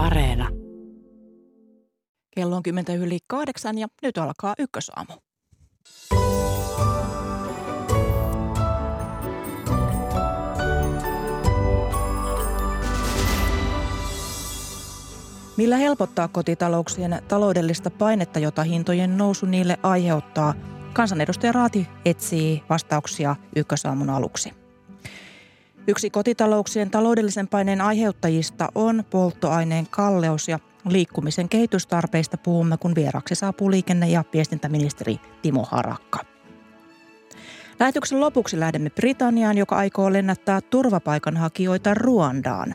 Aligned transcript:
Areena. 0.00 0.48
Kello 2.30 2.56
on 2.56 2.62
kymmentä 2.62 2.94
yli 2.94 3.18
kahdeksan 3.26 3.78
ja 3.78 3.88
nyt 4.02 4.18
alkaa 4.18 4.54
ykkösaamu. 4.58 5.12
Millä 15.56 15.76
helpottaa 15.76 16.28
kotitalouksien 16.28 17.22
taloudellista 17.28 17.90
painetta, 17.90 18.38
jota 18.38 18.62
hintojen 18.62 19.18
nousu 19.18 19.46
niille 19.46 19.78
aiheuttaa? 19.82 20.54
Kansanedustaja 20.92 21.52
Raati 21.52 21.88
etsii 22.04 22.62
vastauksia 22.70 23.36
ykkösaamun 23.56 24.10
aluksi. 24.10 24.59
Yksi 25.86 26.10
kotitalouksien 26.10 26.90
taloudellisen 26.90 27.48
paineen 27.48 27.80
aiheuttajista 27.80 28.68
on 28.74 29.04
polttoaineen 29.10 29.86
kalleus 29.90 30.48
ja 30.48 30.58
liikkumisen 30.88 31.48
kehitystarpeista 31.48 32.36
puhumme, 32.38 32.76
kun 32.76 32.94
vieraksi 32.94 33.34
saapuu 33.34 33.70
liikenne- 33.70 34.08
ja 34.08 34.24
viestintäministeri 34.32 35.20
Timo 35.42 35.66
Harakka. 35.70 36.18
Lähetyksen 37.80 38.20
lopuksi 38.20 38.60
lähdemme 38.60 38.90
Britanniaan, 38.90 39.58
joka 39.58 39.76
aikoo 39.76 40.12
lennättää 40.12 40.60
turvapaikanhakijoita 40.60 41.94
Ruandaan. 41.94 42.74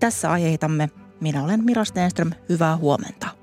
Tässä 0.00 0.30
aiheitamme. 0.30 0.90
Minä 1.20 1.44
olen 1.44 1.64
Mira 1.64 1.84
Stenström. 1.84 2.30
Hyvää 2.48 2.76
huomenta. 2.76 3.41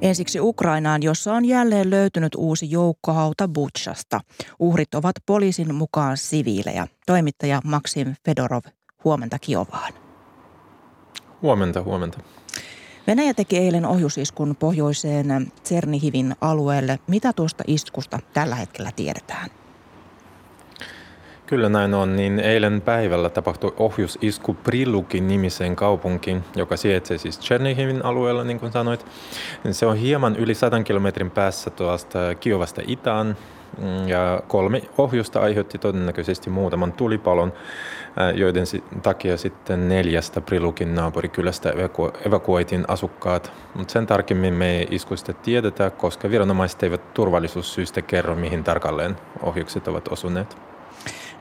Ensiksi 0.00 0.40
Ukrainaan, 0.40 1.02
jossa 1.02 1.34
on 1.34 1.44
jälleen 1.44 1.90
löytynyt 1.90 2.34
uusi 2.34 2.70
joukkohauta 2.70 3.48
Butchasta. 3.48 4.20
Uhrit 4.58 4.94
ovat 4.94 5.16
poliisin 5.26 5.74
mukaan 5.74 6.16
siviilejä. 6.16 6.86
Toimittaja 7.06 7.60
Maksim 7.64 8.14
Fedorov, 8.24 8.62
huomenta 9.04 9.38
Kiovaan. 9.38 9.92
Huomenta, 11.42 11.82
huomenta. 11.82 12.18
Venäjä 13.06 13.34
teki 13.34 13.58
eilen 13.58 13.86
ohjusiskun 13.86 14.56
pohjoiseen 14.56 15.52
Tsernihivin 15.62 16.34
alueelle. 16.40 16.98
Mitä 17.06 17.32
tuosta 17.32 17.64
iskusta 17.66 18.18
tällä 18.34 18.54
hetkellä 18.54 18.90
tiedetään? 18.96 19.59
Kyllä 21.50 21.68
näin 21.68 21.94
on, 21.94 22.16
niin 22.16 22.40
eilen 22.40 22.80
päivällä 22.80 23.30
tapahtui 23.30 23.74
ohjusisku 23.76 24.54
Prilukin 24.54 25.28
nimiseen 25.28 25.76
kaupunkiin, 25.76 26.44
joka 26.56 26.76
sijaitsee 26.76 27.18
siis 27.18 27.40
Chernihivin 27.40 28.04
alueella, 28.04 28.44
niin 28.44 28.60
kuin 28.60 28.72
sanoit. 28.72 29.06
Se 29.70 29.86
on 29.86 29.96
hieman 29.96 30.36
yli 30.36 30.54
100 30.54 30.82
kilometrin 30.82 31.30
päässä 31.30 31.70
tuosta 31.70 32.18
Kiovasta 32.40 32.82
itään, 32.86 33.36
ja 34.06 34.42
kolme 34.48 34.82
ohjusta 34.98 35.40
aiheutti 35.40 35.78
todennäköisesti 35.78 36.50
muutaman 36.50 36.92
tulipalon, 36.92 37.52
joiden 38.34 38.64
takia 39.02 39.36
sitten 39.36 39.88
neljästä 39.88 40.40
Prilukin 40.40 40.94
naapurikylästä 40.94 41.70
evaku- 41.70 42.12
evakuoitiin 42.26 42.84
asukkaat. 42.88 43.52
Mutta 43.74 43.92
sen 43.92 44.06
tarkemmin 44.06 44.54
me 44.54 44.78
ei 44.78 44.88
iskuista 44.90 45.32
tiedetä, 45.32 45.90
koska 45.90 46.30
viranomaiset 46.30 46.82
eivät 46.82 47.14
turvallisuussyistä 47.14 48.02
kerro, 48.02 48.34
mihin 48.36 48.64
tarkalleen 48.64 49.16
ohjukset 49.42 49.88
ovat 49.88 50.08
osuneet. 50.08 50.69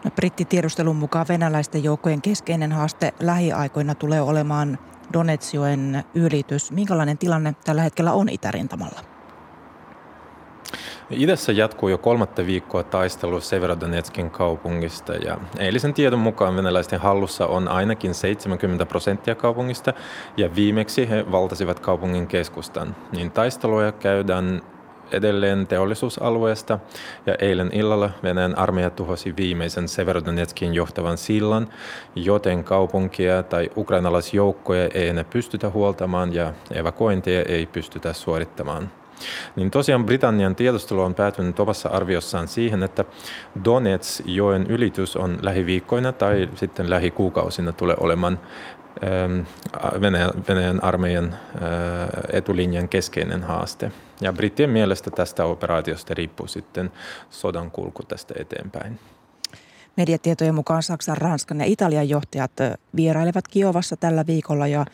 No, 0.04 0.12
brittitiedustelun 0.12 0.96
mukaan 0.96 1.26
venäläisten 1.30 1.84
joukkojen 1.84 2.22
keskeinen 2.22 2.72
haaste 2.72 3.14
lähiaikoina 3.20 3.96
tulee 3.96 4.22
olemaan 4.22 4.78
Donetsjoen 5.14 6.04
ylitys. 6.16 6.72
Minkälainen 6.72 7.18
tilanne 7.18 7.56
tällä 7.66 7.82
hetkellä 7.82 8.14
on 8.14 8.30
itärintamalla? 8.30 9.00
Idässä 11.12 11.52
jatkuu 11.52 11.90
jo 11.90 11.98
kolmatta 11.98 12.46
viikkoa 12.46 12.84
taistelu 12.84 13.42
Severodonetskin 13.42 14.32
kaupungista 14.32 15.14
ja 15.14 15.38
eilisen 15.60 15.94
tiedon 15.94 16.20
mukaan 16.20 16.56
venäläisten 16.56 17.00
hallussa 17.00 17.48
on 17.48 17.68
ainakin 17.68 18.14
70 18.14 18.86
prosenttia 18.86 19.36
kaupungista 19.36 19.94
ja 20.38 20.56
viimeksi 20.56 21.10
he 21.10 21.32
valtasivat 21.32 21.80
kaupungin 21.80 22.28
keskustan. 22.28 22.96
Niin 23.12 23.32
taisteluja 23.32 23.92
käydään 23.92 24.62
edelleen 25.12 25.68
teollisuusalueesta 25.68 26.80
ja 27.26 27.36
eilen 27.40 27.70
illalla 27.74 28.10
Venäjän 28.24 28.58
armeija 28.58 28.90
tuhosi 28.90 29.36
viimeisen 29.38 29.88
Severodonetskin 29.88 30.74
johtavan 30.74 31.18
sillan, 31.18 31.70
joten 32.16 32.64
kaupunkia 32.64 33.44
tai 33.44 33.70
ukrainalaisjoukkoja 33.78 34.90
ei 34.94 35.08
enää 35.08 35.24
pystytä 35.24 35.70
huoltamaan 35.70 36.34
ja 36.34 36.54
evakuointeja 36.72 37.44
ei 37.48 37.66
pystytä 37.66 38.14
suorittamaan. 38.14 38.92
Niin 39.56 39.72
tosiaan 39.72 40.06
Britannian 40.06 40.56
tiedustelu 40.56 41.02
on 41.02 41.16
päätynyt 41.16 41.60
omassa 41.60 41.90
arviossaan 41.90 42.48
siihen, 42.48 42.84
että 42.84 43.06
Donets 43.66 44.24
joen 44.26 44.68
ylitys 44.68 45.16
on 45.16 45.40
lähiviikkoina 45.42 46.12
tai 46.12 46.50
sitten 46.56 46.90
lähikuukausina 46.90 47.72
tulee 47.72 47.96
olemaan 48.00 48.40
ähm, 49.04 49.40
Venäjän, 50.02 50.32
Venäjän 50.50 50.84
armeijan 50.84 51.34
äh, 51.34 51.70
etulinjan 52.34 52.90
keskeinen 52.90 53.44
haaste. 53.44 53.92
Ja 54.22 54.34
brittien 54.34 54.70
mielestä 54.70 55.12
tästä 55.12 55.46
operaatiosta 55.46 56.14
riippuu 56.14 56.48
sitten 56.48 56.92
sodan 57.30 57.72
kulku 57.72 58.04
tästä 58.04 58.34
eteenpäin. 58.38 59.00
Mediatietojen 59.98 60.56
mukaan 60.56 60.84
Saksan, 60.84 61.18
Ranskan 61.18 61.60
ja 61.60 61.66
Italian 61.66 62.10
johtajat 62.10 62.52
vierailevat 62.96 63.48
Kiovassa 63.48 63.98
tällä 63.98 64.28
viikolla 64.28 64.68
ja 64.68 64.86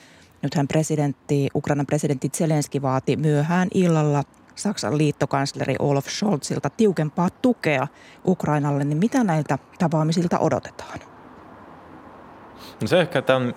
nythän 0.42 0.68
presidentti, 0.68 1.48
Ukrainan 1.56 1.86
presidentti 1.86 2.30
Zelenski 2.30 2.82
vaati 2.82 3.16
myöhään 3.16 3.68
illalla 3.74 4.24
Saksan 4.56 4.98
liittokansleri 4.98 5.76
Olaf 5.80 6.08
Scholzilta 6.08 6.70
tiukempaa 6.70 7.30
tukea 7.30 7.88
Ukrainalle, 8.28 8.84
niin 8.84 8.98
mitä 8.98 9.24
näiltä 9.24 9.58
tapaamisilta 9.80 10.40
odotetaan? 10.40 11.00
No 12.82 12.88
se 12.88 13.00
ehkä 13.00 13.22
tämän 13.22 13.54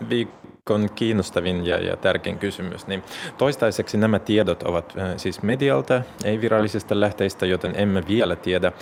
viikon 0.68 0.94
kiinnostavin 0.94 1.66
ja, 1.66 1.78
ja 1.78 1.96
tärkein 1.96 2.38
kysymys. 2.38 2.86
Niin 2.86 3.02
toistaiseksi 3.38 3.96
nämä 3.96 4.18
tiedot 4.18 4.62
ovat 4.62 4.94
äh, 4.98 5.12
siis 5.16 5.42
medialta, 5.42 6.02
ei 6.24 6.40
virallisista 6.40 7.00
lähteistä, 7.00 7.46
joten 7.46 7.72
emme 7.76 8.02
vielä 8.08 8.36
tiedä 8.36 8.72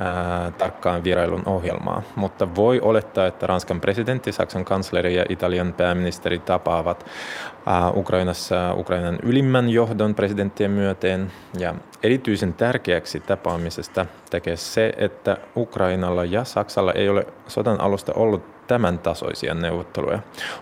ää, 0.00 0.50
tarkkaan 0.50 1.04
virailun 1.04 1.42
ohjelmaa. 1.46 2.02
Mutta 2.16 2.54
voi 2.54 2.80
olettaa, 2.80 3.26
että 3.26 3.46
Ranskan 3.46 3.80
presidentti, 3.80 4.32
Saksan 4.32 4.64
kansleri 4.64 5.14
ja 5.14 5.24
Italian 5.28 5.72
pääministeri 5.72 6.38
tapaavat 6.38 7.06
ää, 7.66 7.90
Ukrainassa 7.90 8.74
Ukrainan 8.74 9.18
ylimmän 9.22 9.70
johdon 9.70 10.14
presidenttien 10.14 10.70
myöteen. 10.70 11.32
Ja 11.58 11.74
erityisen 12.02 12.54
tärkeäksi 12.54 13.20
tapaamisesta 13.20 14.06
tekee 14.30 14.56
se, 14.56 14.92
että 14.96 15.36
Ukrainalla 15.56 16.24
ja 16.24 16.44
Saksalla 16.44 16.92
ei 16.92 17.08
ole 17.08 17.26
sodan 17.48 17.80
alusta 17.80 18.12
ollut 18.14 18.55
tämän 18.66 18.98
tasoisia 18.98 19.54
neuvotteluja. 19.54 20.18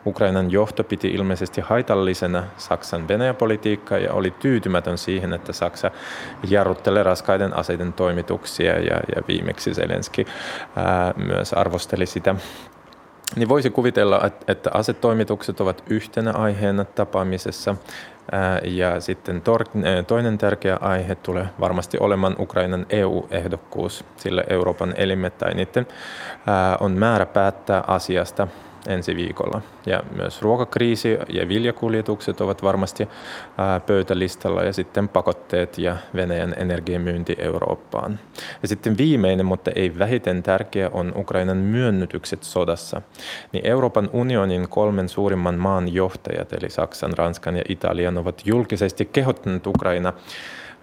Ukrainan 0.06 0.50
johto 0.50 0.84
piti 0.84 1.09
ilmeisesti 1.09 1.60
haitallisena 1.60 2.44
Saksan 2.56 3.09
Venäjä-politiikkaa 3.09 3.98
ja 3.98 4.12
oli 4.12 4.31
tyytymätön 4.31 4.98
siihen, 4.98 5.32
että 5.32 5.53
Saksa 5.53 5.91
jarruttelee 6.48 7.03
raskaiden 7.03 7.56
aseiden 7.56 7.93
toimituksia 7.93 8.78
ja, 8.78 9.00
ja 9.16 9.22
viimeksi 9.28 9.75
Zelenski 9.75 10.26
ää, 10.76 11.14
myös 11.16 11.53
arvosteli 11.53 12.06
sitä 12.06 12.34
niin 13.37 13.48
voisi 13.48 13.70
kuvitella, 13.70 14.31
että 14.48 14.70
asetoimitukset 14.75 15.60
ovat 15.60 15.82
yhtenä 15.91 16.32
aiheena 16.32 16.84
tapaamisessa. 16.84 17.76
Ja 18.65 19.01
sitten 19.01 19.43
toinen 20.07 20.39
tärkeä 20.39 20.77
aihe 20.81 21.15
tulee 21.15 21.49
varmasti 21.61 21.99
olemaan 22.01 22.37
Ukrainan 22.39 22.87
EU-ehdokkuus, 22.91 24.05
sillä 24.17 24.45
Euroopan 24.51 24.95
elimet 24.97 25.39
tai 25.39 25.55
niiden 25.55 25.87
on 26.81 26.93
määrä 26.93 27.27
päättää 27.27 27.85
asiasta 27.87 28.49
ensi 28.89 29.17
viikolla. 29.17 29.62
Ja 29.87 30.03
myös 30.17 30.43
ruokakriisi 30.43 31.19
ja 31.28 31.49
viljakuljetukset 31.49 32.41
ovat 32.41 32.62
varmasti 32.62 33.09
pöytälistalla 33.87 34.62
ja 34.62 34.72
sitten 34.72 35.09
pakotteet 35.09 35.78
ja 35.78 35.97
Venäjän 36.15 36.55
energiamyynti 36.59 37.37
Eurooppaan. 37.39 38.19
Ja 38.62 38.69
sitten 38.69 38.99
viimeinen, 38.99 39.47
mutta 39.47 39.71
ei 39.75 39.99
vähiten 39.99 40.43
tärkeä, 40.43 40.91
on 40.93 41.12
Ukrainan 41.17 41.56
myönnytykset 41.56 42.43
sodassa. 42.43 43.03
Niin 43.53 43.67
Euroopan 43.67 44.11
unionin 44.12 44.69
kolmen 44.69 45.08
suurimman 45.08 45.55
maan 45.55 45.94
johtajat, 45.94 46.53
eli 46.53 46.70
Saksan, 46.70 47.12
Ranskan 47.19 47.56
ja 47.56 47.62
Italian, 47.69 48.19
ovat 48.19 48.43
julkisesti 48.44 49.05
kehottaneet 49.05 49.67
Ukraina 49.67 50.12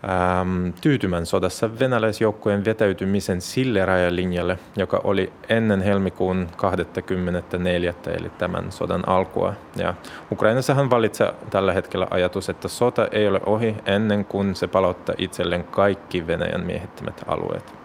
ähm, 0.10 0.70
tyytymän 0.82 1.26
sodassa 1.26 1.80
venäläisjoukkojen 1.80 2.66
vetäytymisen 2.66 3.42
sille 3.42 3.86
rajalinjalle, 3.86 4.60
joka 4.76 5.02
oli 5.04 5.34
ennen 5.50 5.82
helmikuun 5.82 6.48
24. 6.56 7.94
eli 8.08 8.30
tämän 8.30 8.72
sodan 8.72 9.10
alkua. 9.10 9.54
Ja 9.76 9.94
Ukrainassahan 10.32 10.90
valitsee 10.90 11.34
tällä 11.50 11.74
hetkellä 11.74 12.08
ajatus, 12.10 12.50
että 12.50 12.68
sota 12.68 13.08
ei 13.12 13.28
ole 13.28 13.42
ohi 13.46 13.76
ennen 13.86 14.26
kuin 14.26 14.56
se 14.56 14.68
palauttaa 14.68 15.16
itselleen 15.18 15.64
kaikki 15.64 16.28
Venäjän 16.28 16.66
miehittämät 16.66 17.22
alueet. 17.28 17.82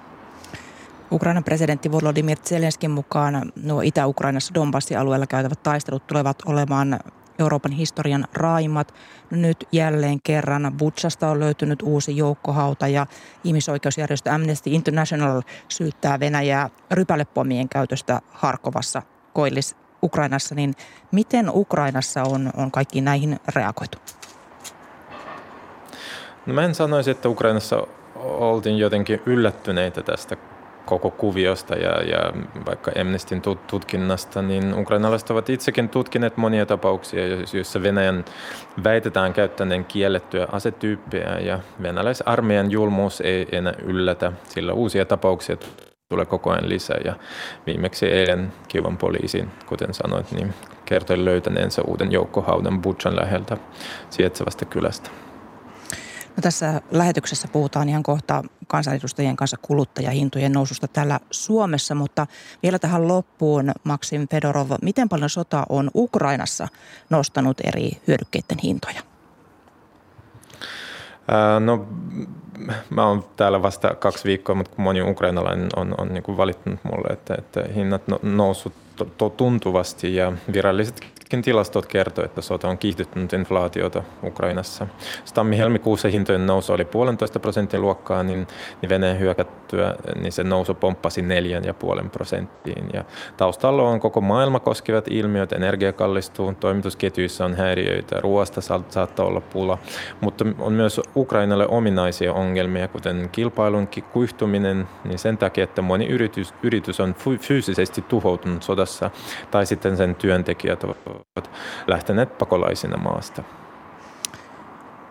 Ukrainan 1.12 1.44
presidentti 1.44 1.92
Volodymyr 1.92 2.38
Zelenskin 2.38 2.90
mukaan 2.90 3.52
nuo 3.62 3.80
Itä-Ukrainassa 3.80 4.54
Donbassin 4.54 4.98
alueella 4.98 5.26
käytävät 5.26 5.62
taistelut 5.62 6.06
tulevat 6.06 6.36
olemaan 6.46 7.00
Euroopan 7.38 7.72
historian 7.72 8.24
raimat. 8.34 8.94
Nyt 9.30 9.64
jälleen 9.72 10.18
kerran 10.24 10.72
Butchasta 10.78 11.28
on 11.30 11.40
löytynyt 11.40 11.82
uusi 11.82 12.16
joukkohauta 12.16 12.88
ja 12.88 13.06
ihmisoikeusjärjestö 13.44 14.32
Amnesty 14.32 14.70
International 14.70 15.42
syyttää 15.68 16.20
Venäjää 16.20 16.70
rypälepomien 16.90 17.68
käytöstä 17.68 18.20
Harkovassa 18.30 19.02
koillis 19.32 19.76
Ukrainassa, 20.02 20.54
niin 20.54 20.74
miten 21.12 21.50
Ukrainassa 21.50 22.22
on, 22.22 22.50
on 22.56 22.70
kaikki 22.70 23.00
näihin 23.00 23.40
reagoitu? 23.54 23.98
No 26.46 26.54
mä 26.54 26.64
en 26.64 26.74
sanoisi, 26.74 27.10
että 27.10 27.28
Ukrainassa 27.28 27.86
oltiin 28.16 28.78
jotenkin 28.78 29.22
yllättyneitä 29.26 30.02
tästä 30.02 30.36
koko 30.86 31.10
kuviosta 31.10 31.74
ja, 31.74 32.02
ja 32.02 32.32
vaikka 32.66 32.90
Amnestin 33.00 33.42
tutkinnasta, 33.66 34.42
niin 34.42 34.74
ukrainalaiset 34.78 35.30
ovat 35.30 35.50
itsekin 35.50 35.88
tutkineet 35.88 36.36
monia 36.36 36.66
tapauksia, 36.66 37.26
joissa 37.52 37.82
Venäjän 37.82 38.24
väitetään 38.84 39.32
käyttäneen 39.32 39.84
kiellettyä 39.84 40.48
asetyyppejä 40.52 41.38
ja 41.38 41.58
venäläisarmeijan 41.82 42.70
julmuus 42.70 43.20
ei 43.20 43.48
enää 43.52 43.74
yllätä, 43.82 44.32
sillä 44.48 44.72
uusia 44.72 45.04
tapauksia 45.04 45.56
tulee 46.08 46.26
koko 46.26 46.50
ajan 46.50 46.68
lisää 46.68 46.98
ja 47.04 47.14
viimeksi 47.66 48.06
eilen 48.06 48.52
Kivan 48.68 48.96
poliisin, 48.96 49.50
kuten 49.66 49.94
sanoit, 49.94 50.32
niin 50.32 50.54
kertoi 50.84 51.24
löytäneensä 51.24 51.82
uuden 51.82 52.12
joukkohaudan 52.12 52.82
Butchan 52.82 53.16
läheltä 53.16 53.56
sijaitsevasta 54.10 54.64
kylästä. 54.64 55.10
No 56.36 56.40
tässä 56.42 56.80
lähetyksessä 56.90 57.48
puhutaan 57.48 57.88
ihan 57.88 58.02
kohta 58.02 58.44
kansanedustajien 58.66 59.36
kanssa 59.36 59.56
kuluttajahintojen 59.62 60.52
noususta 60.52 60.88
täällä 60.88 61.20
Suomessa, 61.30 61.94
mutta 61.94 62.26
vielä 62.62 62.78
tähän 62.78 63.08
loppuun, 63.08 63.72
Maksim 63.84 64.28
Fedorov, 64.28 64.70
miten 64.82 65.08
paljon 65.08 65.30
sota 65.30 65.66
on 65.68 65.90
Ukrainassa 65.94 66.68
nostanut 67.10 67.60
eri 67.64 67.90
hyödykkeiden 68.08 68.58
hintoja? 68.62 69.00
no, 71.60 71.86
mä 72.90 73.06
oon 73.06 73.24
täällä 73.36 73.62
vasta 73.62 73.94
kaksi 73.94 74.24
viikkoa, 74.24 74.54
mutta 74.54 74.74
moni 74.76 75.02
ukrainalainen 75.02 75.68
on, 75.76 75.94
on 75.98 76.08
niin 76.08 76.36
valittanut 76.36 76.80
mulle, 76.84 77.12
että, 77.12 77.34
että 77.38 77.64
hinnat 77.74 78.08
no, 78.08 78.20
noussut 78.22 78.72
tuntuvasti 79.36 80.14
ja 80.14 80.32
viralliset 80.52 81.00
Kin 81.28 81.42
tilastot 81.42 81.86
kertovat, 81.86 82.30
että 82.30 82.40
sota 82.40 82.68
on 82.68 82.78
kiihdyttänyt 82.78 83.32
inflaatiota 83.32 84.02
Ukrainassa. 84.22 84.86
Tammi-helmikuussa 85.34 86.08
hintojen 86.08 86.46
nousu 86.46 86.72
oli 86.72 86.84
puolentoista 86.84 87.40
prosentin 87.40 87.80
luokkaa, 87.80 88.22
niin, 88.22 88.46
niin 88.82 88.88
Venäjän 88.88 89.18
hyökättyä, 89.18 89.94
niin 90.20 90.32
se 90.32 90.44
nousu 90.44 90.74
pomppasi 90.74 91.22
neljän 91.22 91.64
ja 91.64 91.74
puolen 91.74 92.10
prosenttiin. 92.10 92.86
Ja 92.92 93.04
taustalla 93.36 93.82
on 93.82 94.00
koko 94.00 94.20
maailma 94.20 94.60
koskevat 94.60 95.08
ilmiöt, 95.10 95.52
energia 95.52 95.92
kallistuu, 95.92 96.52
toimitusketjuissa 96.52 97.44
on 97.44 97.54
häiriöitä, 97.54 98.20
ruoasta 98.20 98.60
saattaa 98.88 99.26
olla 99.26 99.40
pula, 99.40 99.78
mutta 100.20 100.44
on 100.58 100.72
myös 100.72 101.00
Ukrainalle 101.16 101.66
ominaisia 101.68 102.32
ongelmia, 102.32 102.88
kuten 102.88 103.28
kilpailun 103.32 103.88
kuihtuminen, 104.12 104.88
niin 105.04 105.18
sen 105.18 105.38
takia, 105.38 105.64
että 105.64 105.82
moni 105.82 106.06
yritys, 106.06 106.54
yritys 106.62 107.00
on 107.00 107.14
fyysisesti 107.40 108.02
tuhoutunut 108.02 108.62
sodassa, 108.62 109.10
tai 109.50 109.66
sitten 109.66 109.96
sen 109.96 110.14
työntekijät 110.14 110.84
ovat 111.16 111.50
lähteneet 111.86 112.38
pakolaisina 112.38 112.96
maasta. 112.96 113.42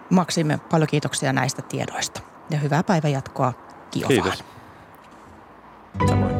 Maksimme, 0.09 0.59
paljon 0.71 0.87
kiitoksia 0.87 1.33
näistä 1.33 1.61
tiedoista 1.61 2.21
ja 2.49 2.57
hyvää 2.57 2.83
päivänjatkoa 2.83 3.53
Kiovaan. 3.91 4.21
Kiitos. 4.21 4.43
Samoin. 6.09 6.35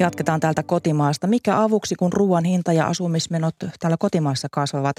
Jatketaan 0.00 0.40
täältä 0.40 0.62
kotimaasta. 0.62 1.26
Mikä 1.26 1.62
avuksi, 1.62 1.94
kun 1.94 2.12
ruoan 2.12 2.44
hinta 2.44 2.72
ja 2.72 2.86
asumismenot 2.86 3.54
täällä 3.80 3.96
kotimaassa 3.96 4.48
kasvavat? 4.50 4.96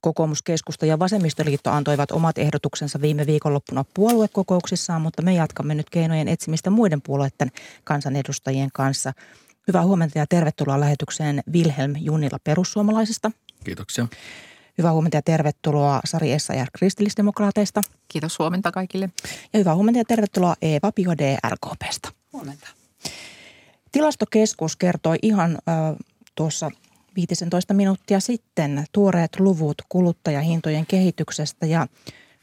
Kokoomuskeskusta 0.00 0.86
ja 0.86 0.98
Vasemmistoliitto 0.98 1.70
antoivat 1.70 2.10
omat 2.10 2.38
ehdotuksensa 2.38 3.00
viime 3.00 3.26
viikonloppuna 3.26 3.84
puoluekokouksissaan, 3.94 5.02
mutta 5.02 5.22
me 5.22 5.34
jatkamme 5.34 5.74
nyt 5.74 5.90
keinojen 5.90 6.28
etsimistä 6.28 6.70
muiden 6.70 7.02
puolueiden 7.02 7.50
kansanedustajien 7.84 8.70
kanssa. 8.72 9.12
Hyvää 9.68 9.84
huomenta 9.84 10.18
ja 10.18 10.26
tervetuloa 10.26 10.80
lähetykseen 10.80 11.42
Wilhelm 11.52 11.94
Junila 11.96 12.38
perussuomalaisista. 12.44 13.30
Kiitoksia. 13.64 14.06
Hyvää 14.78 14.92
huomenta 14.92 15.16
ja 15.16 15.22
tervetuloa 15.22 16.00
Sari 16.04 16.32
Essayar 16.32 16.68
kristillisdemokraateista. 16.72 17.82
Kiitos 18.08 18.38
huomenta 18.38 18.72
kaikille. 18.72 19.10
Ja 19.52 19.58
hyvää 19.58 19.74
huomenta 19.74 20.00
ja 20.00 20.04
tervetuloa 20.04 20.54
Eeva 20.62 20.92
Piode 20.92 21.38
RKPstä. 21.48 22.08
Huomenta. 22.32 22.68
Tilastokeskus 23.92 24.76
kertoi 24.76 25.16
ihan 25.22 25.50
äh, 25.50 25.96
tuossa 26.34 26.70
15 27.16 27.74
minuuttia 27.74 28.20
sitten 28.20 28.84
tuoreet 28.92 29.40
luvut 29.40 29.82
kuluttajahintojen 29.88 30.86
kehityksestä 30.86 31.66
ja 31.66 31.86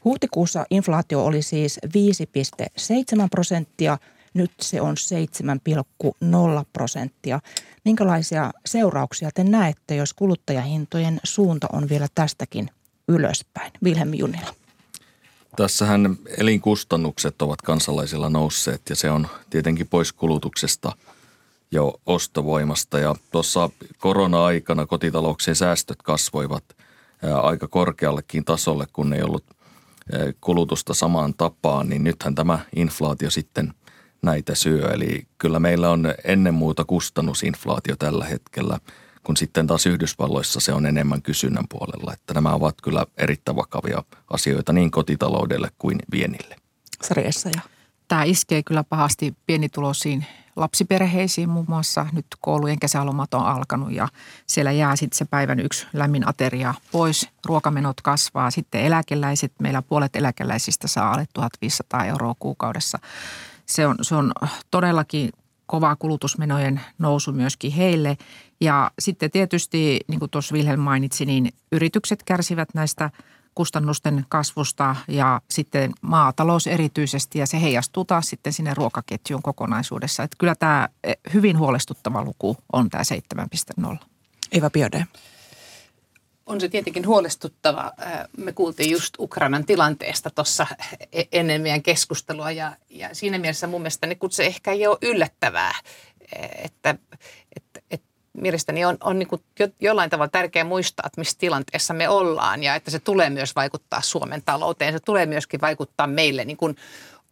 huhtikuussa 0.04 0.66
inflaatio 0.70 1.24
oli 1.24 1.42
siis 1.42 1.80
5,7 1.86 3.28
prosenttia– 3.30 3.98
nyt 4.34 4.50
se 4.60 4.80
on 4.80 4.96
7,0 6.04 6.64
prosenttia. 6.72 7.40
Minkälaisia 7.84 8.52
seurauksia 8.66 9.30
te 9.34 9.44
näette, 9.44 9.96
jos 9.96 10.12
kuluttajahintojen 10.12 11.20
suunta 11.24 11.66
on 11.72 11.88
vielä 11.88 12.06
tästäkin 12.14 12.70
ylöspäin? 13.08 13.72
Vilhelm 13.84 14.14
Junila. 14.14 14.54
Tässähän 15.56 16.16
elinkustannukset 16.38 17.42
ovat 17.42 17.62
kansalaisilla 17.62 18.30
nousseet 18.30 18.82
ja 18.88 18.96
se 18.96 19.10
on 19.10 19.26
tietenkin 19.50 19.88
pois 19.88 20.12
kulutuksesta 20.12 20.92
jo 21.70 22.00
ostovoimasta. 22.06 22.98
Ja 22.98 23.14
tuossa 23.30 23.70
korona-aikana 23.98 24.86
kotitalouksien 24.86 25.56
säästöt 25.56 26.02
kasvoivat 26.02 26.64
aika 27.42 27.68
korkeallekin 27.68 28.44
tasolle, 28.44 28.86
kun 28.92 29.12
ei 29.12 29.22
ollut 29.22 29.44
kulutusta 30.40 30.94
samaan 30.94 31.34
tapaan, 31.34 31.88
niin 31.88 32.04
nythän 32.04 32.34
tämä 32.34 32.58
inflaatio 32.76 33.30
sitten 33.30 33.74
näitä 34.22 34.54
syö. 34.54 34.90
Eli 34.92 35.26
kyllä 35.38 35.60
meillä 35.60 35.90
on 35.90 36.14
ennen 36.24 36.54
muuta 36.54 36.84
kustannusinflaatio 36.84 37.96
tällä 37.96 38.24
hetkellä, 38.24 38.78
kun 39.22 39.36
sitten 39.36 39.66
taas 39.66 39.86
Yhdysvalloissa 39.86 40.60
se 40.60 40.72
on 40.72 40.86
enemmän 40.86 41.22
kysynnän 41.22 41.64
puolella. 41.68 42.12
Että 42.12 42.34
nämä 42.34 42.52
ovat 42.54 42.74
kyllä 42.82 43.06
erittäin 43.16 43.56
vakavia 43.56 44.02
asioita 44.30 44.72
niin 44.72 44.90
kotitaloudelle 44.90 45.68
kuin 45.78 45.98
vienille. 46.12 46.56
Sari 47.02 47.24
ja 47.24 47.62
Tämä 48.08 48.22
iskee 48.24 48.62
kyllä 48.62 48.84
pahasti 48.84 49.34
pienituloisiin 49.46 50.26
lapsiperheisiin 50.56 51.48
muun 51.48 51.64
muassa. 51.68 52.06
Nyt 52.12 52.26
koulujen 52.40 52.78
kesälomat 52.78 53.34
on 53.34 53.46
alkanut 53.46 53.92
ja 53.92 54.08
siellä 54.46 54.72
jää 54.72 54.96
sitten 54.96 55.18
se 55.18 55.24
päivän 55.24 55.60
yksi 55.60 55.86
lämmin 55.92 56.28
ateria 56.28 56.74
pois. 56.92 57.28
Ruokamenot 57.46 58.00
kasvaa. 58.00 58.50
Sitten 58.50 58.80
eläkeläiset, 58.80 59.52
meillä 59.58 59.82
puolet 59.82 60.16
eläkeläisistä 60.16 60.88
saa 60.88 61.12
alle 61.12 61.26
1500 61.34 62.06
euroa 62.06 62.34
kuukaudessa 62.38 62.98
se 63.66 63.86
on, 63.86 63.96
se 64.02 64.14
on 64.14 64.32
todellakin 64.70 65.30
kova 65.66 65.96
kulutusmenojen 65.96 66.80
nousu 66.98 67.32
myöskin 67.32 67.72
heille. 67.72 68.16
Ja 68.60 68.90
sitten 68.98 69.30
tietysti, 69.30 70.00
niin 70.08 70.18
kuin 70.18 70.30
tuossa 70.30 70.54
Wilhelm 70.54 70.80
mainitsi, 70.80 71.26
niin 71.26 71.48
yritykset 71.72 72.22
kärsivät 72.22 72.68
näistä 72.74 73.10
kustannusten 73.54 74.26
kasvusta 74.28 74.96
ja 75.08 75.40
sitten 75.50 75.92
maatalous 76.00 76.66
erityisesti 76.66 77.38
ja 77.38 77.46
se 77.46 77.60
heijastuu 77.60 78.04
taas 78.04 78.28
sitten 78.28 78.52
sinne 78.52 78.74
ruokaketjuun 78.74 79.42
kokonaisuudessa. 79.42 80.22
Että 80.22 80.36
kyllä 80.38 80.54
tämä 80.54 80.88
eh, 81.04 81.16
hyvin 81.34 81.58
huolestuttava 81.58 82.24
luku 82.24 82.56
on 82.72 82.90
tämä 82.90 83.02
7.0. 83.92 83.96
Eva 84.52 84.70
Biode 84.70 85.06
on 86.52 86.60
se 86.60 86.68
tietenkin 86.68 87.06
huolestuttava. 87.06 87.92
Me 88.36 88.52
kuultiin 88.52 88.90
just 88.90 89.14
Ukrainan 89.18 89.66
tilanteesta 89.66 90.30
tuossa 90.30 90.66
e-, 91.12 91.22
ennen 91.32 91.62
meidän 91.62 91.82
keskustelua 91.82 92.50
ja, 92.50 92.76
ja 92.90 93.08
siinä 93.12 93.38
mielessä 93.38 93.66
mun 93.66 93.80
mielestä 93.80 94.06
niin 94.06 94.18
se 94.30 94.46
ehkä 94.46 94.72
ei 94.72 94.86
ole 94.86 94.98
yllättävää, 95.02 95.74
e, 96.32 96.46
että, 96.64 96.94
että, 97.56 97.80
että 97.90 98.06
mielestäni 98.32 98.84
on, 98.84 98.96
on 99.00 99.18
niin 99.18 99.28
kuin 99.28 99.42
jollain 99.80 100.10
tavalla 100.10 100.30
tärkeää 100.30 100.64
muistaa, 100.64 101.06
että 101.06 101.20
missä 101.20 101.38
tilanteessa 101.38 101.94
me 101.94 102.08
ollaan 102.08 102.62
ja 102.62 102.74
että 102.74 102.90
se 102.90 102.98
tulee 102.98 103.30
myös 103.30 103.56
vaikuttaa 103.56 104.00
Suomen 104.00 104.42
talouteen. 104.44 104.92
Se 104.92 105.00
tulee 105.00 105.26
myöskin 105.26 105.60
vaikuttaa 105.60 106.06
meille 106.06 106.44
niin 106.44 106.56
kuin 106.56 106.76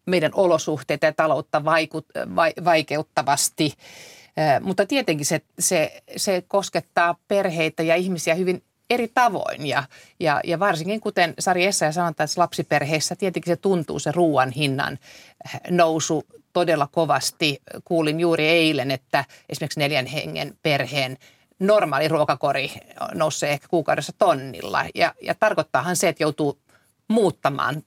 meidän 0.06 0.30
olosuhteita 0.34 1.06
ja 1.06 1.12
taloutta 1.12 1.64
vaikut, 1.64 2.06
vai, 2.36 2.52
vaikeuttavasti. 2.64 3.74
Mutta 4.60 4.86
tietenkin 4.86 5.26
se, 5.26 5.40
se, 5.58 6.02
se 6.16 6.44
koskettaa 6.48 7.16
perheitä 7.28 7.82
ja 7.82 7.96
ihmisiä 7.96 8.34
hyvin 8.34 8.62
eri 8.90 9.08
tavoin. 9.14 9.66
Ja, 9.66 9.84
ja, 10.20 10.40
ja 10.44 10.58
varsinkin 10.58 11.00
kuten 11.00 11.34
Sari 11.38 11.66
Essa 11.66 11.92
sanoi, 11.92 12.10
että 12.10 12.24
lapsiperheissä 12.36 13.16
tietenkin 13.16 13.52
se 13.52 13.56
tuntuu 13.56 13.98
se 13.98 14.12
ruoan 14.12 14.50
hinnan 14.50 14.98
nousu 15.70 16.26
todella 16.52 16.88
kovasti. 16.92 17.62
Kuulin 17.84 18.20
juuri 18.20 18.48
eilen, 18.48 18.90
että 18.90 19.24
esimerkiksi 19.48 19.80
neljän 19.80 20.06
hengen 20.06 20.58
perheen 20.62 21.18
normaali 21.58 22.08
ruokakori 22.08 22.72
nousee 23.14 23.50
ehkä 23.50 23.68
kuukaudessa 23.68 24.12
tonnilla. 24.18 24.84
Ja, 24.94 25.14
ja 25.22 25.34
tarkoittaahan 25.34 25.96
se, 25.96 26.08
että 26.08 26.22
joutuu 26.22 26.58
muuttamaan 27.08 27.82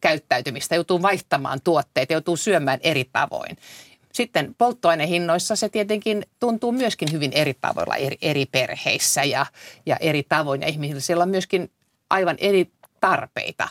käyttäytymistä, 0.00 0.74
joutuu 0.74 1.02
vaihtamaan 1.02 1.60
tuotteita, 1.64 2.12
joutuu 2.12 2.36
syömään 2.36 2.80
eri 2.82 3.04
tavoin. 3.12 3.56
Sitten 4.12 4.54
polttoainehinnoissa 4.58 5.56
se 5.56 5.68
tietenkin 5.68 6.26
tuntuu 6.40 6.72
myöskin 6.72 7.12
hyvin 7.12 7.32
eri 7.32 7.54
tavoilla 7.60 7.96
eri, 7.96 8.16
eri 8.22 8.46
perheissä 8.46 9.24
ja, 9.24 9.46
ja 9.86 9.96
eri 9.96 10.22
tavoin. 10.22 10.60
Ja 10.60 10.68
ihmisillä 10.68 11.00
siellä 11.00 11.22
on 11.22 11.28
myöskin 11.28 11.70
aivan 12.10 12.36
eri 12.38 12.70
tarpeita. 13.00 13.68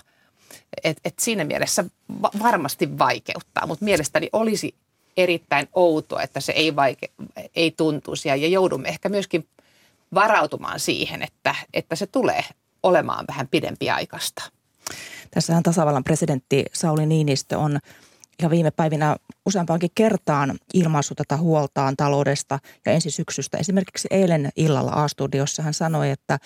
Et, 0.83 0.97
et 1.05 1.19
siinä 1.19 1.43
mielessä 1.43 1.85
va- 2.21 2.31
varmasti 2.39 2.97
vaikeuttaa, 2.97 3.67
mutta 3.67 3.85
mielestäni 3.85 4.29
olisi 4.33 4.75
erittäin 5.17 5.67
outoa, 5.73 6.21
että 6.21 6.39
se 6.39 6.51
ei, 6.51 6.75
vaike, 6.75 7.11
ei 7.55 7.71
tuntuisi 7.71 8.29
ja 8.29 8.35
joudumme 8.35 8.89
ehkä 8.89 9.09
myöskin 9.09 9.47
varautumaan 10.13 10.79
siihen, 10.79 11.21
että, 11.21 11.55
että 11.73 11.95
se 11.95 12.07
tulee 12.07 12.43
olemaan 12.83 13.25
vähän 13.27 13.47
pidempiaikaista. 13.47 14.43
Tässähän 15.31 15.63
tasavallan 15.63 16.03
presidentti 16.03 16.65
Sauli 16.73 17.05
Niinistö 17.05 17.57
on 17.57 17.79
ja 18.41 18.49
viime 18.49 18.71
päivinä 18.71 19.15
useampaankin 19.45 19.89
kertaan 19.95 20.57
ilmaissut 20.73 21.17
tätä 21.17 21.37
huoltaan 21.37 21.97
taloudesta 21.97 22.59
ja 22.85 22.91
ensi 22.91 23.11
syksystä. 23.11 23.57
Esimerkiksi 23.57 24.07
eilen 24.11 24.49
illalla 24.55 24.91
A-studiossa 24.91 25.63
hän 25.63 25.73
sanoi, 25.73 26.09
että 26.09 26.39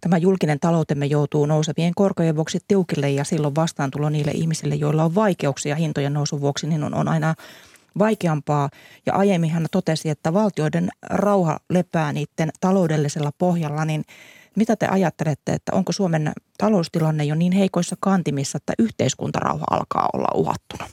tämä 0.00 0.16
julkinen 0.16 0.60
taloutemme 0.60 1.06
joutuu 1.06 1.46
nousevien 1.46 1.92
korkojen 1.94 2.36
vuoksi 2.36 2.58
tiukille 2.68 3.10
ja 3.10 3.24
silloin 3.24 3.54
vastaantulo 3.54 4.08
niille 4.08 4.30
ihmisille, 4.30 4.74
joilla 4.74 5.04
on 5.04 5.14
vaikeuksia 5.14 5.74
hintojen 5.74 6.12
nousun 6.12 6.40
vuoksi, 6.40 6.66
niin 6.66 6.84
on, 6.84 6.94
on 6.94 7.08
aina 7.08 7.34
vaikeampaa. 7.98 8.70
Ja 9.06 9.14
aiemmin 9.14 9.50
hän 9.50 9.66
totesi, 9.70 10.08
että 10.08 10.32
valtioiden 10.32 10.88
rauha 11.10 11.58
lepää 11.70 12.12
niiden 12.12 12.50
taloudellisella 12.60 13.30
pohjalla, 13.38 13.84
niin 13.84 14.04
mitä 14.56 14.76
te 14.76 14.86
ajattelette, 14.86 15.52
että 15.52 15.72
onko 15.72 15.92
Suomen 15.92 16.32
taloustilanne 16.58 17.24
jo 17.24 17.34
niin 17.34 17.52
heikoissa 17.52 17.96
kantimissa, 18.00 18.56
että 18.56 18.72
yhteiskuntarauha 18.78 19.64
alkaa 19.70 20.08
olla 20.12 20.28
uhattuna? 20.34 20.88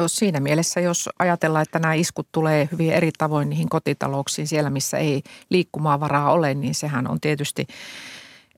No 0.00 0.08
siinä 0.08 0.40
mielessä, 0.40 0.80
jos 0.80 1.08
ajatellaan, 1.18 1.62
että 1.62 1.78
nämä 1.78 1.94
iskut 1.94 2.28
tulee 2.32 2.68
hyvin 2.72 2.92
eri 2.92 3.10
tavoin 3.18 3.50
niihin 3.50 3.68
kotitalouksiin 3.68 4.48
siellä, 4.48 4.70
missä 4.70 4.98
ei 4.98 5.22
liikkumavaraa 5.50 6.32
ole, 6.32 6.54
niin 6.54 6.74
sehän 6.74 7.10
on 7.10 7.20
tietysti 7.20 7.66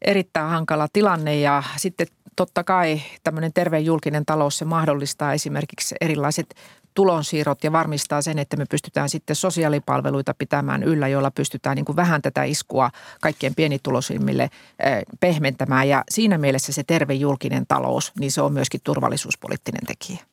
erittäin 0.03 0.51
hankala 0.51 0.89
tilanne 0.93 1.41
ja 1.41 1.63
sitten 1.77 2.07
totta 2.37 2.65
kai 2.65 3.01
tämmöinen 3.25 3.53
terve 3.53 3.79
julkinen 3.79 4.27
talous 4.27 4.59
se 4.59 4.65
mahdollistaa 4.65 5.33
esimerkiksi 5.33 5.95
erilaiset 6.01 6.55
tulonsiirrot 6.95 7.65
ja 7.65 7.73
varmistaa 7.73 8.23
sen, 8.23 8.39
että 8.39 8.57
me 8.57 8.67
pystytään 8.71 9.09
sitten 9.09 9.37
sosiaalipalveluita 9.37 10.35
pitämään 10.39 10.83
yllä, 10.83 11.09
joilla 11.09 11.31
pystytään 11.31 11.77
niin 11.77 11.85
kuin 11.85 11.97
vähän 11.97 12.23
tätä 12.23 12.45
iskua 12.45 12.91
kaikkien 13.21 13.55
pienituloisimmille 13.55 14.43
eh, 14.43 15.03
pehmentämään. 15.21 15.89
Ja 15.89 16.05
siinä 16.11 16.39
mielessä 16.39 16.73
se 16.73 16.83
terve 16.83 17.15
julkinen 17.15 17.67
talous, 17.69 18.13
niin 18.19 18.33
se 18.33 18.43
on 18.43 18.53
myöskin 18.53 18.81
turvallisuuspoliittinen 18.85 19.87
tekijä. 19.87 20.32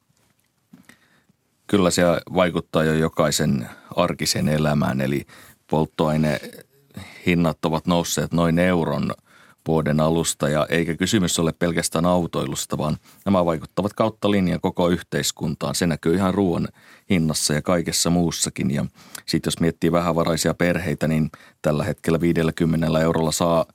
Kyllä 1.70 1.92
se 1.92 2.04
vaikuttaa 2.34 2.84
jo 2.84 2.94
jokaisen 2.94 3.70
arkisen 3.96 4.48
elämään, 4.50 5.02
eli 5.02 5.26
polttoainehinnat 5.70 7.66
ovat 7.66 7.88
nousseet 7.88 8.34
noin 8.34 8.60
euron– 8.60 9.12
vuoden 9.70 10.00
alusta 10.00 10.50
ja 10.50 10.66
eikä 10.70 10.96
kysymys 10.96 11.40
ole 11.40 11.54
pelkästään 11.54 12.06
autoilusta, 12.06 12.78
vaan 12.78 12.98
nämä 13.26 13.46
vaikuttavat 13.46 13.94
kautta 13.94 14.32
linjan 14.32 14.62
koko 14.62 14.90
yhteiskuntaan. 14.90 15.76
Se 15.76 15.88
näkyy 15.88 16.16
ihan 16.16 16.34
ruoan 16.34 16.68
hinnassa 17.10 17.54
ja 17.54 17.62
kaikessa 17.62 18.10
muussakin 18.10 18.72
ja 18.72 18.86
sitten 19.26 19.48
jos 19.48 19.60
miettii 19.60 19.92
vähävaraisia 19.92 20.54
perheitä, 20.54 21.08
niin 21.08 21.30
tällä 21.62 21.84
hetkellä 21.84 22.22
50 22.22 23.00
eurolla 23.00 23.32
saa 23.32 23.66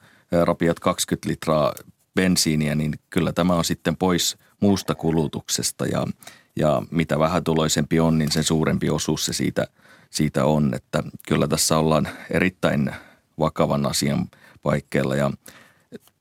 rapiat 0.43 0.81
20 0.81 1.29
litraa 1.29 1.73
bensiiniä, 2.15 2.75
niin 2.75 2.95
kyllä 3.11 3.33
tämä 3.33 3.55
on 3.55 3.65
sitten 3.65 3.97
pois 3.97 4.37
muusta 4.61 4.95
kulutuksesta 4.95 5.87
ja, 5.87 6.07
ja 6.57 6.83
mitä 6.91 7.19
vähätuloisempi 7.19 8.01
on, 8.01 8.19
niin 8.19 8.33
sen 8.33 8.45
suurempi 8.45 8.91
osuus 8.91 9.25
se 9.25 9.33
siitä, 9.33 9.67
siitä 10.11 10.45
on. 10.45 10.75
Että 10.75 11.03
kyllä 11.29 11.49
tässä 11.49 11.79
ollaan 11.79 12.09
erittäin 12.31 12.91
vakavan 13.39 13.87
asian 13.87 14.29
paikkeilla 14.63 15.17
ja 15.17 15.31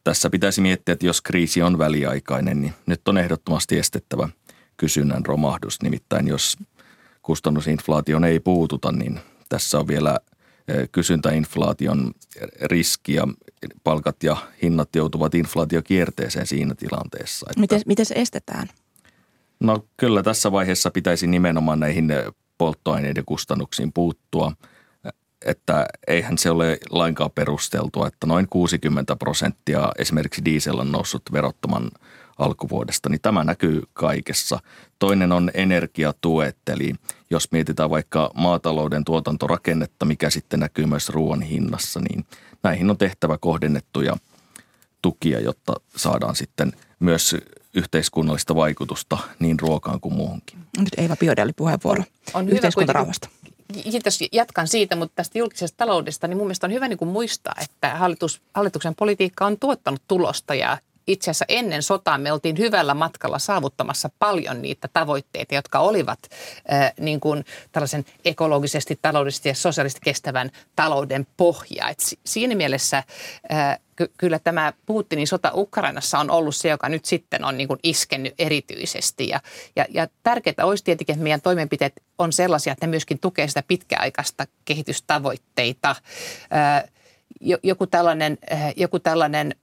tässä 0.04 0.30
pitäisi 0.30 0.62
miettiä, 0.62 0.94
että 0.94 1.06
jos 1.06 1.22
kriisi 1.22 1.62
on 1.62 1.78
väliaikainen, 1.78 2.62
niin 2.62 2.74
nyt 2.86 3.08
on 3.08 3.18
ehdottomasti 3.18 3.80
estettävä 3.80 4.30
kysynnän 4.78 5.26
romahdus. 5.26 5.82
Nimittäin 5.82 6.28
jos 6.28 6.58
kustannusinflaation 7.22 8.24
ei 8.24 8.40
puututa, 8.40 8.92
niin 8.92 9.20
tässä 9.50 9.80
on 9.80 9.88
vielä 9.88 10.20
eh, 10.68 10.90
kysyntäinflaation 10.92 12.12
riski 12.62 13.14
ja 13.14 13.28
palkat 13.84 14.24
ja 14.24 14.38
hinnat 14.62 14.96
joutuvat 14.96 15.36
inflaatiokierteeseen 15.36 16.48
siinä 16.48 16.76
tilanteessa. 16.76 17.48
Että 17.50 17.60
miten, 17.60 17.82
miten 17.86 18.06
se 18.06 18.16
estetään? 18.18 18.68
No 19.64 19.86
kyllä 19.98 20.24
tässä 20.24 20.52
vaiheessa 20.52 20.92
pitäisi 20.92 21.28
nimenomaan 21.28 21.80
näihin 21.80 22.12
eh, 22.12 22.26
polttoaineiden 22.58 23.26
kustannuksiin 23.26 23.94
puuttua– 23.94 24.52
että 25.46 25.86
eihän 26.08 26.38
se 26.38 26.50
ole 26.50 26.78
lainkaan 26.90 27.32
perusteltua, 27.36 28.08
että 28.08 28.28
noin 28.28 28.48
60 28.50 29.16
prosenttia 29.16 29.92
esimerkiksi 29.98 30.46
diesel 30.46 30.80
on 30.80 30.92
noussut 30.92 31.22
verottoman 31.34 31.92
alkuvuodesta, 32.38 33.10
niin 33.10 33.22
tämä 33.22 33.44
näkyy 33.44 33.82
kaikessa. 33.94 34.60
Toinen 35.00 35.32
on 35.32 35.52
energiatuet, 35.54 36.58
eli 36.68 36.94
jos 37.30 37.52
mietitään 37.52 37.90
vaikka 37.90 38.32
maatalouden 38.34 39.04
tuotantorakennetta, 39.04 40.06
mikä 40.06 40.30
sitten 40.30 40.60
näkyy 40.60 40.86
myös 40.86 41.10
ruoan 41.10 41.42
hinnassa, 41.42 42.00
niin 42.00 42.26
näihin 42.64 42.90
on 42.90 42.98
tehtävä 42.98 43.38
kohdennettuja 43.38 44.18
tukia, 45.02 45.40
jotta 45.40 45.74
saadaan 45.96 46.36
sitten 46.36 46.74
myös 47.00 47.36
yhteiskunnallista 47.74 48.56
vaikutusta 48.56 49.18
niin 49.40 49.60
ruokaan 49.60 50.00
kuin 50.00 50.14
muuhunkin. 50.14 50.60
Nyt 50.78 50.90
Eeva 50.98 51.16
Biodelli 51.16 51.54
puheenvuoro 51.54 52.04
on, 52.34 52.42
on 52.44 52.50
yhteiskuntarauhasta 52.50 53.30
kiitos, 53.84 54.20
jatkan 54.32 54.68
siitä, 54.68 54.96
mutta 54.96 55.16
tästä 55.16 55.38
julkisesta 55.38 55.78
taloudesta, 55.78 56.28
niin 56.28 56.38
mun 56.38 56.48
mielestä 56.48 56.68
on 56.68 56.74
hyvä 56.74 56.88
niin 56.88 56.98
kuin 56.98 57.10
muistaa, 57.10 57.54
että 57.62 57.90
hallitus, 57.90 58.42
hallituksen 58.54 58.96
politiikka 58.96 59.46
on 59.46 59.60
tuottanut 59.60 60.02
tulosta 60.08 60.56
ja 60.56 60.78
itse 61.08 61.32
asiassa 61.32 61.46
ennen 61.48 61.84
sotaa 61.84 62.18
me 62.18 62.32
oltiin 62.32 62.58
hyvällä 62.58 62.94
matkalla 62.94 63.40
saavuttamassa 63.40 64.10
paljon 64.20 64.62
niitä 64.62 64.88
tavoitteita, 64.94 65.56
jotka 65.56 65.80
olivat 65.80 66.20
äh, 66.74 66.94
niin 67.00 67.20
kuin 67.20 67.46
tällaisen 67.72 68.06
ekologisesti, 68.26 69.00
taloudellisesti 69.02 69.50
ja 69.50 69.56
sosiaalisesti 69.56 70.02
kestävän 70.04 70.52
talouden 70.76 71.28
pohja. 71.38 71.90
Et 71.90 72.00
siinä 72.26 72.56
mielessä 72.56 72.98
äh, 72.98 73.80
ky- 73.96 74.12
kyllä 74.18 74.40
tämä 74.40 74.74
Putinin 74.86 75.28
sota 75.28 75.52
Ukrainassa 75.54 76.20
on 76.20 76.32
ollut 76.32 76.56
se, 76.56 76.70
joka 76.70 76.90
nyt 76.90 77.06
sitten 77.06 77.46
on 77.46 77.58
niin 77.58 77.68
kuin 77.68 77.80
iskennyt 77.84 78.34
erityisesti. 78.40 79.28
Ja, 79.28 79.40
ja, 79.76 79.86
ja 79.90 80.08
tärkeää 80.24 80.56
olisi 80.64 80.84
tietenkin, 80.84 81.14
että 81.14 81.24
meidän 81.24 81.42
toimenpiteet 81.42 81.94
on 82.18 82.34
sellaisia, 82.34 82.74
että 82.74 82.88
ne 82.88 82.90
myöskin 82.90 83.20
tukee 83.20 83.48
sitä 83.48 83.64
pitkäaikaista 83.68 84.46
kehitystavoitteita. 84.66 85.96
Joku 87.64 87.88
tällainen, 87.88 88.38
joku 88.76 89.00
tällainen 89.00 89.56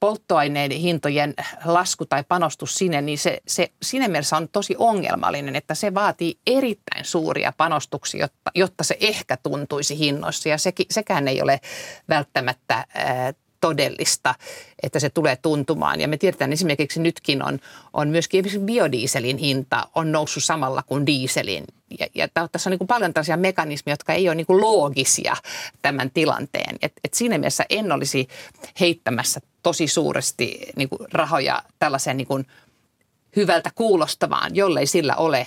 polttoaineiden 0.00 0.78
hintojen 0.78 1.34
lasku 1.64 2.06
tai 2.06 2.24
panostus 2.28 2.74
sinne, 2.74 3.00
niin 3.02 3.18
se, 3.18 3.40
se 3.46 3.72
siinä 3.82 4.08
mielessä 4.08 4.36
on 4.36 4.48
tosi 4.48 4.74
ongelmallinen, 4.78 5.56
että 5.56 5.74
se 5.74 5.94
vaatii 5.94 6.38
erittäin 6.46 7.04
suuria 7.04 7.52
panostuksia, 7.56 8.20
jotta, 8.20 8.50
jotta 8.54 8.84
se 8.84 8.96
ehkä 9.00 9.36
tuntuisi 9.36 9.98
hinnoissa. 9.98 10.48
Ja 10.48 10.58
se, 10.58 10.72
sekään 10.90 11.28
ei 11.28 11.42
ole 11.42 11.60
välttämättä 12.08 12.86
ää, 12.94 13.32
todellista, 13.60 14.34
että 14.82 14.98
se 15.00 15.10
tulee 15.10 15.36
tuntumaan. 15.36 16.00
Ja 16.00 16.08
me 16.08 16.16
tiedetään 16.16 16.52
esimerkiksi 16.52 17.00
nytkin 17.00 17.42
on, 17.42 17.58
on 17.92 18.08
myöskin 18.08 18.44
biodieselin 18.64 19.38
hinta 19.38 19.88
on 19.94 20.12
noussut 20.12 20.44
samalla 20.44 20.82
kuin 20.82 21.06
dieselin. 21.06 21.64
Ja, 21.98 22.06
ja 22.14 22.28
tässä 22.52 22.70
on 22.70 22.76
niin 22.78 22.86
paljon 22.86 23.14
tällaisia 23.14 23.36
mekanismeja, 23.36 23.92
jotka 23.92 24.12
ei 24.12 24.28
ole 24.28 24.34
niin 24.34 24.46
loogisia 24.48 25.36
tämän 25.82 26.10
tilanteen. 26.10 26.76
Et, 26.82 26.92
et 27.04 27.14
siinä 27.14 27.38
mielessä 27.38 27.64
en 27.70 27.92
olisi 27.92 28.28
heittämässä 28.80 29.40
tosi 29.62 29.86
suuresti 29.86 30.60
niin 30.76 30.88
rahoja 31.12 31.62
tällaiseen 31.78 32.16
niin 32.16 32.46
hyvältä 33.36 33.70
kuulostavaan, 33.74 34.56
jollei 34.56 34.86
sillä 34.86 35.16
ole 35.16 35.46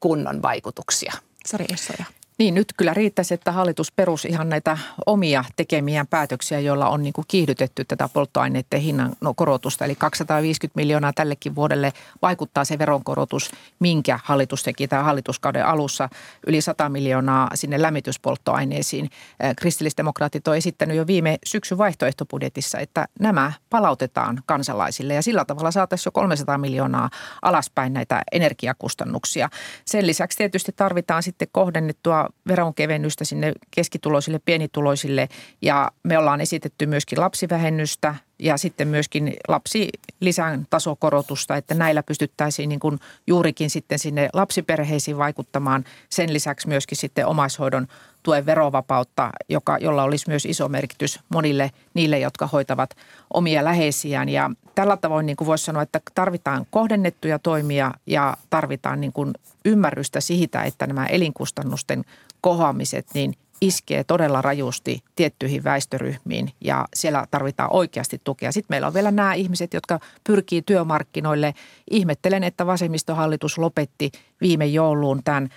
kunnon 0.00 0.42
vaikutuksia. 0.42 1.12
Sari 1.46 1.64
Essoja. 1.72 2.04
Niin, 2.38 2.54
nyt 2.54 2.72
kyllä 2.76 2.94
riittäisi, 2.94 3.34
että 3.34 3.52
hallitus 3.52 3.92
perusi 3.92 4.28
ihan 4.28 4.48
näitä 4.48 4.78
omia 5.06 5.44
tekemiään 5.56 6.06
päätöksiä, 6.06 6.60
joilla 6.60 6.88
on 6.88 7.02
niin 7.02 7.12
kuin 7.12 7.24
kiihdytetty 7.28 7.84
tätä 7.84 8.08
polttoaineiden 8.12 8.80
hinnan 8.80 9.12
no, 9.20 9.34
korotusta. 9.34 9.84
Eli 9.84 9.94
250 9.94 10.80
miljoonaa 10.80 11.12
tällekin 11.12 11.54
vuodelle 11.54 11.92
vaikuttaa 12.22 12.64
se 12.64 12.78
veronkorotus, 12.78 13.50
minkä 13.78 14.18
hallitus 14.24 14.62
teki 14.62 14.88
tämän 14.88 15.04
hallituskauden 15.04 15.66
alussa. 15.66 16.08
Yli 16.46 16.60
100 16.60 16.88
miljoonaa 16.88 17.50
sinne 17.54 17.82
lämmityspolttoaineisiin. 17.82 19.10
Kristillisdemokraatit 19.56 20.48
on 20.48 20.56
esittänyt 20.56 20.96
jo 20.96 21.06
viime 21.06 21.38
syksyn 21.46 21.78
vaihtoehtobudjetissa, 21.78 22.78
että 22.78 23.08
nämä 23.20 23.52
palautetaan 23.70 24.42
kansalaisille 24.46 25.14
ja 25.14 25.22
sillä 25.22 25.44
tavalla 25.44 25.70
saataisiin 25.70 26.06
jo 26.06 26.12
300 26.12 26.58
miljoonaa 26.58 27.10
alaspäin 27.42 27.92
näitä 27.92 28.22
energiakustannuksia. 28.32 29.48
Sen 29.84 30.06
lisäksi 30.06 30.38
tietysti 30.38 30.72
tarvitaan 30.76 31.22
sitten 31.22 31.48
kohdennettua 31.52 32.25
veronkevennystä 32.48 33.24
sinne 33.24 33.52
keskituloisille, 33.70 34.40
pienituloisille. 34.44 35.28
Ja 35.62 35.90
me 36.02 36.18
ollaan 36.18 36.40
esitetty 36.40 36.86
myöskin 36.86 37.20
lapsivähennystä 37.20 38.14
ja 38.38 38.56
sitten 38.56 38.88
myöskin 38.88 39.36
lapsilisän 39.48 40.66
tasokorotusta, 40.70 41.56
että 41.56 41.74
näillä 41.74 42.02
pystyttäisiin 42.02 42.68
niin 42.68 42.80
kuin 42.80 43.00
juurikin 43.26 43.70
sitten 43.70 43.98
sinne 43.98 44.28
lapsiperheisiin 44.32 45.18
vaikuttamaan. 45.18 45.84
Sen 46.08 46.32
lisäksi 46.32 46.68
myöskin 46.68 46.98
sitten 46.98 47.26
omaishoidon 47.26 47.86
tuen 48.22 48.46
verovapautta, 48.46 49.30
joka, 49.48 49.78
jolla 49.78 50.02
olisi 50.02 50.28
myös 50.28 50.44
iso 50.44 50.68
merkitys 50.68 51.20
monille 51.28 51.70
niille, 51.94 52.18
jotka 52.18 52.46
hoitavat 52.46 52.90
omia 53.34 53.64
läheisiään. 53.64 54.28
Ja 54.28 54.50
tällä 54.74 54.96
tavoin 54.96 55.26
niin 55.26 55.36
kuin 55.36 55.46
voisi 55.46 55.64
sanoa, 55.64 55.82
että 55.82 56.00
tarvitaan 56.14 56.66
kohdennettuja 56.70 57.38
toimia 57.38 57.92
ja 58.06 58.36
tarvitaan 58.50 59.00
niin 59.00 59.12
kuin 59.12 59.32
ymmärrystä 59.64 60.20
siitä, 60.20 60.62
että 60.62 60.86
nämä 60.86 61.06
elinkustannusten 61.06 62.04
kohoamiset 62.40 63.06
niin 63.14 63.34
iskee 63.60 64.04
todella 64.04 64.42
rajusti 64.42 65.02
tiettyihin 65.16 65.64
väestöryhmiin 65.64 66.52
ja 66.60 66.88
siellä 66.94 67.26
tarvitaan 67.30 67.72
oikeasti 67.72 68.20
tukea. 68.24 68.52
Sitten 68.52 68.74
meillä 68.74 68.86
on 68.86 68.94
vielä 68.94 69.10
nämä 69.10 69.34
ihmiset, 69.34 69.74
jotka 69.74 70.00
pyrkii 70.24 70.62
työmarkkinoille. 70.62 71.54
Ihmettelen, 71.90 72.44
että 72.44 72.66
vasemmistohallitus 72.66 73.58
lopetti 73.58 74.12
viime 74.40 74.66
jouluun 74.66 75.20
tämän 75.24 75.48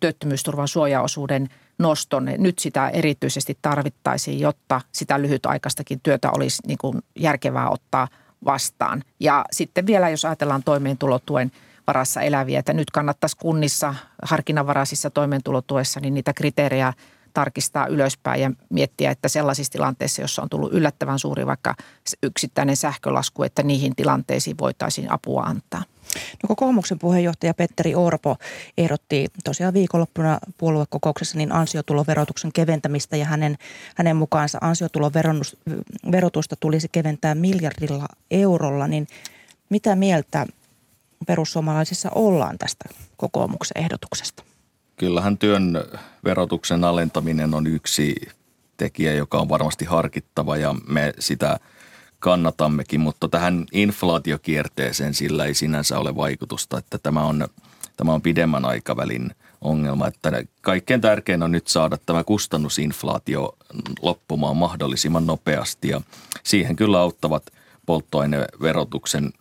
työttömyysturvan 0.00 0.68
suojaosuuden 0.68 1.48
noston. 1.78 2.24
Nyt 2.38 2.58
sitä 2.58 2.88
erityisesti 2.88 3.58
tarvittaisiin, 3.62 4.40
jotta 4.40 4.80
sitä 4.92 5.22
lyhytaikaistakin 5.22 6.00
työtä 6.02 6.30
olisi 6.30 6.62
niin 6.66 6.78
kuin 6.78 7.02
järkevää 7.18 7.70
ottaa 7.70 8.08
vastaan. 8.44 9.02
Ja 9.20 9.44
sitten 9.52 9.86
vielä, 9.86 10.08
jos 10.08 10.24
ajatellaan 10.24 10.62
toimeentulotuen 10.62 11.52
varassa 11.86 12.20
eläviä, 12.20 12.58
että 12.58 12.72
nyt 12.72 12.90
kannattaisi 12.90 13.36
kunnissa 13.36 13.94
harkinnanvaraisissa 14.22 15.10
toimeentulotuessa 15.10 16.00
niin 16.00 16.14
niitä 16.14 16.32
kriteerejä 16.32 16.92
tarkistaa 17.36 17.86
ylöspäin 17.86 18.42
ja 18.42 18.50
miettiä, 18.70 19.10
että 19.10 19.28
sellaisissa 19.28 19.72
tilanteissa, 19.72 20.22
jossa 20.22 20.42
on 20.42 20.48
tullut 20.48 20.72
yllättävän 20.72 21.18
suuri 21.18 21.46
vaikka 21.46 21.74
yksittäinen 22.22 22.76
sähkölasku, 22.76 23.42
että 23.42 23.62
niihin 23.62 23.96
tilanteisiin 23.96 24.58
voitaisiin 24.58 25.12
apua 25.12 25.42
antaa. 25.42 25.82
No 26.42 26.46
kokoomuksen 26.48 26.98
puheenjohtaja 26.98 27.54
Petteri 27.54 27.94
Orpo 27.94 28.36
ehdotti 28.78 29.26
tosiaan 29.44 29.74
viikonloppuna 29.74 30.38
puoluekokouksessa 30.58 31.38
niin 31.38 31.52
ansiotuloverotuksen 31.52 32.52
keventämistä 32.52 33.16
ja 33.16 33.24
hänen, 33.24 33.58
hänen 33.96 34.16
mukaansa 34.16 34.58
ansiotuloverotusta 34.60 36.56
tulisi 36.60 36.88
keventää 36.92 37.34
miljardilla 37.34 38.08
eurolla, 38.30 38.86
niin 38.86 39.06
mitä 39.68 39.96
mieltä 39.96 40.46
perussuomalaisissa 41.26 42.10
ollaan 42.14 42.58
tästä 42.58 42.84
kokoomuksen 43.16 43.82
ehdotuksesta? 43.82 44.42
Kyllähän 44.96 45.38
työn 45.38 45.84
verotuksen 46.24 46.84
alentaminen 46.84 47.54
on 47.54 47.66
yksi 47.66 48.14
tekijä, 48.76 49.14
joka 49.14 49.38
on 49.38 49.48
varmasti 49.48 49.84
harkittava 49.84 50.56
ja 50.56 50.74
me 50.88 51.12
sitä 51.18 51.60
kannatammekin, 52.18 53.00
mutta 53.00 53.28
tähän 53.28 53.66
inflaatiokierteeseen 53.72 55.14
sillä 55.14 55.44
ei 55.44 55.54
sinänsä 55.54 55.98
ole 55.98 56.16
vaikutusta, 56.16 56.78
että 56.78 56.98
tämä 56.98 57.22
on, 57.22 57.48
tämä 57.96 58.12
on 58.12 58.22
pidemmän 58.22 58.64
aikavälin 58.64 59.30
ongelma, 59.60 60.06
että 60.06 60.42
kaikkein 60.60 61.00
tärkein 61.00 61.42
on 61.42 61.52
nyt 61.52 61.66
saada 61.68 61.98
tämä 62.06 62.24
kustannusinflaatio 62.24 63.56
loppumaan 64.02 64.56
mahdollisimman 64.56 65.26
nopeasti 65.26 65.88
ja 65.88 66.00
siihen 66.42 66.76
kyllä 66.76 67.00
auttavat 67.00 67.46
polttoaineverotuksen 67.86 69.32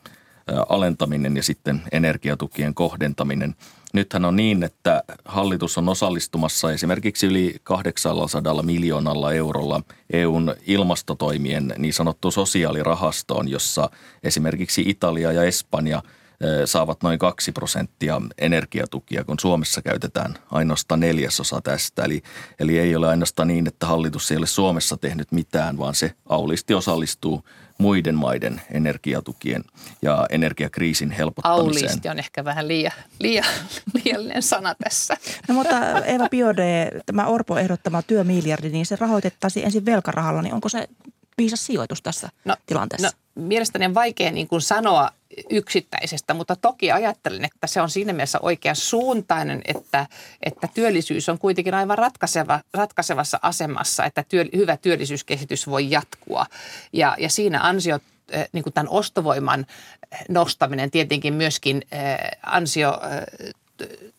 alentaminen 0.69 1.37
ja 1.37 1.43
sitten 1.43 1.81
energiatukien 1.91 2.73
kohdentaminen– 2.73 3.55
Nythän 3.95 4.25
on 4.25 4.35
niin, 4.35 4.63
että 4.63 5.03
hallitus 5.25 5.77
on 5.77 5.89
osallistumassa 5.89 6.71
esimerkiksi 6.71 7.27
yli 7.27 7.55
800 7.63 8.63
miljoonalla 8.63 9.33
eurolla 9.33 9.81
EUn 10.13 10.55
ilmastotoimien 10.67 11.73
niin 11.77 11.93
sanottu 11.93 12.31
sosiaalirahastoon, 12.31 13.47
jossa 13.47 13.89
esimerkiksi 14.23 14.83
Italia 14.85 15.31
ja 15.31 15.43
Espanja 15.43 16.01
saavat 16.65 17.03
noin 17.03 17.19
2 17.19 17.51
prosenttia 17.51 18.21
energiatukia, 18.37 19.23
kun 19.23 19.39
Suomessa 19.41 19.81
käytetään 19.81 20.35
ainoastaan 20.51 20.99
neljäsosa 20.99 21.61
tästä. 21.61 22.03
Eli, 22.03 22.21
eli 22.59 22.79
ei 22.79 22.95
ole 22.95 23.07
ainoastaan 23.07 23.47
niin, 23.47 23.67
että 23.67 23.85
hallitus 23.85 24.31
ei 24.31 24.37
ole 24.37 24.47
Suomessa 24.47 24.97
tehnyt 24.97 25.31
mitään, 25.31 25.77
vaan 25.77 25.95
se 25.95 26.11
aulisti 26.29 26.73
osallistuu 26.73 27.43
muiden 27.77 28.15
maiden 28.15 28.61
energiatukien 28.71 29.63
ja 30.01 30.25
energiakriisin 30.29 31.11
helpottamiseen. 31.11 31.89
Aulisti 31.89 32.09
on 32.09 32.19
ehkä 32.19 32.45
vähän 32.45 32.67
liian, 32.67 32.93
liian, 33.19 33.45
liiallinen 33.93 34.43
sana 34.43 34.75
tässä. 34.83 35.17
No 35.47 35.55
mutta 35.55 35.99
Eva 36.05 36.29
Biode, 36.29 36.91
tämä 37.05 37.25
Orpo 37.25 37.57
ehdottama 37.57 38.01
työmiljardi, 38.01 38.69
niin 38.69 38.85
se 38.85 38.95
rahoitettaisiin 38.95 39.65
ensin 39.65 39.85
velkarahalla, 39.85 40.41
niin 40.41 40.53
onko 40.53 40.69
se 40.69 40.87
viisas 41.37 41.65
sijoitus 41.65 42.01
tässä 42.01 42.29
no, 42.45 42.55
tilanteessa? 42.65 43.07
No, 43.07 43.43
mielestäni 43.43 43.85
on 43.85 43.93
vaikea 43.93 44.31
niin 44.31 44.47
kuin 44.47 44.61
sanoa 44.61 45.09
yksittäisestä, 45.49 46.33
mutta 46.33 46.55
toki 46.55 46.91
ajattelen, 46.91 47.45
että 47.45 47.67
se 47.67 47.81
on 47.81 47.89
siinä 47.89 48.13
mielessä 48.13 48.39
oikean 48.41 48.75
suuntainen, 48.75 49.61
että, 49.65 50.07
että 50.43 50.69
työllisyys 50.73 51.29
on 51.29 51.39
kuitenkin 51.39 51.73
aivan 51.73 51.97
ratkaiseva, 51.97 52.59
ratkaisevassa 52.73 53.39
asemassa, 53.41 54.05
että 54.05 54.23
työ, 54.29 54.45
hyvä 54.55 54.77
työllisyyskehitys 54.77 55.67
voi 55.67 55.91
jatkua. 55.91 56.45
Ja, 56.93 57.15
ja 57.19 57.29
siinä 57.29 57.61
ansiot 57.61 58.03
eh, 58.29 58.49
niin 58.51 58.63
kuin 58.63 58.73
tämän 58.73 58.89
ostovoiman 58.89 59.65
nostaminen 60.29 60.91
tietenkin 60.91 61.33
myöskin 61.33 61.81
eh, 61.91 62.17
ansio 62.43 62.99
eh, 63.03 63.53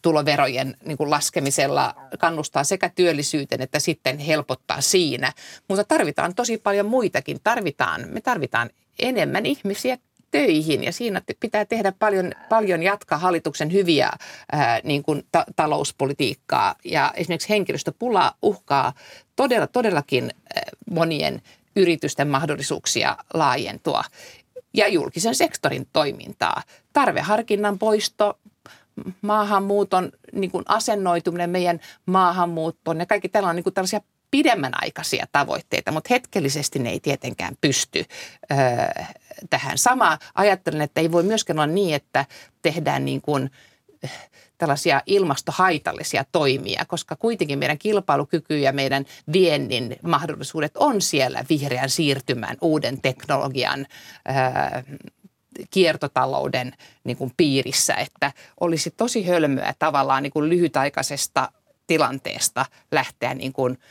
tuloverojen 0.02 0.76
niin 0.84 0.96
kuin 0.98 1.10
laskemisella 1.10 1.94
kannustaa 2.18 2.64
sekä 2.64 2.90
työllisyyteen 2.94 3.60
että 3.62 3.78
sitten 3.78 4.18
helpottaa 4.18 4.80
siinä. 4.80 5.32
Mutta 5.68 5.84
tarvitaan 5.84 6.34
tosi 6.34 6.58
paljon 6.58 6.86
muitakin. 6.86 7.40
Tarvitaan, 7.44 8.04
me 8.08 8.20
tarvitaan 8.20 8.70
enemmän 8.98 9.46
ihmisiä 9.46 9.98
töihin 10.38 10.84
ja 10.84 10.92
siinä 10.92 11.22
pitää 11.40 11.64
tehdä 11.64 11.92
paljon, 11.98 12.32
paljon 12.48 12.82
jatkaa 12.82 13.18
hallituksen 13.18 13.72
hyviä 13.72 14.10
ää, 14.52 14.80
niin 14.84 15.02
kuin 15.02 15.26
ta- 15.32 15.44
talouspolitiikkaa 15.56 16.74
ja 16.84 17.12
esimerkiksi 17.16 17.48
henkilöstöpula 17.48 18.32
uhkaa 18.42 18.92
todella, 19.36 19.66
todellakin 19.66 20.30
monien 20.90 21.42
yritysten 21.76 22.28
mahdollisuuksia 22.28 23.16
laajentua 23.34 24.04
ja 24.74 24.88
julkisen 24.88 25.34
sektorin 25.34 25.86
toimintaa. 25.92 26.62
Tarveharkinnan 26.92 27.78
poisto, 27.78 28.38
maahanmuuton 29.22 30.12
niin 30.32 30.50
kuin 30.50 30.64
asennoituminen 30.68 31.50
meidän 31.50 31.80
maahanmuuttoon 32.06 32.98
ja 32.98 33.06
kaikki 33.06 33.28
tällä 33.28 33.48
on 33.48 33.56
niin 33.56 33.64
kuin 33.64 33.74
tällaisia 33.74 34.00
pidemmän 34.36 34.72
aikaisia 34.82 35.26
tavoitteita, 35.32 35.92
mutta 35.92 36.08
hetkellisesti 36.10 36.78
ne 36.78 36.90
ei 36.90 37.00
tietenkään 37.00 37.54
pysty 37.60 38.04
ö, 38.50 38.54
tähän. 39.50 39.78
Sama 39.78 40.18
ajattelen, 40.34 40.80
että 40.80 41.00
ei 41.00 41.12
voi 41.12 41.22
myöskään 41.22 41.58
olla 41.58 41.66
niin, 41.66 41.94
että 41.94 42.24
tehdään 42.62 43.04
niin 43.04 43.20
kuin 43.20 43.50
tällaisia 44.58 45.02
ilmastohaitallisia 45.06 46.24
toimia, 46.32 46.84
koska 46.88 47.16
kuitenkin 47.16 47.58
meidän 47.58 47.78
kilpailukyky 47.78 48.58
ja 48.58 48.72
meidän 48.72 49.04
viennin 49.32 49.96
mahdollisuudet 50.02 50.76
on 50.76 51.02
siellä 51.02 51.44
vihreän 51.48 51.90
siirtymän, 51.90 52.56
uuden 52.60 53.00
teknologian, 53.00 53.86
kiertotalouden 55.70 56.72
niin 57.04 57.16
kuin 57.16 57.32
piirissä, 57.36 57.94
että 57.94 58.32
olisi 58.60 58.90
tosi 58.90 59.26
hölmöä 59.26 59.74
tavallaan 59.78 60.22
niin 60.22 60.32
kuin 60.32 60.48
lyhytaikaisesta 60.48 61.52
tilanteesta 61.86 62.66
lähteä 62.92 63.34
niin 63.34 63.52
kuin– 63.52 63.78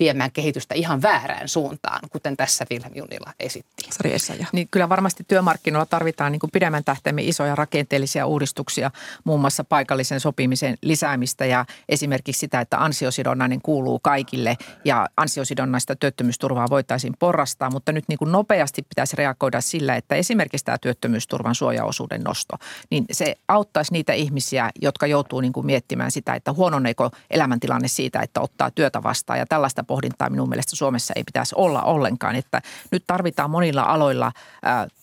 viemään 0.00 0.32
kehitystä 0.32 0.74
ihan 0.74 1.02
väärään 1.02 1.48
suuntaan, 1.48 2.00
kuten 2.10 2.36
tässä 2.36 2.66
Wilhelm 2.70 2.92
Junila 2.96 3.32
esitti. 3.40 3.88
Sari 3.90 4.14
Essaja. 4.14 4.46
Niin 4.52 4.68
kyllä 4.70 4.88
varmasti 4.88 5.24
työmarkkinoilla 5.28 5.86
tarvitaan 5.86 6.32
niin 6.32 6.40
kuin 6.40 6.50
pidemmän 6.50 6.84
tähtäimen 6.84 7.24
isoja 7.24 7.54
rakenteellisia 7.54 8.26
uudistuksia, 8.26 8.90
muun 9.24 9.40
muassa 9.40 9.64
paikallisen 9.64 10.20
sopimisen 10.20 10.78
lisäämistä 10.82 11.46
ja 11.46 11.66
esimerkiksi 11.88 12.40
sitä, 12.40 12.60
että 12.60 12.84
ansiosidonnainen 12.84 13.62
kuuluu 13.62 13.98
kaikille 13.98 14.56
ja 14.84 15.08
ansiosidonnaista 15.16 15.96
työttömyysturvaa 15.96 16.70
voitaisiin 16.70 17.14
porrastaa, 17.18 17.70
mutta 17.70 17.92
nyt 17.92 18.04
niin 18.08 18.18
kuin 18.18 18.32
nopeasti 18.32 18.82
pitäisi 18.82 19.16
reagoida 19.16 19.60
sillä, 19.60 19.96
että 19.96 20.14
esimerkiksi 20.14 20.64
tämä 20.64 20.78
työttömyysturvan 20.78 21.54
suojaosuuden 21.54 22.20
nosto, 22.20 22.56
niin 22.90 23.04
se 23.12 23.34
auttaisi 23.48 23.92
niitä 23.92 24.12
ihmisiä, 24.12 24.70
jotka 24.82 25.06
joutuu 25.06 25.40
niin 25.40 25.52
kuin 25.52 25.66
miettimään 25.66 26.10
sitä, 26.10 26.34
että 26.34 26.52
huononeeko 26.52 27.10
elämäntilanne 27.30 27.88
siitä, 27.88 28.20
että 28.20 28.40
ottaa 28.40 28.70
työtä 28.70 29.02
vastaan 29.02 29.38
ja 29.38 29.46
tällaista 29.46 29.84
pohdintaa 29.90 30.30
minun 30.30 30.48
mielestä 30.48 30.76
Suomessa 30.76 31.12
ei 31.16 31.24
pitäisi 31.24 31.54
olla 31.58 31.82
ollenkaan. 31.82 32.36
Että 32.36 32.62
nyt 32.90 33.04
tarvitaan 33.06 33.50
monilla 33.50 33.82
aloilla 33.82 34.32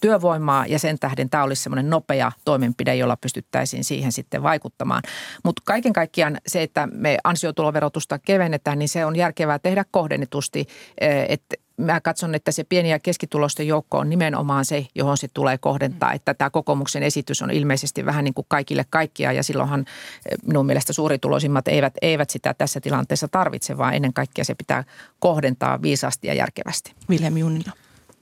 työvoimaa 0.02 0.66
ja 0.66 0.80
sen 0.80 1.00
tähden 1.00 1.30
tämä 1.30 1.44
olisi 1.44 1.64
semmoinen 1.64 1.90
nopea 1.90 2.32
toimenpide, 2.46 2.96
jolla 2.96 3.18
pystyttäisiin 3.18 3.84
siihen 3.84 4.12
sitten 4.12 4.44
vaikuttamaan. 4.44 5.04
Mutta 5.44 5.62
kaiken 5.66 5.94
kaikkiaan 5.94 6.38
se, 6.48 6.64
että 6.64 6.88
me 6.92 7.18
ansiotuloverotusta 7.24 8.20
kevennetään, 8.20 8.80
niin 8.80 8.90
se 8.90 9.06
on 9.06 9.16
järkevää 9.16 9.60
tehdä 9.60 9.86
kohdennetusti, 9.92 10.68
että 11.28 11.56
mä 11.78 12.02
katson, 12.02 12.36
että 12.36 12.52
se 12.52 12.64
pieni- 12.64 12.90
ja 12.90 13.00
keskitulosten 13.00 13.68
joukko 13.68 13.98
on 13.98 14.10
nimenomaan 14.10 14.66
se, 14.66 14.88
johon 14.96 15.18
se 15.18 15.28
tulee 15.34 15.58
kohdentaa. 15.58 16.14
Että 16.14 16.34
tämä 16.34 16.50
kokoomuksen 16.50 17.04
esitys 17.04 17.42
on 17.42 17.52
ilmeisesti 17.52 18.06
vähän 18.06 18.24
niin 18.24 18.34
kuin 18.34 18.46
kaikille 18.50 18.86
kaikkia 18.90 19.32
ja 19.32 19.44
silloinhan 19.44 19.80
eh, 19.80 20.38
minun 20.46 20.66
mielestä 20.66 20.94
suurituloisimmat 20.94 21.68
eivät, 21.68 21.94
eivät 22.02 22.30
sitä 22.30 22.54
tässä 22.54 22.82
tilanteessa 22.82 23.28
tarvitse, 23.28 23.78
vaan 23.78 23.94
ennen 23.94 24.14
kaikkea 24.14 24.44
se 24.44 24.56
pitää 24.56 24.84
kohdentaa 25.20 25.82
viisaasti 25.82 26.28
ja 26.28 26.34
järkevästi. 26.34 26.94
Vilhelm 27.10 27.38
Junnila. 27.38 27.72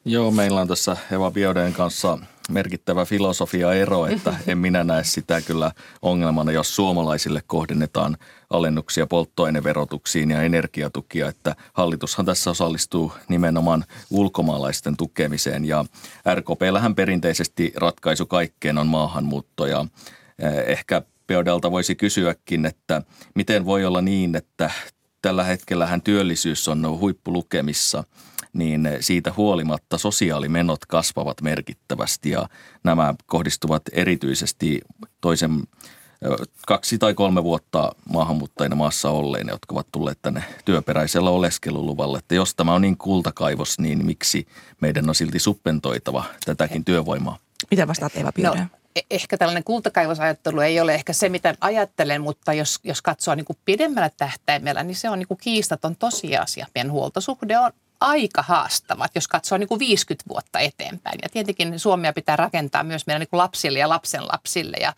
Joo, 0.05 0.31
meillä 0.31 0.61
on 0.61 0.67
tässä 0.67 0.97
Eva 1.11 1.31
Biodeen 1.31 1.73
kanssa 1.73 2.17
merkittävä 2.49 3.05
filosofia-ero, 3.05 4.05
että 4.05 4.35
en 4.47 4.57
minä 4.57 4.83
näe 4.83 5.03
sitä 5.03 5.41
kyllä 5.41 5.71
ongelmana, 6.01 6.51
jos 6.51 6.75
suomalaisille 6.75 7.43
kohdennetaan 7.47 8.17
alennuksia 8.49 9.07
polttoaineverotuksiin 9.07 10.31
ja 10.31 10.41
energiatukia, 10.41 11.29
että 11.29 11.55
hallitushan 11.73 12.25
tässä 12.25 12.49
osallistuu 12.49 13.11
nimenomaan 13.29 13.85
ulkomaalaisten 14.09 14.97
tukemiseen. 14.97 15.65
Ja 15.65 15.85
RKPllähän 16.35 16.95
perinteisesti 16.95 17.73
ratkaisu 17.75 18.25
kaikkeen 18.25 18.77
on 18.77 18.87
maahanmuutto 18.87 19.65
ja 19.65 19.85
eh, 20.39 20.63
ehkä 20.67 21.01
Beodelta 21.27 21.71
voisi 21.71 21.95
kysyäkin, 21.95 22.65
että 22.65 23.01
miten 23.35 23.65
voi 23.65 23.85
olla 23.85 24.01
niin, 24.01 24.35
että 24.35 24.71
tällä 25.21 25.43
hetkellähän 25.43 26.01
työllisyys 26.01 26.67
on 26.67 26.99
huippulukemissa– 26.99 28.03
niin 28.55 28.89
siitä 28.99 29.33
huolimatta 29.37 29.97
sosiaalimenot 29.97 30.85
kasvavat 30.85 31.41
merkittävästi 31.41 32.29
ja 32.29 32.49
nämä 32.83 33.15
kohdistuvat 33.25 33.83
erityisesti 33.91 34.81
toisen 35.21 35.63
kaksi 36.67 36.97
tai 36.97 37.13
kolme 37.13 37.43
vuotta 37.43 37.91
maahanmuuttajina 38.09 38.75
maassa 38.75 39.09
olleina, 39.09 39.51
jotka 39.51 39.75
ovat 39.75 39.87
tulleet 39.91 40.19
tänne 40.21 40.43
työperäisellä 40.65 41.29
oleskeluluvalle. 41.29 42.17
Että 42.17 42.35
jos 42.35 42.55
tämä 42.55 42.73
on 42.73 42.81
niin 42.81 42.97
kultakaivos, 42.97 43.79
niin 43.79 44.05
miksi 44.05 44.47
meidän 44.81 45.09
on 45.09 45.15
silti 45.15 45.39
suppentoitava 45.39 46.23
tätäkin 46.45 46.85
työvoimaa? 46.85 47.37
Mitä 47.71 47.87
vastaat 47.87 48.17
Eva 48.17 48.31
Piirä? 48.31 48.49
No, 48.49 48.67
e- 48.95 49.01
ehkä 49.11 49.37
tällainen 49.37 49.63
kultakaivosajattelu 49.63 50.59
ei 50.59 50.79
ole 50.79 50.95
ehkä 50.95 51.13
se, 51.13 51.29
mitä 51.29 51.55
ajattelen, 51.61 52.21
mutta 52.21 52.53
jos, 52.53 52.79
jos 52.83 53.01
katsoo 53.01 53.35
niin 53.35 53.45
kuin 53.45 53.57
pidemmällä 53.65 54.09
tähtäimellä, 54.17 54.83
niin 54.83 54.95
se 54.95 55.09
on 55.09 55.19
niin 55.19 55.27
kuin 55.27 55.37
kiistaton 55.37 55.95
tosiasia. 55.95 56.67
Meidän 56.75 56.91
huoltosuhde 56.91 57.59
on 57.59 57.71
aika 58.01 58.41
haastavat, 58.41 59.11
jos 59.15 59.27
katsoo 59.27 59.57
niin 59.57 59.67
kuin 59.67 59.79
50 59.79 60.29
vuotta 60.29 60.59
eteenpäin. 60.59 61.19
Ja 61.23 61.29
tietenkin 61.29 61.79
Suomea 61.79 62.13
pitää 62.13 62.35
rakentaa 62.35 62.83
myös 62.83 63.07
meidän 63.07 63.19
niin 63.19 63.29
kuin 63.29 63.37
lapsille 63.37 63.79
ja 63.79 63.89
lapsenlapsille. 63.89 64.77
Ja, 64.81 64.93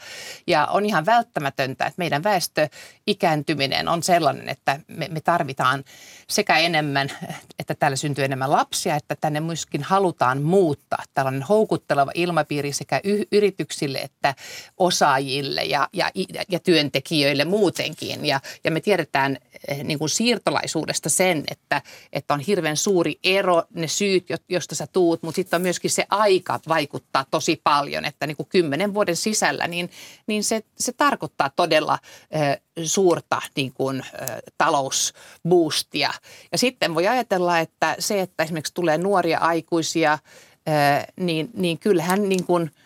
ja 0.47 0.65
on 0.65 0.85
ihan 0.85 1.05
välttämätöntä, 1.05 1.85
että 1.85 1.97
meidän 1.97 2.23
väestö 2.23 2.69
ikääntyminen 3.07 3.87
on 3.87 4.03
sellainen, 4.03 4.49
että 4.49 4.79
me, 4.87 5.07
me 5.11 5.21
tarvitaan 5.21 5.83
sekä 6.29 6.57
enemmän, 6.57 7.11
että 7.59 7.75
täällä 7.75 7.95
syntyy 7.95 8.25
enemmän 8.25 8.51
lapsia, 8.51 8.95
että 8.95 9.15
tänne 9.21 9.39
myöskin 9.39 9.83
halutaan 9.83 10.41
muuttaa. 10.41 11.03
Tällainen 11.13 11.43
houkutteleva 11.43 12.11
ilmapiiri 12.15 12.73
sekä 12.73 13.01
y- 13.03 13.23
yrityksille 13.31 13.97
että 13.97 14.35
osaajille 14.77 15.63
ja, 15.63 15.89
ja, 15.93 16.11
ja 16.49 16.59
työntekijöille 16.59 17.45
muutenkin. 17.45 18.25
Ja, 18.25 18.39
ja 18.63 18.71
me 18.71 18.79
tiedetään 18.79 19.37
eh, 19.67 19.83
niin 19.83 19.99
kuin 19.99 20.09
siirtolaisuudesta 20.09 21.09
sen, 21.09 21.43
että, 21.51 21.81
että 22.13 22.33
on 22.33 22.39
hirveän 22.39 22.77
suuri 22.77 22.96
ero, 23.23 23.63
ne 23.73 23.87
syyt, 23.87 24.27
josta 24.49 24.75
sä 24.75 24.87
tuut, 24.87 25.23
mutta 25.23 25.35
sitten 25.35 25.57
on 25.57 25.61
myöskin 25.61 25.91
se 25.91 26.05
aika 26.09 26.59
vaikuttaa 26.67 27.25
tosi 27.31 27.61
paljon, 27.63 28.05
että 28.05 28.27
niin 28.27 28.37
kuin 28.37 28.49
kymmenen 28.49 28.93
vuoden 28.93 29.15
sisällä, 29.15 29.67
niin, 29.67 29.89
niin 30.27 30.43
se, 30.43 30.63
se 30.77 30.91
tarkoittaa 30.91 31.49
todella 31.49 31.99
äh, 32.35 32.57
suurta 32.83 33.41
niin 33.55 33.73
kuin, 33.73 34.01
äh, 34.01 34.37
talousboostia. 34.57 36.13
Ja 36.51 36.57
sitten 36.57 36.95
voi 36.95 37.07
ajatella, 37.07 37.59
että 37.59 37.95
se, 37.99 38.21
että 38.21 38.43
esimerkiksi 38.43 38.73
tulee 38.73 38.97
nuoria 38.97 39.39
aikuisia, 39.39 40.13
äh, 40.13 41.07
niin, 41.19 41.49
niin 41.53 41.79
kyllähän 41.79 42.29
niin 42.29 42.43
kuin– 42.43 42.71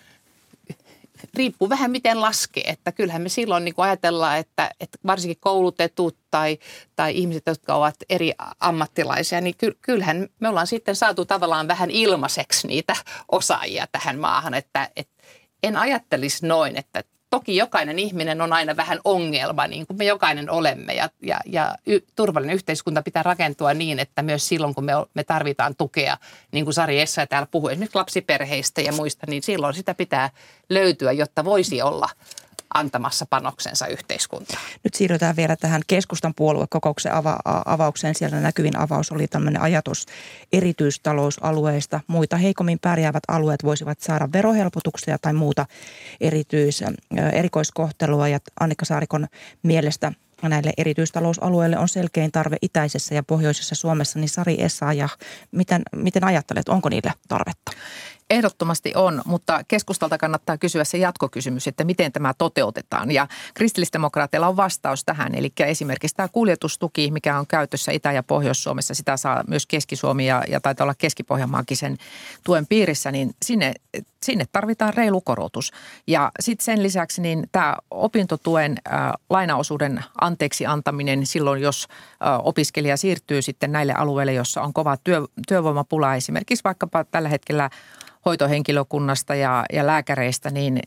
riippuu 1.34 1.70
vähän 1.70 1.92
miten 1.92 2.22
laskee. 2.22 2.64
Että 2.64 2.92
kyllähän 2.92 3.22
me 3.22 3.30
silloin 3.30 3.66
niin 3.66 3.76
kuin 3.76 3.86
ajatellaan, 3.86 4.38
että, 4.38 4.72
että 4.80 4.98
varsinkin 5.08 5.38
koulutetut 5.40 6.18
tai, 6.32 6.58
tai 6.96 7.18
ihmiset, 7.18 7.44
jotka 7.46 7.76
ovat 7.76 7.96
eri 8.10 8.34
ammattilaisia, 8.60 9.42
niin 9.42 9.56
kyllähän 9.82 10.28
me 10.40 10.50
ollaan 10.50 10.68
sitten 10.68 10.96
saatu 10.96 11.26
tavallaan 11.26 11.68
vähän 11.68 11.92
ilmaiseksi 11.92 12.68
niitä 12.68 12.96
osaajia 13.32 13.88
tähän 13.92 14.20
maahan. 14.20 14.54
Että, 14.54 14.90
että 14.96 15.24
en 15.64 15.78
ajattelisi 15.78 16.48
noin, 16.48 16.78
että 16.78 17.04
toki 17.32 17.56
jokainen 17.56 18.00
ihminen 18.00 18.42
on 18.42 18.54
aina 18.54 18.76
vähän 18.76 19.00
ongelma, 19.04 19.68
niin 19.68 19.88
kuin 19.88 19.98
me 19.98 20.06
jokainen 20.06 20.50
olemme. 20.50 20.94
Ja, 20.94 21.10
ja, 21.22 21.40
ja 21.46 21.76
y, 21.86 22.00
turvallinen 22.16 22.56
yhteiskunta 22.56 23.02
pitää 23.02 23.24
rakentua 23.24 23.74
niin, 23.74 24.00
että 24.00 24.22
myös 24.22 24.48
silloin, 24.48 24.76
kun 24.76 24.86
me, 24.86 24.92
me 25.14 25.24
tarvitaan 25.24 25.76
tukea, 25.76 26.18
niin 26.52 26.66
kuin 26.66 26.74
Sari 26.74 27.02
Essa 27.02 27.28
täällä 27.28 27.48
puhui 27.52 27.72
esimerkiksi 27.72 27.98
lapsiperheistä 27.98 28.82
ja 28.82 28.92
muista, 28.92 29.26
niin 29.30 29.44
silloin 29.44 29.74
sitä 29.74 29.94
pitää 29.94 30.30
löytyä, 30.70 31.12
jotta 31.12 31.46
voisi 31.46 31.82
olla 31.82 32.10
antamassa 32.74 33.26
panoksensa 33.26 33.88
yhteiskuntaan. 33.88 34.62
Nyt 34.84 34.94
siirrytään 34.94 35.36
vielä 35.36 35.56
tähän 35.56 35.82
keskustan 35.88 36.34
puoluekokouksen 36.36 37.12
ava- 37.12 37.62
avaukseen. 37.66 38.16
Siellä 38.16 38.40
näkyvin 38.40 38.78
avaus 38.78 39.12
oli 39.12 39.28
tämmöinen 39.28 39.62
ajatus 39.62 40.06
erityistalousalueista. 40.54 42.00
Muita 42.08 42.38
heikommin 42.38 42.80
pärjäävät 42.80 43.24
alueet 43.28 43.64
voisivat 43.64 44.00
saada 44.00 44.30
verohelpotuksia 44.34 45.18
tai 45.22 45.34
muuta 45.34 45.66
erityis, 46.22 46.84
erikoiskohtelua. 47.34 48.28
Ja 48.28 48.40
Annika 48.60 48.86
Saarikon 48.86 49.28
mielestä 49.64 50.12
näille 50.44 50.74
erityistalousalueille 50.78 51.78
on 51.78 51.90
selkein 51.90 52.32
tarve 52.32 52.58
itäisessä 52.62 53.16
ja 53.16 53.24
pohjoisessa 53.24 53.76
Suomessa, 53.76 54.20
niin 54.20 54.30
Sari 54.30 54.62
Essa 54.62 54.94
ja 54.94 55.10
miten, 55.52 55.82
miten 55.96 56.24
ajattelet, 56.24 56.70
onko 56.70 56.90
niille 56.90 57.14
tarvetta? 57.28 57.72
Ehdottomasti 58.32 58.94
on, 58.96 59.22
mutta 59.26 59.62
keskustalta 59.68 60.18
kannattaa 60.18 60.58
kysyä 60.58 60.84
se 60.84 60.98
jatkokysymys, 60.98 61.68
että 61.68 61.84
miten 61.84 62.12
tämä 62.12 62.34
toteutetaan. 62.38 63.12
Ja 63.12 63.28
kristillisdemokraateilla 63.54 64.48
on 64.48 64.58
vastaus 64.58 65.04
tähän, 65.06 65.36
eli 65.36 65.52
esimerkiksi 65.60 66.16
tämä 66.16 66.28
kuljetustuki, 66.28 67.12
mikä 67.12 67.40
on 67.40 67.48
käytössä 67.48 67.92
Itä- 67.92 68.12
ja 68.12 68.24
Pohjois-Suomessa, 68.24 68.94
sitä 68.94 69.18
saa 69.18 69.44
myös 69.48 69.66
Keski-Suomi 69.66 70.28
ja, 70.28 70.44
ja 70.48 70.62
taitaa 70.62 70.86
olla 70.86 70.96
Keski-Pohjanmaakin 70.98 71.78
sen 71.78 71.98
tuen 72.44 72.68
piirissä, 72.68 73.12
niin 73.12 73.36
sinne, 73.46 73.74
sinne 74.24 74.46
tarvitaan 74.52 74.94
reilu 74.94 75.22
korotus. 75.22 75.72
Ja 76.08 76.32
sitten 76.40 76.66
sen 76.66 76.84
lisäksi 76.84 77.22
niin 77.22 77.48
tämä 77.52 77.76
opintotuen 77.92 78.78
äh, 78.94 79.12
lainaosuuden 79.30 80.04
anteeksi 80.22 80.66
antaminen 80.66 81.26
silloin, 81.26 81.62
jos 81.62 81.88
äh, 81.90 82.40
opiskelija 82.44 82.98
siirtyy 82.98 83.42
sitten 83.42 83.72
näille 83.72 83.94
alueille, 83.94 84.34
jossa 84.34 84.62
on 84.62 84.74
kova 84.74 84.98
työ, 84.98 85.22
työvoimapula, 85.48 86.16
esimerkiksi 86.16 86.64
vaikkapa 86.64 87.04
tällä 87.04 87.30
hetkellä– 87.30 87.70
hoitohenkilökunnasta 88.26 89.36
ja, 89.36 89.66
ja 89.74 89.88
lääkäreistä, 89.88 90.50
niin 90.50 90.80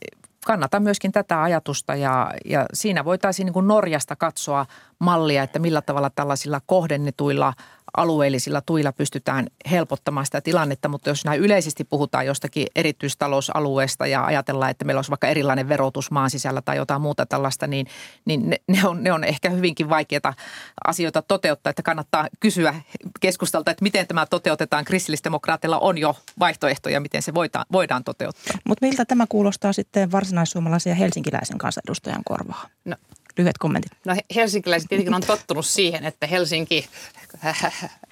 kannatan 0.45 0.83
myöskin 0.83 1.11
tätä 1.11 1.43
ajatusta 1.43 1.95
ja, 1.95 2.31
ja 2.45 2.65
siinä 2.73 3.05
voitaisiin 3.05 3.45
niin 3.45 3.53
kuin 3.53 3.67
Norjasta 3.67 4.15
katsoa 4.15 4.65
mallia, 4.99 5.43
että 5.43 5.59
millä 5.59 5.81
tavalla 5.81 6.09
tällaisilla 6.09 6.61
kohdennetuilla– 6.65 7.53
alueellisilla 7.97 8.61
tuilla 8.61 8.91
pystytään 8.91 9.47
helpottamaan 9.71 10.25
sitä 10.25 10.41
tilannetta, 10.41 10.87
mutta 10.87 11.09
jos 11.09 11.25
näin 11.25 11.41
yleisesti 11.41 11.83
puhutaan 11.83 12.25
jostakin 12.25 12.67
erityistalousalueesta 12.75 14.07
ja 14.07 14.25
ajatellaan, 14.25 14.71
että 14.71 14.85
meillä 14.85 14.99
olisi 14.99 15.11
vaikka 15.11 15.27
erilainen 15.27 15.69
verotus 15.69 16.11
maan 16.11 16.29
sisällä 16.29 16.61
tai 16.61 16.77
jotain 16.77 17.01
muuta 17.01 17.25
tällaista, 17.25 17.67
niin, 17.67 17.87
niin 18.25 18.49
ne, 18.49 18.57
ne, 18.67 18.87
on, 18.87 19.03
ne 19.03 19.11
on 19.11 19.23
ehkä 19.23 19.49
hyvinkin 19.49 19.89
vaikeita 19.89 20.33
asioita 20.87 21.21
toteuttaa, 21.21 21.69
että 21.69 21.83
kannattaa 21.83 22.27
kysyä 22.39 22.75
keskustalta, 23.19 23.71
että 23.71 23.83
miten 23.83 24.07
tämä 24.07 24.25
toteutetaan. 24.25 24.85
Kristillisdemokraatilla 24.85 25.79
on 25.79 25.97
jo 25.97 26.15
vaihtoehtoja, 26.39 26.99
miten 26.99 27.21
se 27.21 27.33
voidaan, 27.33 27.65
voidaan 27.71 28.03
toteuttaa. 28.03 28.57
Mutta 28.63 28.85
miltä 28.85 29.05
tämä 29.05 29.25
kuulostaa 29.29 29.73
sitten 29.73 30.11
varsinaissuomalaisen 30.11 30.91
ja 30.91 30.95
helsinkiläisen 30.95 31.57
kansanedustajan 31.57 32.23
korvaa? 32.25 32.69
No 32.85 32.95
lyhyet 33.37 33.57
kommentit. 33.57 33.91
No 34.05 34.15
helsinkiläiset 34.35 34.89
tietenkin 34.89 35.13
on 35.13 35.21
tottunut 35.21 35.65
siihen, 35.65 36.05
että 36.05 36.27
Helsinki 36.27 36.89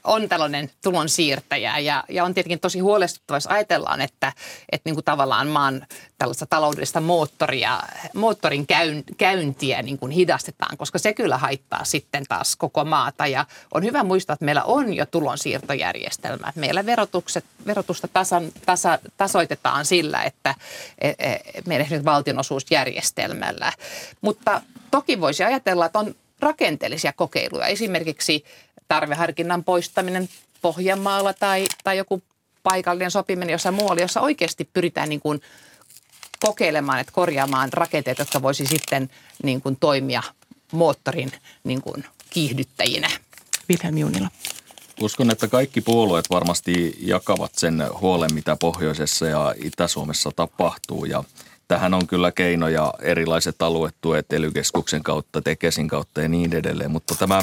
on 0.03 0.29
tällainen 0.29 0.69
tulonsiirtäjä 0.81 1.79
ja, 1.79 2.03
ja 2.09 2.23
on 2.23 2.33
tietenkin 2.33 2.59
tosi 2.59 2.79
huolestuttava, 2.79 3.37
jos 3.37 3.47
ajatellaan, 3.47 4.01
että, 4.01 4.33
että 4.71 4.89
niin 4.89 4.95
kuin 4.95 5.05
tavallaan 5.05 5.47
maan 5.47 5.85
tällaista 6.17 6.45
taloudellista 6.45 7.01
moottoria, 7.01 7.79
moottorin 8.13 8.67
käyn, 8.67 9.03
käyntiä 9.17 9.81
niin 9.81 9.97
kuin 9.97 10.11
hidastetaan, 10.11 10.77
koska 10.77 10.99
se 10.99 11.13
kyllä 11.13 11.37
haittaa 11.37 11.83
sitten 11.83 12.23
taas 12.29 12.55
koko 12.55 12.85
maata. 12.85 13.27
Ja 13.27 13.45
on 13.73 13.83
hyvä 13.83 14.03
muistaa, 14.03 14.33
että 14.33 14.45
meillä 14.45 14.63
on 14.63 14.93
jo 14.93 15.05
tulonsiirtojärjestelmä. 15.05 16.53
Meillä 16.55 16.85
verotukset, 16.85 17.45
verotusta 17.65 18.07
tasan, 18.07 18.51
tasa, 18.65 18.99
tasoitetaan 19.17 19.85
sillä, 19.85 20.23
että 20.23 20.55
e, 21.01 21.09
e, 21.09 21.39
meidän 21.65 22.05
valtionosuusjärjestelmällä. 22.05 23.71
Mutta 24.21 24.61
toki 24.93 25.21
voisi 25.21 25.43
ajatella, 25.43 25.85
että 25.85 25.99
on 25.99 26.15
rakenteellisia 26.39 27.13
kokeiluja. 27.13 27.65
Esimerkiksi 27.65 28.43
tarveharkinnan 28.87 29.63
poistaminen 29.63 30.29
Pohjanmaalla 30.61 31.33
tai, 31.33 31.65
tai 31.83 31.97
joku 31.97 32.21
paikallinen 32.63 33.11
sopiminen 33.11 33.51
jossain 33.51 33.75
muualla, 33.75 34.01
jossa 34.01 34.21
oikeasti 34.21 34.69
pyritään 34.73 35.09
niin 35.09 35.19
kuin 35.19 35.41
kokeilemaan, 36.39 36.99
että 36.99 37.13
korjaamaan 37.13 37.73
rakenteet, 37.73 38.19
jotka 38.19 38.41
voisi 38.41 38.65
sitten 38.65 39.09
niin 39.43 39.61
kuin 39.61 39.77
toimia 39.79 40.23
moottorin 40.71 41.31
niin 41.63 41.81
kuin 41.81 42.05
kiihdyttäjinä. 42.29 43.09
Wilhelm 43.69 43.97
Junila. 43.97 44.29
Uskon, 45.01 45.31
että 45.31 45.47
kaikki 45.47 45.81
puolueet 45.81 46.29
varmasti 46.29 46.95
jakavat 46.99 47.51
sen 47.55 47.83
huolen, 48.01 48.33
mitä 48.33 48.57
pohjoisessa 48.59 49.25
ja 49.25 49.55
Itä-Suomessa 49.63 50.31
tapahtuu. 50.35 51.05
Ja 51.05 51.23
tähän 51.67 51.93
on 51.93 52.07
kyllä 52.07 52.31
keinoja 52.31 52.93
erilaiset 53.01 53.61
aluetuet 53.61 54.33
ely 54.33 54.51
kautta, 55.03 55.41
Tekesin 55.41 55.87
kautta 55.87 56.21
ja 56.21 56.29
niin 56.29 56.53
edelleen. 56.53 56.91
Mutta 56.91 57.15
tämä 57.19 57.41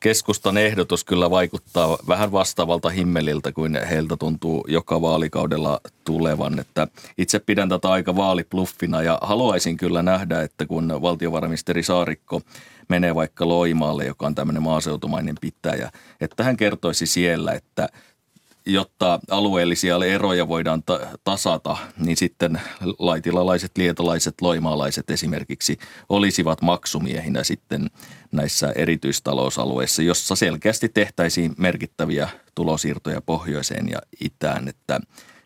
keskustan 0.00 0.56
ehdotus 0.56 1.04
kyllä 1.04 1.30
vaikuttaa 1.30 1.98
vähän 2.08 2.32
vastaavalta 2.32 2.90
himmeliltä 2.90 3.52
kuin 3.52 3.78
heiltä 3.90 4.16
tuntuu 4.16 4.64
joka 4.68 5.02
vaalikaudella 5.02 5.80
tulevan. 6.04 6.58
Että 6.58 6.88
itse 7.18 7.38
pidän 7.38 7.68
tätä 7.68 7.90
aika 7.90 8.16
vaalipluffina 8.16 9.02
ja 9.02 9.18
haluaisin 9.22 9.76
kyllä 9.76 10.02
nähdä, 10.02 10.42
että 10.42 10.66
kun 10.66 11.02
valtiovarainministeri 11.02 11.82
Saarikko 11.82 12.42
menee 12.88 13.14
vaikka 13.14 13.48
Loimaalle, 13.48 14.04
joka 14.04 14.26
on 14.26 14.34
tämmöinen 14.34 14.62
maaseutumainen 14.62 15.36
pitäjä, 15.40 15.90
että 16.20 16.44
hän 16.44 16.56
kertoisi 16.56 17.06
siellä, 17.06 17.52
että– 17.52 17.88
jotta 18.66 19.20
alueellisia 19.30 19.96
eroja 20.06 20.48
voidaan 20.48 20.82
ta- 20.82 21.00
tasata, 21.24 21.76
niin 21.98 22.16
sitten 22.16 22.60
laitilalaiset, 22.98 23.78
lietolaiset, 23.78 24.34
loimaalaiset 24.40 25.10
esimerkiksi 25.10 25.78
olisivat 26.08 26.62
maksumiehinä 26.62 27.44
sitten 27.44 27.90
näissä 28.32 28.72
erityistalousalueissa, 28.76 30.02
jossa 30.02 30.36
selkeästi 30.36 30.88
tehtäisiin 30.88 31.54
merkittäviä 31.58 32.28
tulosiirtoja 32.54 33.20
pohjoiseen 33.20 33.88
ja 33.88 33.98
itään. 34.20 34.68
Että 34.68 35.00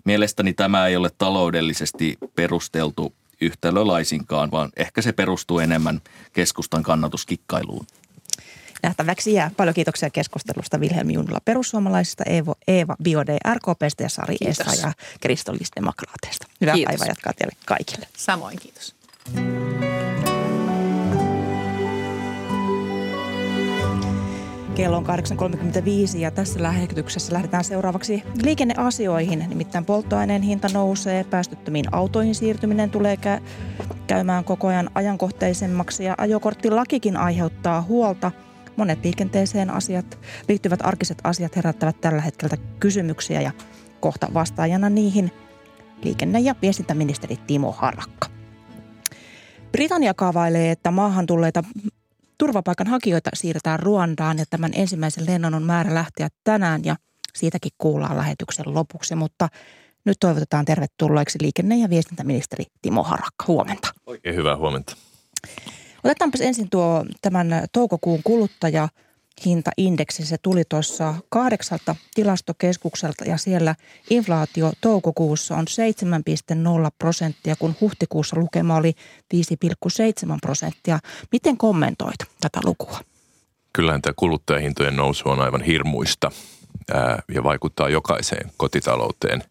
mielestäni 0.05 0.53
tämä 0.53 0.87
ei 0.87 0.96
ole 0.96 1.11
taloudellisesti 1.18 2.18
perusteltu 2.37 3.12
yhtälö 3.40 3.87
laisinkaan, 3.87 4.50
vaan 4.50 4.70
ehkä 4.77 5.03
se 5.03 5.12
perustuu 5.12 5.59
enemmän 5.59 6.00
keskustan 6.33 6.83
kannatuskikkailuun. 6.83 7.87
Nähtäväksi 8.84 9.32
jää. 9.32 9.50
Paljon 9.56 9.74
kiitoksia 9.74 10.10
keskustelusta 10.10 10.80
Vilhelm 10.80 11.10
Junnola 11.10 11.38
perussuomalaisista, 11.44 12.24
Eevo, 12.26 12.54
Eeva 12.68 12.96
Biode 13.02 13.36
RKPstä 13.54 14.02
ja 14.02 14.08
Sari 14.08 14.36
Kiitos. 14.36 14.82
ja 14.82 14.92
kristillisdemokraateista. 15.20 16.46
Hyvää 16.60 16.74
kiitos. 16.74 16.90
päivää 16.90 17.10
jatkaa 17.10 17.32
teille 17.32 17.56
kaikille. 17.66 18.06
Samoin 18.16 18.58
kiitos. 18.58 18.94
Kello 24.74 24.96
on 24.96 25.06
8.35 25.06 26.18
ja 26.18 26.30
tässä 26.30 26.62
lähetyksessä 26.62 27.32
lähdetään 27.32 27.64
seuraavaksi 27.64 28.22
liikenneasioihin. 28.42 29.44
Nimittäin 29.48 29.84
polttoaineen 29.84 30.42
hinta 30.42 30.68
nousee, 30.72 31.24
päästöttömiin 31.24 31.94
autoihin 31.94 32.34
siirtyminen 32.34 32.90
tulee 32.90 33.16
käymään 34.06 34.44
koko 34.44 34.68
ajan 34.68 34.90
ajankohtaisemmaksi 34.94 36.04
ja 36.04 36.14
ajokorttilakikin 36.18 37.16
aiheuttaa 37.16 37.82
huolta– 37.82 38.32
Monet 38.76 39.04
liikenteeseen 39.04 39.70
asiat, 39.70 40.18
liittyvät 40.48 40.80
arkiset 40.82 41.18
asiat 41.24 41.56
herättävät 41.56 42.00
tällä 42.00 42.20
hetkellä 42.20 42.56
kysymyksiä 42.80 43.40
ja 43.40 43.52
kohta 44.00 44.28
vastaajana 44.34 44.90
niihin 44.90 45.30
liikenne- 46.02 46.40
ja 46.40 46.54
viestintäministeri 46.62 47.37
Timo 47.46 47.72
Harakka. 47.72 48.28
Britannia 49.72 50.14
kaavailee, 50.14 50.70
että 50.70 50.90
maahan 50.90 51.26
tulleita 51.26 51.64
turvapaikanhakijoita 52.38 53.30
siirretään 53.34 53.80
Ruandaan 53.80 54.38
ja 54.38 54.44
tämän 54.50 54.70
ensimmäisen 54.74 55.26
lennon 55.26 55.54
on 55.54 55.62
määrä 55.62 55.94
lähteä 55.94 56.28
tänään 56.44 56.84
ja 56.84 56.96
siitäkin 57.34 57.72
kuullaan 57.78 58.16
lähetyksen 58.16 58.74
lopuksi, 58.74 59.14
mutta 59.14 59.48
nyt 60.04 60.16
toivotetaan 60.20 60.64
tervetulleeksi 60.64 61.38
liikenne- 61.42 61.76
ja 61.76 61.90
viestintäministeri 61.90 62.64
Timo 62.82 63.02
Harakka. 63.02 63.44
Huomenta. 63.48 63.88
Oikein 64.06 64.37
hyvää 64.37 64.56
huomenta. 64.56 64.96
Otetaanpas 66.04 66.40
ensin 66.40 66.70
tuo 66.70 67.04
tämän 67.22 67.48
toukokuun 67.72 68.20
kuluttaja 68.24 68.88
hintaindeksi. 69.46 70.26
Se 70.26 70.36
tuli 70.42 70.62
tuossa 70.68 71.14
kahdeksalta 71.28 71.96
tilastokeskukselta 72.14 73.24
ja 73.24 73.36
siellä 73.36 73.74
inflaatio 74.10 74.72
toukokuussa 74.80 75.56
on 75.56 75.66
7,0 76.84 76.90
prosenttia, 76.98 77.56
kun 77.56 77.74
huhtikuussa 77.80 78.36
lukema 78.36 78.76
oli 78.76 78.94
5,7 79.34 79.40
prosenttia. 80.42 80.98
Miten 81.32 81.56
kommentoit 81.56 82.18
tätä 82.40 82.60
lukua? 82.64 83.00
Kyllähän 83.72 84.02
tämä 84.02 84.14
kuluttajahintojen 84.16 84.96
nousu 84.96 85.28
on 85.28 85.40
aivan 85.40 85.62
hirmuista 85.62 86.30
ja 87.34 87.44
vaikuttaa 87.44 87.88
jokaiseen 87.88 88.50
kotitalouteen. 88.56 89.42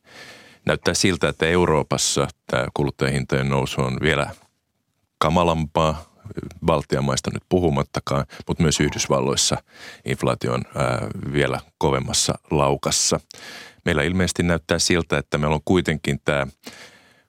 Näyttää 0.65 0.93
siltä, 0.93 1.29
että 1.29 1.45
Euroopassa 1.45 2.27
tämä 2.47 2.65
kuluttajahintojen 2.73 3.49
nousu 3.49 3.81
on 3.81 3.97
vielä 4.01 4.29
kamalampaa 5.17 6.12
Baltian 6.65 7.03
maista 7.03 7.31
nyt 7.33 7.43
puhumattakaan, 7.49 8.25
mutta 8.47 8.63
myös 8.63 8.79
Yhdysvalloissa 8.79 9.57
inflaatio 10.05 10.53
on 10.53 10.61
vielä 11.33 11.59
kovemmassa 11.77 12.33
laukassa. 12.51 13.19
Meillä 13.85 14.03
ilmeisesti 14.03 14.43
näyttää 14.43 14.79
siltä, 14.79 15.17
että 15.17 15.37
meillä 15.37 15.55
on 15.55 15.61
kuitenkin 15.65 16.19
tämä 16.25 16.47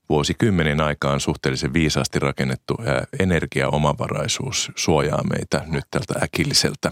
vuosikymmenen 0.08 0.80
aikaan 0.80 1.20
suhteellisen 1.20 1.72
viisaasti 1.72 2.18
rakennettu 2.18 2.76
energiaomavaraisuus 3.18 4.72
suojaa 4.76 5.22
meitä 5.24 5.62
nyt 5.66 5.84
tältä 5.90 6.14
äkilliseltä 6.22 6.90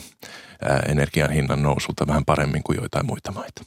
energian 0.88 1.30
hinnan 1.30 1.62
nousulta 1.62 2.06
vähän 2.06 2.24
paremmin 2.24 2.62
kuin 2.62 2.76
joitain 2.76 3.06
muita 3.06 3.32
maita. 3.32 3.64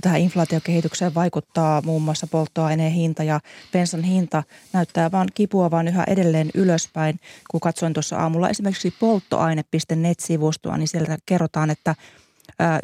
Tähän 0.00 0.20
inflaatiokehitykseen 0.20 1.14
vaikuttaa 1.14 1.82
muun 1.82 2.02
muassa 2.02 2.26
polttoaineen 2.26 2.92
hinta 2.92 3.22
ja 3.22 3.40
bensan 3.72 4.02
hinta 4.02 4.42
näyttää 4.72 5.10
vaan 5.12 5.28
kipuavan 5.34 5.88
yhä 5.88 6.04
edelleen 6.06 6.50
ylöspäin. 6.54 7.20
Kun 7.50 7.60
katsoin 7.60 7.92
tuossa 7.92 8.16
aamulla 8.16 8.48
esimerkiksi 8.48 8.94
polttoaine.net-sivustoa, 9.00 10.76
niin 10.76 10.88
sieltä 10.88 11.18
kerrotaan, 11.26 11.70
että 11.70 11.94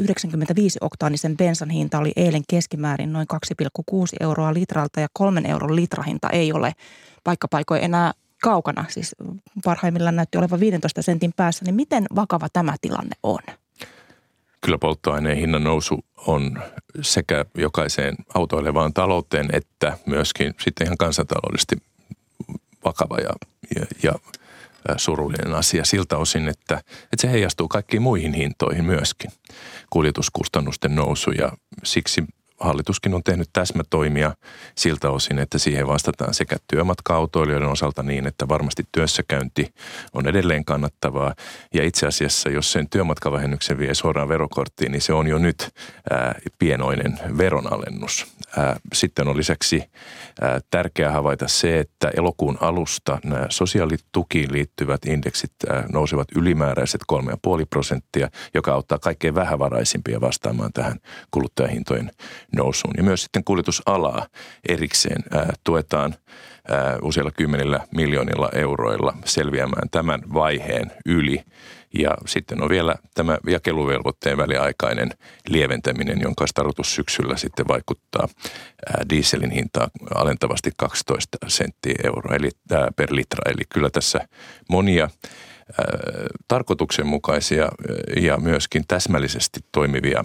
95-oktaanisen 0.03 1.37
bensan 1.37 1.71
hinta 1.71 1.99
oli 1.99 2.13
eilen 2.17 2.43
keskimäärin 2.49 3.13
noin 3.13 3.27
2,6 3.35 3.97
euroa 4.21 4.55
litralta 4.55 5.01
ja 5.01 5.09
kolmen 5.13 5.47
euron 5.47 5.77
litrahinta 5.77 6.31
ei 6.31 6.53
ole 6.53 6.73
paikkapaikoin 7.25 7.85
enää 7.85 8.13
kaukana, 8.43 8.85
siis 8.89 9.17
parhaimmillaan 9.65 10.17
näytti 10.17 10.39
olevan 10.39 10.61
15 10.61 11.03
sentin 11.03 11.33
päässä, 11.37 11.65
niin 11.65 11.75
miten 11.75 12.07
vakava 12.15 12.49
tämä 12.53 12.75
tilanne 12.81 13.17
on? 13.23 13.39
Kyllä 14.61 14.79
polttoaineen 14.79 15.37
hinnan 15.37 15.65
nousu 15.65 16.05
on 16.27 16.63
sekä 17.01 17.45
jokaiseen 17.55 18.15
autoilevaan 18.35 18.93
talouteen 18.93 19.49
että 19.53 19.99
myöskin 20.07 20.55
sitten 20.61 20.87
ihan 20.87 20.97
kansantaloudellisesti 20.97 21.77
vakava 22.85 23.17
ja, 23.19 23.31
ja, 23.77 23.87
ja 24.03 24.13
surullinen 24.97 25.55
asia 25.55 25.85
siltä 25.85 26.17
osin, 26.17 26.49
että, 26.49 26.75
että 27.03 27.17
se 27.21 27.31
heijastuu 27.31 27.69
kaikkiin 27.69 28.03
muihin 28.03 28.35
hintoihin 28.35 28.85
myöskin. 28.85 29.31
Kuljetuskustannusten 29.91 30.95
nousu 30.95 31.31
ja 31.31 31.53
siksi 31.85 32.25
hallituskin 32.61 33.15
on 33.15 33.23
tehnyt 33.25 33.49
täsmätoimia 33.53 34.35
siltä 34.75 35.11
osin, 35.11 35.39
että 35.39 35.59
siihen 35.59 35.87
vastataan 35.87 36.35
sekä 36.35 36.57
työmatka-autoilijoiden 36.71 37.69
osalta 37.69 38.03
niin, 38.03 38.27
että 38.27 38.49
varmasti 38.49 38.85
työssäkäynti 38.93 39.75
on 40.15 40.29
edelleen 40.29 40.65
kannattavaa. 40.65 41.35
Ja 41.75 41.85
itse 41.85 42.07
asiassa, 42.07 42.49
jos 42.49 42.73
sen 42.73 42.89
työmatkavähennyksen 42.91 43.79
vie 43.79 43.95
suoraan 43.95 44.29
verokorttiin, 44.29 44.93
niin 44.93 45.03
se 45.03 45.13
on 45.13 45.27
jo 45.27 45.39
nyt 45.39 45.69
ää, 46.11 46.35
pienoinen 46.59 47.19
veronalennus. 47.39 48.27
Ää, 48.57 48.77
sitten 48.93 49.29
on 49.29 49.37
lisäksi 49.37 49.83
ää, 50.41 50.61
tärkeää 50.71 51.13
havaita 51.13 51.49
se, 51.49 51.79
että 51.79 52.11
elokuun 52.17 52.59
alusta 52.61 53.19
nämä 53.25 53.47
sosiaalitukiin 53.49 54.53
liittyvät 54.53 55.05
indeksit 55.07 55.53
ää, 55.71 55.85
nousevat 55.93 56.29
ylimääräiset 56.37 57.01
3,5 57.13 57.19
prosenttia, 57.71 58.29
joka 58.55 58.73
auttaa 58.73 58.99
kaikkein 58.99 59.35
vähävaraisimpia 59.35 60.21
vastaamaan 60.21 60.73
tähän 60.73 60.99
kuluttajahintojen 61.31 62.11
nousuun. 62.57 62.95
Ja 62.97 63.03
myös 63.03 63.23
sitten 63.23 63.45
kuljetusalaa 63.45 64.27
erikseen 64.69 65.23
ää, 65.33 65.53
tuetaan 65.65 66.15
ää, 66.69 66.99
useilla 67.03 67.31
kymmenillä 67.31 67.81
miljoonilla 67.95 68.49
euroilla 68.55 69.15
selviämään 69.25 69.89
tämän 69.91 70.21
vaiheen 70.35 70.93
yli. 71.07 71.45
Ja 71.99 72.11
sitten 72.27 72.63
on 72.63 72.69
vielä 72.69 72.95
tämä 73.15 73.39
jakeluvelvoitteen 73.47 74.37
väliaikainen 74.37 75.11
lieventäminen, 75.49 76.21
jonka 76.21 76.47
tarkoitus 76.55 76.95
syksyllä 76.95 77.37
sitten 77.37 77.69
vaikuttaa 77.69 78.29
dieselin 79.11 79.51
hintaa 79.51 79.89
alentavasti 80.15 80.71
12 80.77 81.39
senttiä 81.47 81.95
euroa 82.05 82.37
eli, 82.37 82.51
per 82.97 83.09
litra. 83.11 83.53
Eli 83.53 83.63
kyllä 83.69 83.91
tässä 83.91 84.29
monia 84.69 85.09
tarkoituksenmukaisia 86.49 87.69
ja 88.21 88.37
myöskin 88.37 88.85
täsmällisesti 88.89 89.61
toimivia 89.73 90.25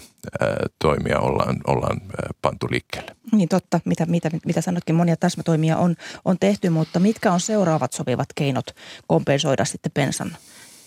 toimia 0.79 1.19
ollaan, 1.19 1.61
ollaan 1.67 2.01
pantu 2.41 2.67
liikkeelle. 2.71 3.15
Niin 3.31 3.49
totta, 3.49 3.79
mitä, 3.85 4.05
mitä, 4.05 4.29
mitä 4.45 4.61
sanotkin, 4.61 4.95
monia 4.95 5.15
täsmätoimia 5.17 5.77
on, 5.77 5.95
on 6.25 6.37
tehty, 6.39 6.69
mutta 6.69 6.99
mitkä 6.99 7.31
on 7.31 7.39
seuraavat 7.39 7.93
sopivat 7.93 8.27
keinot 8.35 8.65
kompensoida 9.07 9.65
sitten 9.65 9.91
bensan 9.91 10.37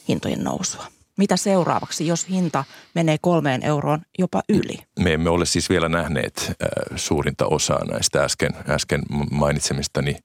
hintojen 0.08 0.44
nousua? 0.44 0.86
Mitä 1.16 1.36
seuraavaksi, 1.36 2.06
jos 2.06 2.28
hinta 2.28 2.64
menee 2.94 3.16
kolmeen 3.20 3.62
euroon 3.62 4.00
jopa 4.18 4.42
yli? 4.48 4.78
Me 4.98 5.12
emme 5.12 5.30
ole 5.30 5.46
siis 5.46 5.70
vielä 5.70 5.88
nähneet 5.88 6.52
suurinta 6.96 7.46
osaa 7.46 7.84
näistä 7.84 8.24
äsken, 8.24 8.50
äsken 8.68 9.02
mainitsemistani 9.30 10.16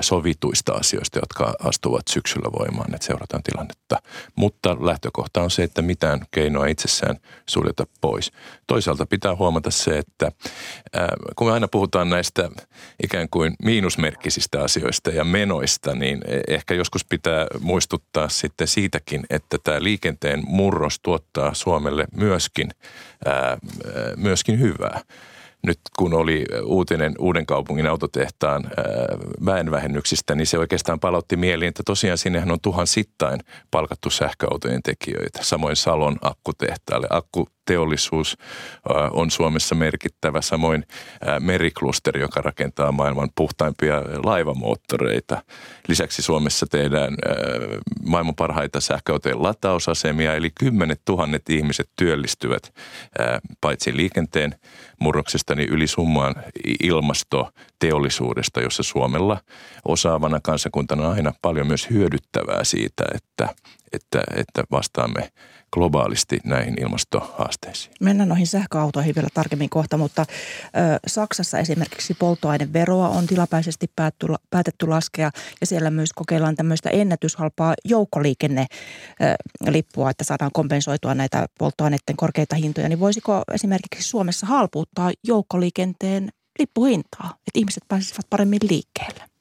sovituista 0.00 0.72
asioista, 0.72 1.18
jotka 1.18 1.54
astuvat 1.64 2.08
syksyllä 2.08 2.52
voimaan, 2.58 2.94
että 2.94 3.06
seurataan 3.06 3.42
tilannetta. 3.42 3.96
Mutta 4.36 4.76
lähtökohta 4.80 5.42
on 5.42 5.50
se, 5.50 5.62
että 5.62 5.82
mitään 5.82 6.20
keinoa 6.30 6.66
itsessään 6.66 7.16
suljeta 7.46 7.86
pois. 8.00 8.32
Toisaalta 8.66 9.06
pitää 9.06 9.36
huomata 9.36 9.70
se, 9.70 9.98
että 9.98 10.32
kun 11.36 11.46
me 11.46 11.52
aina 11.52 11.68
puhutaan 11.68 12.10
näistä 12.10 12.50
ikään 13.02 13.28
kuin 13.30 13.54
miinusmerkkisistä 13.62 14.62
asioista 14.62 15.10
ja 15.10 15.24
menoista, 15.24 15.94
niin 15.94 16.20
e, 16.26 16.40
ehkä 16.48 16.74
joskus 16.74 17.04
pitää 17.04 17.46
muistuttaa 17.60 18.28
sitten 18.28 18.68
siitäkin, 18.68 19.26
että 19.30 19.56
tämä 19.64 19.82
liikenteen 19.82 20.42
murros 20.46 21.00
tuottaa 21.00 21.54
Suomelle 21.54 22.04
myöskin, 22.16 22.70
myöskin 24.16 24.60
hyvää 24.60 25.00
nyt 25.68 25.80
kun 25.98 26.14
oli 26.14 26.44
uutinen 26.64 27.14
uuden 27.18 27.46
kaupungin 27.46 27.86
autotehtaan 27.86 28.70
väenvähennyksistä, 29.44 30.34
niin 30.34 30.46
se 30.46 30.58
oikeastaan 30.58 31.00
palautti 31.00 31.36
mieliin, 31.36 31.68
että 31.68 31.82
tosiaan 31.86 32.18
sinnehän 32.18 32.50
on 32.50 32.60
tuhansittain 32.62 33.40
palkattu 33.70 34.10
sähköautojen 34.10 34.82
tekijöitä. 34.82 35.42
Samoin 35.42 35.76
Salon 35.76 36.16
akkutehtaalle. 36.22 37.06
Akku 37.10 37.48
teollisuus 37.68 38.36
on 39.10 39.30
Suomessa 39.30 39.74
merkittävä, 39.74 40.40
samoin 40.40 40.84
meriklusteri, 41.40 42.20
joka 42.20 42.40
rakentaa 42.40 42.92
maailman 42.92 43.28
puhtaimpia 43.34 44.02
laivamoottoreita. 44.24 45.42
Lisäksi 45.88 46.22
Suomessa 46.22 46.66
tehdään 46.70 47.16
maailman 48.04 48.34
parhaita 48.34 48.80
sähköautojen 48.80 49.42
latausasemia, 49.42 50.34
eli 50.34 50.50
kymmenet 50.60 51.00
tuhannet 51.04 51.50
ihmiset 51.50 51.90
työllistyvät 51.96 52.74
paitsi 53.60 53.96
liikenteen 53.96 54.54
murroksesta, 55.00 55.54
niin 55.54 55.68
yli 55.68 55.86
summaan 55.86 56.34
ilmastoteollisuudesta, 56.82 58.60
jossa 58.60 58.82
Suomella 58.82 59.40
osaavana 59.84 60.40
kansakuntana 60.42 61.08
on 61.08 61.14
aina 61.14 61.32
paljon 61.42 61.66
myös 61.66 61.90
hyödyttävää 61.90 62.64
siitä, 62.64 63.04
että, 63.14 63.54
että, 63.92 64.20
että 64.36 64.64
vastaamme 64.70 65.30
globaalisti 65.72 66.38
näihin 66.44 66.82
ilmastohaasteisiin. 66.82 67.94
Mennään 68.00 68.28
noihin 68.28 68.46
sähköautoihin 68.46 69.14
vielä 69.14 69.28
tarkemmin 69.34 69.70
kohta, 69.70 69.96
mutta 69.96 70.22
ö, 70.22 70.24
Saksassa 71.06 71.58
esimerkiksi 71.58 72.14
polttoaineveroa 72.14 73.08
on 73.08 73.26
tilapäisesti 73.26 73.90
päätty, 73.96 74.26
päätetty 74.50 74.86
laskea 74.86 75.30
ja 75.60 75.66
siellä 75.66 75.90
myös 75.90 76.12
kokeillaan 76.12 76.56
tämmöistä 76.56 76.90
ennätyshalpaa 76.90 77.74
joukkoliikennelippua, 77.84 80.10
että 80.10 80.24
saadaan 80.24 80.52
kompensoitua 80.52 81.14
näitä 81.14 81.46
polttoaineiden 81.58 82.16
korkeita 82.16 82.56
hintoja. 82.56 82.88
Niin 82.88 83.00
voisiko 83.00 83.42
esimerkiksi 83.54 84.08
Suomessa 84.08 84.46
halpuuttaa 84.46 85.12
joukkoliikenteen 85.24 86.28
lippuhintaa, 86.58 87.30
että 87.30 87.58
ihmiset 87.58 87.82
pääsisivät 87.88 88.26
paremmin 88.30 88.58
liikkeelle? 88.70 89.37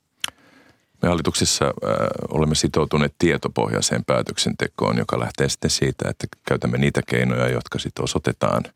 Me 1.01 1.07
hallituksessa 1.10 1.65
äh, 1.65 1.71
olemme 2.29 2.55
sitoutuneet 2.55 3.15
tietopohjaiseen 3.19 4.05
päätöksentekoon, 4.05 4.97
joka 4.97 5.19
lähtee 5.19 5.49
sitten 5.49 5.69
siitä, 5.69 6.10
että 6.10 6.27
käytämme 6.47 6.77
niitä 6.77 7.01
keinoja, 7.07 7.49
jotka 7.49 7.79
sitten 7.79 8.03
osoitetaan 8.03 8.63
äh, 8.65 8.73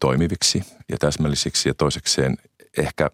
toimiviksi 0.00 0.62
ja 0.88 0.98
täsmällisiksi 0.98 1.68
ja 1.68 1.74
toisekseen 1.74 2.36
ehkä 2.78 3.10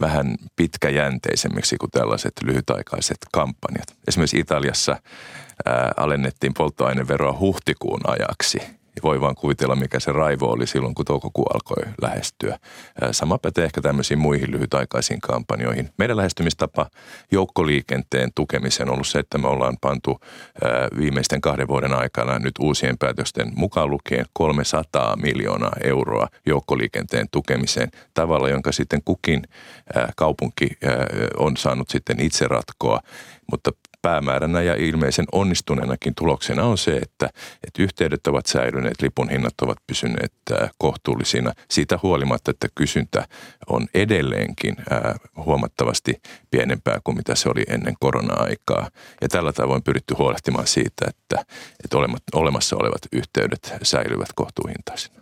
vähän 0.00 0.36
pitkäjänteisemmiksi 0.56 1.76
kuin 1.76 1.90
tällaiset 1.90 2.32
lyhytaikaiset 2.42 3.18
kampanjat. 3.32 3.96
Esimerkiksi 4.08 4.38
Italiassa 4.38 4.92
äh, 4.92 5.74
alennettiin 5.96 6.54
polttoaineveroa 6.54 7.38
huhtikuun 7.38 8.00
ajaksi– 8.04 8.58
voi 9.02 9.20
vaan 9.20 9.34
kuvitella, 9.34 9.76
mikä 9.76 10.00
se 10.00 10.12
raivo 10.12 10.46
oli 10.46 10.66
silloin, 10.66 10.94
kun 10.94 11.04
toukokuu 11.04 11.46
alkoi 11.54 11.92
lähestyä. 12.02 12.58
Sama 13.10 13.38
pätee 13.38 13.64
ehkä 13.64 13.80
tämmöisiin 13.80 14.18
muihin 14.18 14.50
lyhytaikaisiin 14.50 15.20
kampanjoihin. 15.20 15.90
Meidän 15.98 16.16
lähestymistapa 16.16 16.86
joukkoliikenteen 17.32 18.30
tukemiseen 18.34 18.88
on 18.88 18.92
ollut 18.92 19.06
se, 19.06 19.18
että 19.18 19.38
me 19.38 19.48
ollaan 19.48 19.76
pantu 19.80 20.20
viimeisten 20.98 21.40
kahden 21.40 21.68
vuoden 21.68 21.94
aikana 21.94 22.38
nyt 22.38 22.54
uusien 22.60 22.98
päätösten 22.98 23.52
mukaan 23.54 23.90
lukien 23.90 24.26
300 24.32 25.16
miljoonaa 25.16 25.72
euroa 25.84 26.28
joukkoliikenteen 26.46 27.26
tukemiseen 27.30 27.90
tavalla, 28.14 28.48
jonka 28.48 28.72
sitten 28.72 29.02
kukin 29.04 29.42
kaupunki 30.16 30.68
on 31.36 31.56
saanut 31.56 31.88
sitten 31.88 32.20
itse 32.20 32.48
ratkoa. 32.48 33.00
Mutta 33.50 33.70
päämääränä 34.02 34.62
ja 34.62 34.74
ilmeisen 34.74 35.24
onnistuneenakin 35.32 36.14
tuloksena 36.14 36.62
on 36.64 36.78
se, 36.78 36.96
että, 36.96 37.30
että 37.66 37.82
yhteydet 37.82 38.26
ovat 38.26 38.46
säilyneet, 38.46 39.02
lipun 39.02 39.30
hinnat 39.30 39.54
ovat 39.62 39.78
pysyneet 39.86 40.32
kohtuullisina 40.78 41.52
siitä 41.70 41.98
huolimatta, 42.02 42.50
että 42.50 42.68
kysyntä 42.74 43.28
on 43.66 43.86
edelleenkin 43.94 44.76
huomattavasti 45.36 46.20
pienempää 46.50 47.00
kuin 47.04 47.16
mitä 47.16 47.34
se 47.34 47.48
oli 47.48 47.64
ennen 47.68 47.94
korona-aikaa. 48.00 48.88
Ja 49.20 49.28
tällä 49.28 49.52
tavoin 49.52 49.82
pyritty 49.82 50.14
huolehtimaan 50.14 50.66
siitä, 50.66 51.04
että, 51.08 51.44
että 51.84 51.96
olemassa 52.32 52.76
olevat 52.76 53.02
yhteydet 53.12 53.74
säilyvät 53.82 54.28
kohtuuhintaisina. 54.34 55.19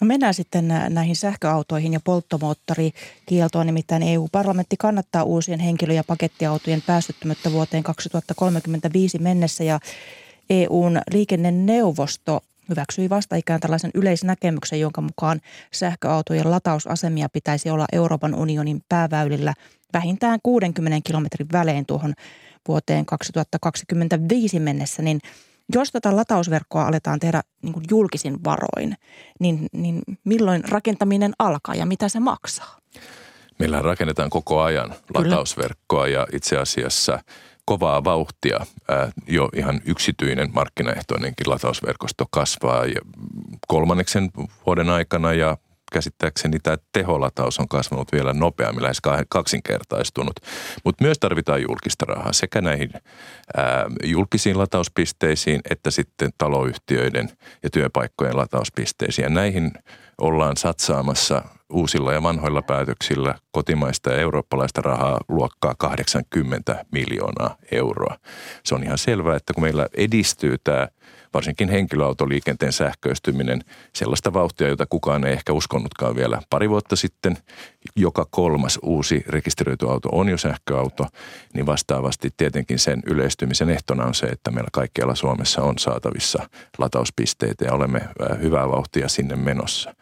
No 0.00 0.06
mennään 0.06 0.34
sitten 0.34 0.68
näihin 0.88 1.16
sähköautoihin 1.16 1.92
ja 1.92 2.00
polttomoottorikieltoon. 2.00 3.66
Nimittäin 3.66 4.02
EU-parlamentti 4.02 4.76
kannattaa 4.76 5.22
uusien 5.22 5.60
henkilö- 5.60 5.94
ja 5.94 6.04
pakettiautojen 6.04 6.82
päästöttömyyttä 6.86 7.52
vuoteen 7.52 7.82
2035 7.82 9.18
mennessä 9.18 9.64
ja 9.64 9.80
EUn 10.50 11.00
liikenneneuvosto 11.12 12.40
hyväksyi 12.68 13.10
vastaikään 13.10 13.60
tällaisen 13.60 13.90
yleisnäkemyksen, 13.94 14.80
jonka 14.80 15.00
mukaan 15.00 15.40
sähköautojen 15.72 16.50
latausasemia 16.50 17.28
pitäisi 17.28 17.70
olla 17.70 17.86
Euroopan 17.92 18.34
unionin 18.34 18.82
pääväylillä 18.88 19.54
vähintään 19.92 20.38
60 20.42 21.00
kilometrin 21.04 21.48
välein 21.52 21.86
tuohon 21.86 22.14
vuoteen 22.68 23.06
2025 23.06 24.60
mennessä, 24.60 25.02
niin– 25.02 25.20
jos 25.74 25.92
tätä 25.92 26.16
latausverkkoa 26.16 26.86
aletaan 26.86 27.18
tehdä 27.18 27.42
niin 27.62 27.72
kuin 27.72 27.84
julkisin 27.90 28.44
varoin, 28.44 28.96
niin, 29.40 29.66
niin 29.72 30.02
milloin 30.24 30.64
rakentaminen 30.68 31.32
alkaa 31.38 31.74
ja 31.74 31.86
mitä 31.86 32.08
se 32.08 32.20
maksaa? 32.20 32.78
Meillä 33.58 33.82
rakennetaan 33.82 34.30
koko 34.30 34.62
ajan 34.62 34.88
Kyllä. 34.88 35.30
latausverkkoa 35.30 36.08
ja 36.08 36.26
itse 36.32 36.58
asiassa 36.58 37.18
kovaa 37.64 38.04
vauhtia 38.04 38.66
jo 39.26 39.48
ihan 39.56 39.80
yksityinen 39.84 40.50
markkinaehtoinenkin 40.52 41.50
latausverkosto 41.50 42.24
kasvaa 42.30 42.82
kolmanneksen 43.68 44.30
vuoden 44.66 44.90
aikana 44.90 45.32
ja 45.32 45.56
käsittääkseni 45.92 46.58
tämä 46.58 46.76
teholataus 46.92 47.58
on 47.58 47.68
kasvanut 47.68 48.12
vielä 48.12 48.32
nopeammin, 48.32 48.82
lähes 48.82 49.00
kaksinkertaistunut. 49.28 50.36
Mutta 50.84 51.04
myös 51.04 51.18
tarvitaan 51.18 51.62
julkista 51.62 52.04
rahaa 52.04 52.32
sekä 52.32 52.60
näihin 52.60 52.90
ää, 53.56 53.86
julkisiin 54.04 54.58
latauspisteisiin 54.58 55.60
että 55.70 55.90
sitten 55.90 56.30
taloyhtiöiden 56.38 57.28
ja 57.62 57.70
työpaikkojen 57.70 58.36
latauspisteisiin. 58.36 59.22
Ja 59.22 59.30
näihin 59.30 59.72
ollaan 60.18 60.56
satsaamassa 60.56 61.42
uusilla 61.72 62.12
ja 62.12 62.22
vanhoilla 62.22 62.62
päätöksillä 62.62 63.34
kotimaista 63.50 64.10
ja 64.10 64.20
eurooppalaista 64.20 64.82
rahaa 64.82 65.20
luokkaa 65.28 65.74
80 65.78 66.84
miljoonaa 66.92 67.56
euroa. 67.72 68.16
Se 68.64 68.74
on 68.74 68.82
ihan 68.82 68.98
selvää, 68.98 69.36
että 69.36 69.54
kun 69.54 69.62
meillä 69.62 69.86
edistyy 69.96 70.56
tämä 70.64 70.88
varsinkin 71.34 71.68
henkilöautoliikenteen 71.68 72.72
sähköistyminen 72.72 73.60
sellaista 73.94 74.32
vauhtia, 74.32 74.68
jota 74.68 74.86
kukaan 74.86 75.24
ei 75.24 75.32
ehkä 75.32 75.52
uskonutkaan 75.52 76.16
vielä 76.16 76.42
pari 76.50 76.70
vuotta 76.70 76.96
sitten. 76.96 77.36
Joka 77.96 78.26
kolmas 78.30 78.78
uusi 78.82 79.24
rekisteröity 79.28 79.90
auto 79.90 80.08
on 80.12 80.28
jo 80.28 80.38
sähköauto, 80.38 81.06
niin 81.54 81.66
vastaavasti 81.66 82.30
tietenkin 82.36 82.78
sen 82.78 83.02
yleistymisen 83.06 83.70
ehtona 83.70 84.04
on 84.04 84.14
se, 84.14 84.26
että 84.26 84.50
meillä 84.50 84.68
kaikkialla 84.72 85.14
Suomessa 85.14 85.62
on 85.62 85.78
saatavissa 85.78 86.48
latauspisteitä 86.78 87.64
ja 87.64 87.72
olemme 87.72 88.00
hyvää 88.42 88.68
vauhtia 88.68 89.08
sinne 89.08 89.36
menossa 89.36 89.94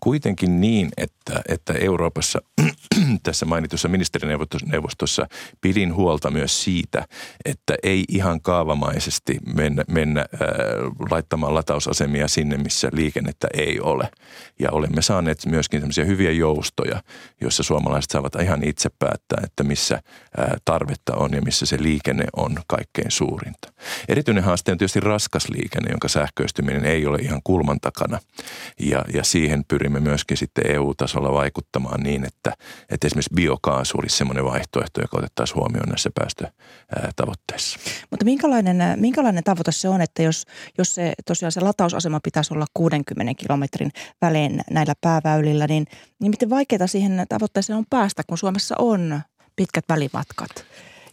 kuitenkin 0.00 0.60
niin, 0.60 0.88
että, 0.96 1.42
että 1.48 1.72
Euroopassa 1.72 2.38
tässä 3.22 3.46
mainitussa 3.46 3.88
ministerineuvostossa 3.88 5.26
pidin 5.60 5.94
huolta 5.94 6.30
myös 6.30 6.64
siitä, 6.64 7.04
että 7.44 7.74
ei 7.82 8.04
ihan 8.08 8.40
kaavamaisesti 8.40 9.38
mennä, 9.54 9.84
mennä 9.88 10.20
äh, 10.20 10.28
laittamaan 11.10 11.54
latausasemia 11.54 12.28
sinne, 12.28 12.56
missä 12.56 12.88
liikennettä 12.92 13.48
ei 13.54 13.80
ole. 13.80 14.08
Ja 14.58 14.70
olemme 14.70 15.02
saaneet 15.02 15.46
myöskin 15.46 15.80
sellaisia 15.80 16.04
hyviä 16.04 16.30
joustoja, 16.30 17.02
joissa 17.40 17.62
suomalaiset 17.62 18.10
saavat 18.10 18.34
ihan 18.42 18.64
itse 18.64 18.90
päättää, 18.98 19.40
että 19.44 19.64
missä 19.64 19.94
äh, 19.94 20.02
tarvetta 20.64 21.16
on 21.16 21.32
ja 21.32 21.42
missä 21.42 21.66
se 21.66 21.82
liikenne 21.82 22.24
on 22.36 22.56
kaikkein 22.66 23.10
suurinta. 23.10 23.72
Erityinen 24.08 24.44
haaste 24.44 24.72
on 24.72 24.78
tietysti 24.78 25.00
raskas 25.00 25.48
liikenne, 25.48 25.90
jonka 25.90 26.08
sähköistyminen 26.08 26.84
ei 26.84 27.06
ole 27.06 27.18
ihan 27.18 27.40
kulman 27.44 27.80
takana. 27.80 28.18
Ja, 28.80 29.04
ja 29.14 29.24
siihen 29.24 29.64
pyrimme 29.88 30.10
myöskin 30.10 30.36
sitten 30.36 30.70
EU-tasolla 30.70 31.32
vaikuttamaan 31.32 32.00
niin, 32.00 32.24
että, 32.24 32.52
että 32.90 33.06
esimerkiksi 33.06 33.34
biokaasu 33.34 33.98
olisi 33.98 34.16
semmoinen 34.16 34.44
vaihtoehto, 34.44 35.00
joka 35.00 35.18
otettaisiin 35.18 35.56
huomioon 35.56 35.88
näissä 35.88 36.10
päästötavoitteissa. 36.14 37.78
Mutta 38.10 38.24
minkälainen, 38.24 38.76
minkälainen 38.96 39.44
tavoite 39.44 39.72
se 39.72 39.88
on, 39.88 40.00
että 40.00 40.22
jos, 40.22 40.44
jos 40.78 40.94
se 40.94 41.12
tosiaan 41.26 41.52
se 41.52 41.60
latausasema 41.60 42.20
pitäisi 42.24 42.54
olla 42.54 42.66
60 42.74 43.34
kilometrin 43.34 43.90
välein 44.22 44.60
näillä 44.70 44.94
pääväylillä, 45.00 45.66
niin, 45.66 45.86
niin 46.20 46.30
miten 46.30 46.50
vaikeaa 46.50 46.86
siihen 46.86 47.26
tavoitteeseen 47.28 47.78
on 47.78 47.86
päästä, 47.90 48.22
kun 48.26 48.38
Suomessa 48.38 48.74
on 48.78 49.20
pitkät 49.56 49.84
välimatkat 49.88 50.64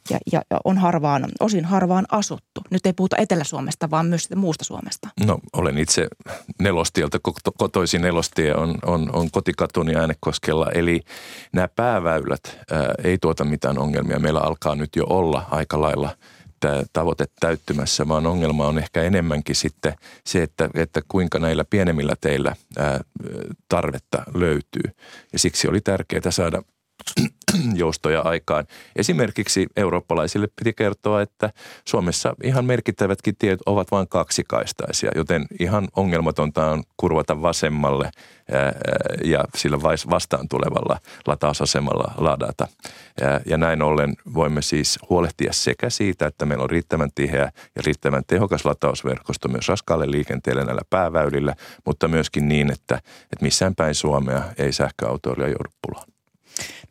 ja, 0.10 0.20
ja 0.32 0.42
on 0.66 0.78
harvaan, 0.78 1.26
osin 1.40 1.66
harvaan 1.66 2.06
asuttu. 2.12 2.62
Nyt 2.72 2.86
ei 2.86 2.94
puhuta 2.94 3.18
Etelä-Suomesta, 3.18 3.90
vaan 3.92 4.06
myös 4.06 4.30
muusta 4.36 4.64
Suomesta. 4.64 5.10
No 5.26 5.40
olen 5.54 5.78
itse 5.78 6.08
Nelostieltä, 6.62 7.20
kotoisin 7.58 8.02
Nelostie 8.02 8.56
on, 8.56 8.78
on, 8.86 9.10
on 9.16 9.32
kotikatuni 9.32 9.96
Äänekoskella. 9.96 10.72
Eli 10.72 11.02
nämä 11.54 11.68
pääväylät 11.76 12.42
ää, 12.72 12.94
ei 13.04 13.18
tuota 13.18 13.44
mitään 13.44 13.78
ongelmia. 13.78 14.20
Meillä 14.20 14.40
alkaa 14.40 14.76
nyt 14.76 14.96
jo 14.96 15.06
olla 15.10 15.46
aika 15.52 15.82
lailla 15.82 16.10
tämä 16.60 16.84
tavoite 16.94 17.26
täyttymässä, 17.40 18.08
vaan 18.08 18.28
ongelma 18.28 18.68
on 18.68 18.78
ehkä 18.78 19.04
enemmänkin 19.04 19.56
sitten 19.56 19.94
se, 20.26 20.44
että, 20.44 20.70
että 20.74 21.02
kuinka 21.08 21.40
näillä 21.40 21.66
pienemmillä 21.70 22.14
teillä 22.22 22.56
ää, 22.78 23.00
tarvetta 23.70 24.24
löytyy. 24.34 24.92
Ja 25.34 25.40
siksi 25.40 25.68
oli 25.68 25.82
tärkeää 25.82 26.32
saada 26.32 26.62
joustoja 27.76 28.22
aikaan. 28.22 28.66
Esimerkiksi 28.96 29.68
eurooppalaisille 29.76 30.48
piti 30.56 30.74
kertoa, 30.74 31.22
että 31.22 31.50
Suomessa 31.88 32.36
ihan 32.44 32.66
merkittävätkin 32.66 33.36
tiet 33.40 33.60
ovat 33.66 33.92
vain 33.92 34.08
kaksikaistaisia, 34.08 35.12
joten 35.16 35.46
ihan 35.60 35.88
ongelmatonta 35.96 36.66
on 36.66 36.84
kurvata 36.98 37.42
vasemmalle 37.42 38.12
ja 39.24 39.46
sillä 39.56 39.82
vastaan 40.10 40.50
tulevalla 40.50 41.00
latausasemalla 41.28 42.14
ladata. 42.18 42.68
Ja 43.46 43.58
näin 43.58 43.82
ollen 43.82 44.16
voimme 44.34 44.62
siis 44.62 45.00
huolehtia 45.10 45.54
sekä 45.54 45.90
siitä, 45.90 46.28
että 46.28 46.46
meillä 46.46 46.64
on 46.64 46.70
riittävän 46.70 47.10
tiheä 47.16 47.52
ja 47.76 47.82
riittävän 47.86 48.24
tehokas 48.28 48.66
latausverkosto 48.66 49.48
myös 49.48 49.68
raskaalle 49.68 50.12
liikenteelle 50.12 50.64
näillä 50.64 50.82
pääväylillä, 50.90 51.56
mutta 51.86 52.08
myöskin 52.08 52.48
niin, 52.48 52.72
että, 52.72 52.96
että 53.24 53.42
missään 53.42 53.76
päin 53.76 53.96
Suomea 53.96 54.44
ei 54.58 54.72
sähköautoilija 54.72 55.48
joudu 55.48 55.70
pulaan. 55.88 56.15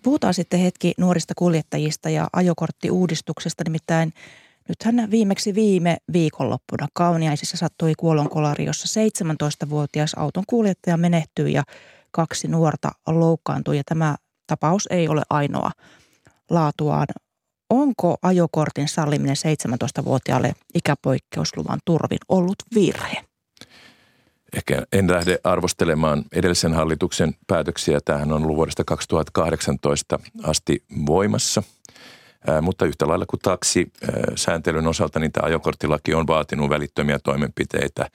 Puhutaan 0.03 0.35
sitten 0.35 0.61
hetki 0.61 0.95
nuorista 0.99 1.35
kuljettajista 1.37 2.11
ja 2.11 2.29
ajokorttiuudistuksesta, 2.33 3.65
nimittäin 3.67 4.13
Nythän 4.69 5.11
viimeksi 5.11 5.55
viime 5.55 5.97
viikonloppuna 6.13 6.89
Kauniaisissa 6.93 7.57
sattui 7.57 7.93
kuolonkolari, 7.99 8.65
jossa 8.65 9.01
17-vuotias 9.01 10.15
auton 10.15 10.45
kuljettaja 10.47 10.97
menehtyi 10.97 11.53
ja 11.53 11.63
kaksi 12.11 12.49
nuorta 12.49 12.91
loukkaantui. 13.07 13.77
Ja 13.77 13.83
tämä 13.87 14.17
tapaus 14.47 14.89
ei 14.91 15.09
ole 15.09 15.23
ainoa 15.31 15.71
laatuaan. 16.51 17.07
Onko 17.71 18.17
ajokortin 18.23 18.89
salliminen 18.89 19.37
17-vuotiaalle 19.37 20.53
ikäpoikkeusluvan 20.75 21.81
turvin 21.85 22.19
ollut 22.29 22.57
virhe? 22.75 23.25
Ehkä 24.57 24.83
en 24.93 25.11
lähde 25.11 25.39
arvostelemaan 25.45 26.25
edellisen 26.33 26.75
hallituksen 26.75 27.35
päätöksiä. 27.47 28.01
Tämähän 28.05 28.33
on 28.33 28.43
ollut 28.43 28.57
vuodesta 28.57 28.85
2018 28.85 30.19
asti 30.43 30.85
voimassa. 31.07 31.63
mutta 32.63 32.85
yhtä 32.85 33.09
lailla 33.09 33.27
kuin 33.27 33.41
taksisääntelyn 33.41 34.87
osalta, 34.87 35.21
niin 35.21 35.33
tämä 35.33 35.47
ajokorttilaki 35.47 36.15
on 36.15 36.27
vaatinut 36.27 36.71
välittömiä 36.71 37.19
toimenpiteitä 37.19 38.11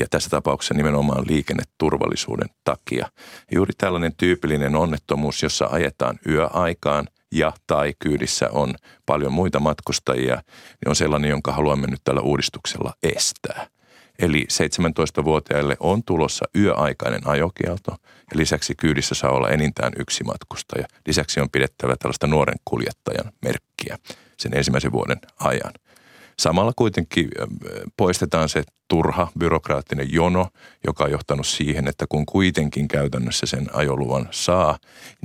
ja 0.00 0.06
tässä 0.10 0.30
tapauksessa 0.30 0.74
nimenomaan 0.74 1.24
liikenneturvallisuuden 1.28 2.48
takia. 2.64 3.06
Juuri 3.52 3.72
tällainen 3.78 4.12
tyypillinen 4.16 4.76
onnettomuus, 4.76 5.42
jossa 5.42 5.68
ajetaan 5.70 6.18
yöaikaan 6.28 7.06
ja 7.32 7.52
tai 7.66 7.94
kyydissä 7.98 8.48
on 8.52 8.74
paljon 9.06 9.32
muita 9.32 9.60
matkustajia, 9.60 10.34
niin 10.34 10.88
on 10.88 10.96
sellainen, 10.96 11.30
jonka 11.30 11.52
haluamme 11.52 11.86
nyt 11.86 12.00
tällä 12.04 12.20
uudistuksella 12.20 12.92
estää. 13.02 13.66
Eli 14.18 14.46
17-vuotiaille 14.52 15.76
on 15.80 16.02
tulossa 16.04 16.44
yöaikainen 16.56 17.26
ajokielto 17.26 17.90
ja 18.30 18.36
lisäksi 18.36 18.74
kyydissä 18.74 19.14
saa 19.14 19.30
olla 19.30 19.50
enintään 19.50 19.92
yksi 19.98 20.24
matkustaja. 20.24 20.86
Lisäksi 21.06 21.40
on 21.40 21.50
pidettävä 21.50 21.96
tällaista 21.96 22.26
nuoren 22.26 22.58
kuljettajan 22.64 23.32
merkkiä 23.42 23.98
sen 24.38 24.56
ensimmäisen 24.56 24.92
vuoden 24.92 25.18
ajan. 25.40 25.72
Samalla 26.38 26.72
kuitenkin 26.76 27.28
poistetaan 27.96 28.48
se 28.48 28.62
turha 28.88 29.28
byrokraattinen 29.38 30.12
jono, 30.12 30.48
joka 30.86 31.04
on 31.04 31.10
johtanut 31.10 31.46
siihen, 31.46 31.88
että 31.88 32.04
kun 32.08 32.26
kuitenkin 32.26 32.88
käytännössä 32.88 33.46
sen 33.46 33.66
ajoluvan 33.72 34.28
saa, 34.30 34.78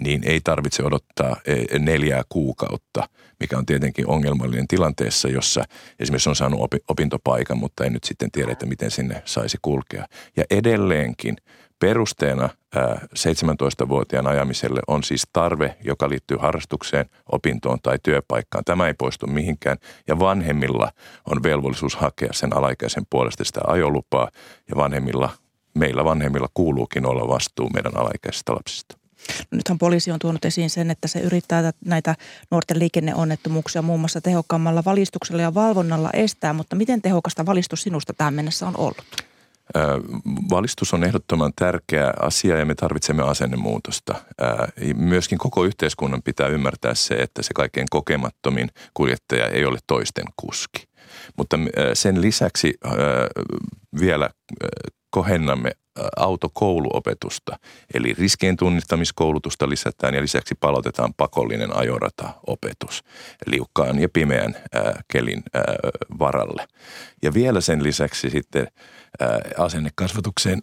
niin 0.03 0.21
ei 0.25 0.41
tarvitse 0.43 0.83
odottaa 0.83 1.35
e, 1.45 1.79
neljää 1.79 2.23
kuukautta, 2.29 3.09
mikä 3.39 3.57
on 3.57 3.65
tietenkin 3.65 4.07
ongelmallinen 4.07 4.67
tilanteessa, 4.67 5.27
jossa 5.29 5.63
esimerkiksi 5.99 6.29
on 6.29 6.35
saanut 6.35 6.59
opintopaikan, 6.87 7.57
mutta 7.57 7.83
ei 7.83 7.89
nyt 7.89 8.03
sitten 8.03 8.31
tiedä, 8.31 8.51
että 8.51 8.65
miten 8.65 8.91
sinne 8.91 9.21
saisi 9.25 9.57
kulkea. 9.61 10.05
Ja 10.37 10.43
edelleenkin 10.49 11.37
Perusteena 11.81 12.49
17-vuotiaan 13.15 14.27
ajamiselle 14.27 14.79
on 14.87 15.03
siis 15.03 15.23
tarve, 15.33 15.77
joka 15.83 16.09
liittyy 16.09 16.37
harrastukseen, 16.37 17.05
opintoon 17.31 17.79
tai 17.83 17.97
työpaikkaan. 18.03 18.63
Tämä 18.63 18.87
ei 18.87 18.93
poistu 18.93 19.27
mihinkään 19.27 19.77
ja 20.07 20.19
vanhemmilla 20.19 20.91
on 21.29 21.43
velvollisuus 21.43 21.95
hakea 21.95 22.29
sen 22.31 22.57
alaikäisen 22.57 23.03
puolesta 23.09 23.43
sitä 23.43 23.61
ajolupaa 23.67 24.29
ja 24.69 24.75
vanhemmilla, 24.75 25.29
meillä 25.73 26.05
vanhemmilla 26.05 26.47
kuuluukin 26.53 27.05
olla 27.05 27.27
vastuu 27.27 27.69
meidän 27.69 27.97
alaikäisistä 27.97 28.53
lapsista. 28.53 28.97
No 29.51 29.55
nythän 29.55 29.77
poliisi 29.77 30.11
on 30.11 30.19
tuonut 30.19 30.45
esiin 30.45 30.69
sen, 30.69 30.91
että 30.91 31.07
se 31.07 31.19
yrittää 31.19 31.71
näitä 31.85 32.15
nuorten 32.51 32.79
liikenneonnettomuuksia 32.79 33.81
muun 33.81 33.99
muassa 33.99 34.21
tehokkaammalla 34.21 34.83
valistuksella 34.85 35.41
ja 35.41 35.53
valvonnalla 35.53 36.09
estää, 36.13 36.53
mutta 36.53 36.75
miten 36.75 37.01
tehokasta 37.01 37.45
valistus 37.45 37.81
sinusta 37.81 38.13
tähän 38.13 38.33
mennessä 38.33 38.67
on 38.67 38.77
ollut? 38.77 39.30
Valistus 40.49 40.93
on 40.93 41.03
ehdottoman 41.03 41.51
tärkeä 41.55 42.13
asia 42.19 42.57
ja 42.57 42.65
me 42.65 42.75
tarvitsemme 42.75 43.23
asennemuutosta. 43.23 44.15
Myöskin 44.95 45.37
koko 45.37 45.63
yhteiskunnan 45.63 46.23
pitää 46.23 46.47
ymmärtää 46.47 46.93
se, 46.93 47.15
että 47.15 47.41
se 47.43 47.53
kaikkein 47.55 47.87
kokemattomin 47.89 48.69
kuljettaja 48.93 49.47
ei 49.47 49.65
ole 49.65 49.79
toisten 49.87 50.25
kuski. 50.35 50.83
Mutta 51.37 51.57
sen 51.93 52.21
lisäksi 52.21 52.73
vielä 53.99 54.29
kohennamme 55.09 55.71
autokouluopetusta. 56.17 57.59
Eli 57.93 58.13
riskien 58.13 58.57
tunnistamiskoulutusta 58.57 59.69
lisätään 59.69 60.13
ja 60.13 60.21
lisäksi 60.21 60.55
palautetaan 60.59 61.13
pakollinen 61.13 61.77
ajorataopetus 61.77 63.03
liukkaan 63.45 63.99
ja 63.99 64.09
pimeän 64.09 64.55
ää, 64.73 65.01
kelin 65.11 65.43
ää, 65.53 65.63
varalle. 66.19 66.67
Ja 67.23 67.33
vielä 67.33 67.61
sen 67.61 67.83
lisäksi 67.83 68.29
sitten 68.29 68.67
asennekasvatukseen 69.57 70.61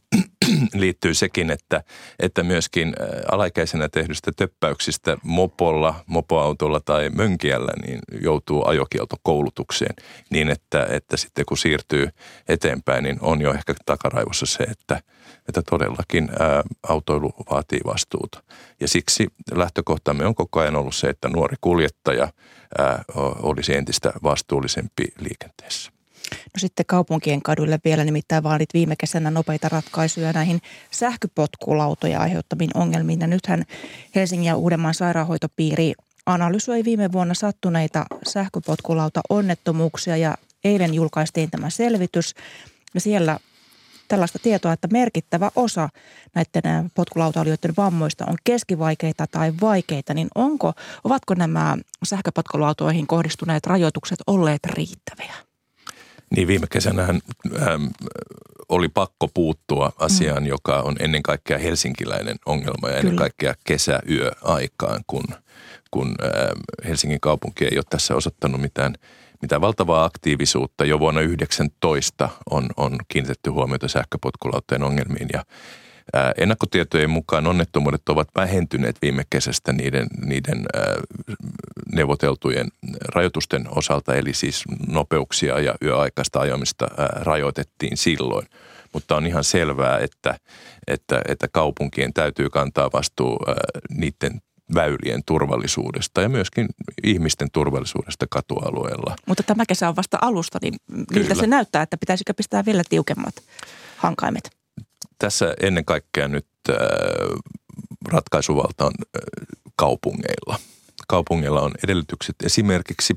liittyy 0.74 1.14
sekin, 1.14 1.50
että, 1.50 1.82
että 2.18 2.42
myöskin 2.42 2.94
alaikäisenä 3.32 3.88
tehdystä 3.88 4.32
töppäyksistä 4.36 5.16
mopolla, 5.22 5.94
mopoautolla 6.06 6.80
tai 6.80 7.10
mönkiällä 7.10 7.72
niin 7.86 7.98
joutuu 8.20 8.66
ajokieltokoulutukseen 8.66 9.94
niin, 10.30 10.50
että, 10.50 10.86
että 10.90 11.16
sitten 11.16 11.44
kun 11.46 11.58
siirtyy 11.58 12.08
eteenpäin, 12.48 13.04
niin 13.04 13.18
on 13.20 13.40
jo 13.40 13.54
ehkä 13.54 13.74
takaraivossa 13.86 14.46
se, 14.46 14.64
että, 14.64 15.00
että 15.48 15.62
todellakin 15.62 16.28
ää, 16.38 16.62
autoilu 16.88 17.32
vaatii 17.50 17.80
vastuuta. 17.86 18.42
Ja 18.80 18.88
siksi 18.88 19.26
lähtökohtamme 19.54 20.26
on 20.26 20.34
koko 20.34 20.60
ajan 20.60 20.76
ollut 20.76 20.94
se, 20.94 21.06
että 21.06 21.28
nuori 21.28 21.56
kuljettaja 21.60 22.28
ää, 22.78 23.04
olisi 23.42 23.74
entistä 23.74 24.12
vastuullisempi 24.22 25.04
liikenteessä. 25.18 25.97
No 26.30 26.58
sitten 26.58 26.86
kaupunkien 26.86 27.42
kaduille 27.42 27.78
vielä 27.84 28.04
nimittäin 28.04 28.42
vaadit 28.42 28.74
viime 28.74 28.96
kesänä 28.96 29.30
nopeita 29.30 29.68
ratkaisuja 29.68 30.32
näihin 30.32 30.60
sähköpotkulautoja 30.90 32.20
aiheuttamiin 32.20 32.70
ongelmiin. 32.74 33.20
Ja 33.20 33.26
nythän 33.26 33.64
Helsingin 34.14 34.46
ja 34.46 34.56
Uudenmaan 34.56 34.94
sairaanhoitopiiri 34.94 35.92
analysoi 36.26 36.84
viime 36.84 37.12
vuonna 37.12 37.34
sattuneita 37.34 38.06
sähköpotkulauta-onnettomuuksia 38.26 40.16
ja 40.16 40.36
eilen 40.64 40.94
julkaistiin 40.94 41.50
tämä 41.50 41.70
selvitys. 41.70 42.34
Ja 42.94 43.00
siellä 43.00 43.38
tällaista 44.08 44.38
tietoa, 44.38 44.72
että 44.72 44.88
merkittävä 44.92 45.50
osa 45.56 45.88
näiden 46.34 46.90
potkulautailijoiden 46.94 47.74
vammoista 47.76 48.24
on 48.28 48.36
keskivaikeita 48.44 49.26
tai 49.26 49.52
vaikeita, 49.60 50.14
niin 50.14 50.28
onko, 50.34 50.72
ovatko 51.04 51.34
nämä 51.34 51.76
sähköpotkulautoihin 52.04 53.06
kohdistuneet 53.06 53.66
rajoitukset 53.66 54.18
olleet 54.26 54.66
riittäviä? 54.66 55.47
Niin 56.36 56.48
viime 56.48 56.66
kesänä 56.70 57.02
ähm, 57.02 57.86
oli 58.68 58.88
pakko 58.88 59.28
puuttua 59.34 59.92
asiaan, 59.98 60.42
mm. 60.42 60.48
joka 60.48 60.80
on 60.80 60.96
ennen 61.00 61.22
kaikkea 61.22 61.58
helsinkiläinen 61.58 62.36
ongelma 62.46 62.88
ja 62.88 62.96
ennen 62.96 63.10
Kyllä. 63.10 63.20
kaikkea 63.20 63.54
kesäyöaikaan, 63.64 65.00
kun, 65.06 65.24
kun 65.90 66.14
ähm, 66.24 66.60
Helsingin 66.88 67.20
kaupunki 67.20 67.64
ei 67.64 67.76
ole 67.76 67.84
tässä 67.90 68.14
osoittanut 68.14 68.60
mitään, 68.60 68.94
mitään 69.42 69.60
valtavaa 69.60 70.04
aktiivisuutta. 70.04 70.84
Jo 70.84 70.98
vuonna 71.00 71.20
19 71.20 72.28
on, 72.50 72.70
on 72.76 72.98
kiinnitetty 73.08 73.50
huomiota 73.50 73.88
sähköpotkulauteen 73.88 74.82
ongelmiin 74.82 75.28
ja 75.32 75.44
Ennakkotietojen 76.38 77.10
mukaan 77.10 77.46
onnettomuudet 77.46 78.08
ovat 78.08 78.28
vähentyneet 78.36 78.96
viime 79.02 79.24
kesästä 79.30 79.72
niiden, 79.72 80.06
niiden 80.26 80.66
neuvoteltujen 81.92 82.68
rajoitusten 83.14 83.68
osalta, 83.70 84.14
eli 84.14 84.34
siis 84.34 84.64
nopeuksia 84.88 85.60
ja 85.60 85.74
yöaikaista 85.82 86.40
ajamista 86.40 86.86
rajoitettiin 87.20 87.96
silloin. 87.96 88.46
Mutta 88.92 89.16
on 89.16 89.26
ihan 89.26 89.44
selvää, 89.44 89.98
että, 89.98 90.38
että, 90.86 91.22
että 91.28 91.48
kaupunkien 91.48 92.12
täytyy 92.12 92.50
kantaa 92.50 92.90
vastuu 92.92 93.38
niiden 93.90 94.40
väylien 94.74 95.22
turvallisuudesta 95.26 96.22
ja 96.22 96.28
myöskin 96.28 96.68
ihmisten 97.04 97.48
turvallisuudesta 97.52 98.26
katualueella. 98.30 99.16
Mutta 99.26 99.42
tämä 99.42 99.64
kesä 99.68 99.88
on 99.88 99.96
vasta 99.96 100.18
alusta, 100.20 100.58
niin 100.62 100.74
miltä 100.90 101.28
Kyllä. 101.28 101.34
se 101.34 101.46
näyttää, 101.46 101.82
että 101.82 101.96
pitäisikö 101.96 102.34
pistää 102.34 102.64
vielä 102.64 102.82
tiukemmat 102.88 103.34
hankaimet? 103.96 104.57
Tässä 105.18 105.54
ennen 105.62 105.84
kaikkea 105.84 106.28
nyt 106.28 106.46
äh, 106.70 106.76
ratkaisuvalta 108.08 108.86
on 108.86 108.92
äh, 109.00 109.20
kaupungeilla. 109.76 110.58
Kaupungeilla 111.08 111.60
on 111.60 111.72
edellytykset 111.84 112.36
esimerkiksi 112.44 113.14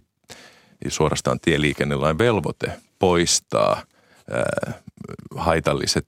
suorastaan 0.87 1.39
tieliikennelain 1.39 2.17
velvoite 2.17 2.71
poistaa 2.99 3.73
äh, 3.77 4.73
haitalliset 5.35 6.07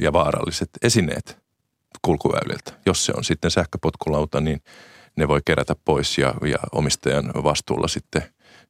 ja 0.00 0.12
vaaralliset 0.12 0.70
esineet 0.82 1.38
kulkuväyliltä. 2.02 2.72
Jos 2.86 3.06
se 3.06 3.12
on 3.16 3.24
sitten 3.24 3.50
sähköpotkulauta, 3.50 4.40
niin 4.40 4.60
ne 5.16 5.28
voi 5.28 5.40
kerätä 5.44 5.76
pois 5.84 6.18
ja, 6.18 6.34
ja 6.42 6.58
omistajan 6.72 7.32
vastuulla 7.34 7.88
sitten, 7.88 8.22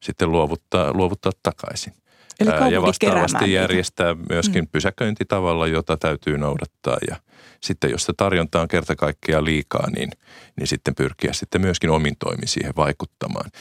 sitten 0.03 0.31
luovuttaa, 0.31 0.93
luovuttaa 0.93 1.31
takaisin. 1.43 1.93
Eli 2.39 2.73
ja 2.73 2.81
vastaavasti 2.81 3.53
järjestää 3.53 4.15
myöskin 4.29 4.63
mm. 4.63 4.67
pysäköintitavalla, 4.71 5.67
jota 5.67 5.97
täytyy 5.97 6.37
noudattaa. 6.37 6.97
Ja 7.09 7.15
sitten 7.63 7.91
jos 7.91 8.03
se 8.03 8.13
tarjonta 8.17 8.61
on 8.61 8.67
kerta 8.67 8.95
kaikkiaan 8.95 9.45
liikaa, 9.45 9.89
niin, 9.89 10.09
niin 10.55 10.67
sitten 10.67 10.95
pyrkiä 10.95 11.33
sitten 11.33 11.61
myöskin 11.61 11.89
omin 11.89 12.15
toimin 12.19 12.47
siihen 12.47 12.73
vaikuttamaan 12.75 13.51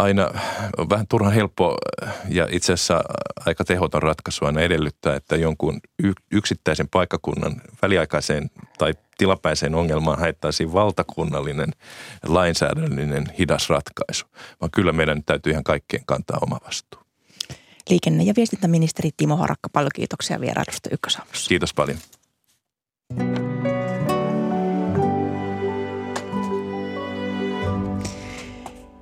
aina 0.00 0.30
on 0.78 0.90
vähän 0.90 1.06
turhan 1.06 1.32
helppo 1.32 1.76
ja 2.28 2.48
itse 2.50 2.72
asiassa 2.72 3.00
aika 3.46 3.64
tehoton 3.64 4.02
ratkaisu 4.02 4.44
aina 4.44 4.60
edellyttää, 4.60 5.16
että 5.16 5.36
jonkun 5.36 5.80
yksittäisen 6.32 6.88
paikkakunnan 6.88 7.62
väliaikaiseen 7.82 8.50
tai 8.78 8.94
tilapäiseen 9.18 9.74
ongelmaan 9.74 10.18
haettaisiin 10.18 10.72
valtakunnallinen 10.72 11.70
lainsäädännöllinen 12.26 13.24
hidas 13.38 13.70
ratkaisu. 13.70 14.26
Vaan 14.60 14.70
kyllä 14.70 14.92
meidän 14.92 15.22
täytyy 15.24 15.52
ihan 15.52 15.64
kaikkien 15.64 16.04
kantaa 16.06 16.38
oma 16.42 16.58
vastuu. 16.66 16.99
Liikenne- 17.90 18.22
ja 18.22 18.34
viestintäministeri 18.36 19.10
Timo 19.16 19.36
Harakka, 19.36 19.68
paljon 19.72 19.90
kiitoksia 19.94 20.40
vierailusta 20.40 20.88
Ykkösaamussa. 20.92 21.48
Kiitos 21.48 21.74
paljon. 21.74 21.98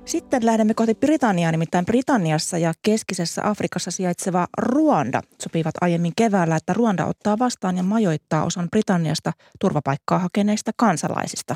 Sitten 0.05 0.45
lähdemme 0.45 0.73
kohti 0.73 0.95
Britanniaa, 0.95 1.51
nimittäin 1.51 1.85
Britanniassa 1.85 2.57
ja 2.57 2.73
keskisessä 2.81 3.41
Afrikassa 3.49 3.91
sijaitseva 3.91 4.47
Ruanda 4.57 5.21
sopivat 5.41 5.75
aiemmin 5.81 6.13
keväällä, 6.15 6.55
että 6.55 6.73
Ruanda 6.73 7.05
ottaa 7.05 7.39
vastaan 7.39 7.77
ja 7.77 7.83
majoittaa 7.83 8.45
osan 8.45 8.69
Britanniasta 8.69 9.31
turvapaikkaa 9.59 10.19
hakeneista 10.19 10.71
kansalaisista. 10.77 11.55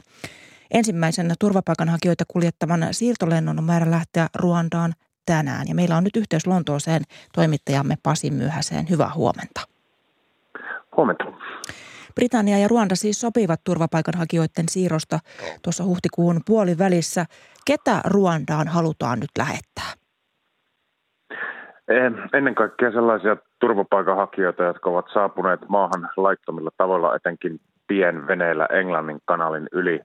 Ensimmäisen 0.71 1.35
turvapaikanhakijoita 1.39 2.23
kuljettavan 2.27 2.87
siirtolennon 2.91 3.59
on 3.59 3.63
määrä 3.63 3.91
lähteä 3.91 4.29
Ruandaan 4.35 4.93
tänään. 5.25 5.67
Ja 5.67 5.75
meillä 5.75 5.97
on 5.97 6.03
nyt 6.03 6.15
yhteys 6.15 6.47
Lontooseen 6.47 7.01
toimittajamme 7.35 7.95
Pasi 8.03 8.31
Myöhäseen. 8.31 8.89
Hyvää 8.89 9.11
huomenta. 9.15 9.61
Huomenta. 10.97 11.23
Britannia 12.15 12.57
ja 12.57 12.67
Ruanda 12.67 12.95
siis 12.95 13.21
sopivat 13.21 13.59
turvapaikanhakijoiden 13.63 14.69
siirrosta 14.69 15.19
tuossa 15.63 15.83
huhtikuun 15.83 16.41
puolivälissä. 16.45 17.25
Ketä 17.65 18.01
Ruandaan 18.05 18.67
halutaan 18.67 19.19
nyt 19.19 19.29
lähettää? 19.37 19.93
Ennen 22.33 22.55
kaikkea 22.55 22.91
sellaisia 22.91 23.37
turvapaikanhakijoita, 23.59 24.63
jotka 24.63 24.89
ovat 24.89 25.05
saapuneet 25.13 25.59
maahan 25.67 26.09
laittomilla 26.17 26.69
tavoilla, 26.77 27.15
etenkin 27.15 27.59
pienveneillä 27.87 28.65
Englannin 28.65 29.19
kanalin 29.25 29.67
yli. 29.71 30.01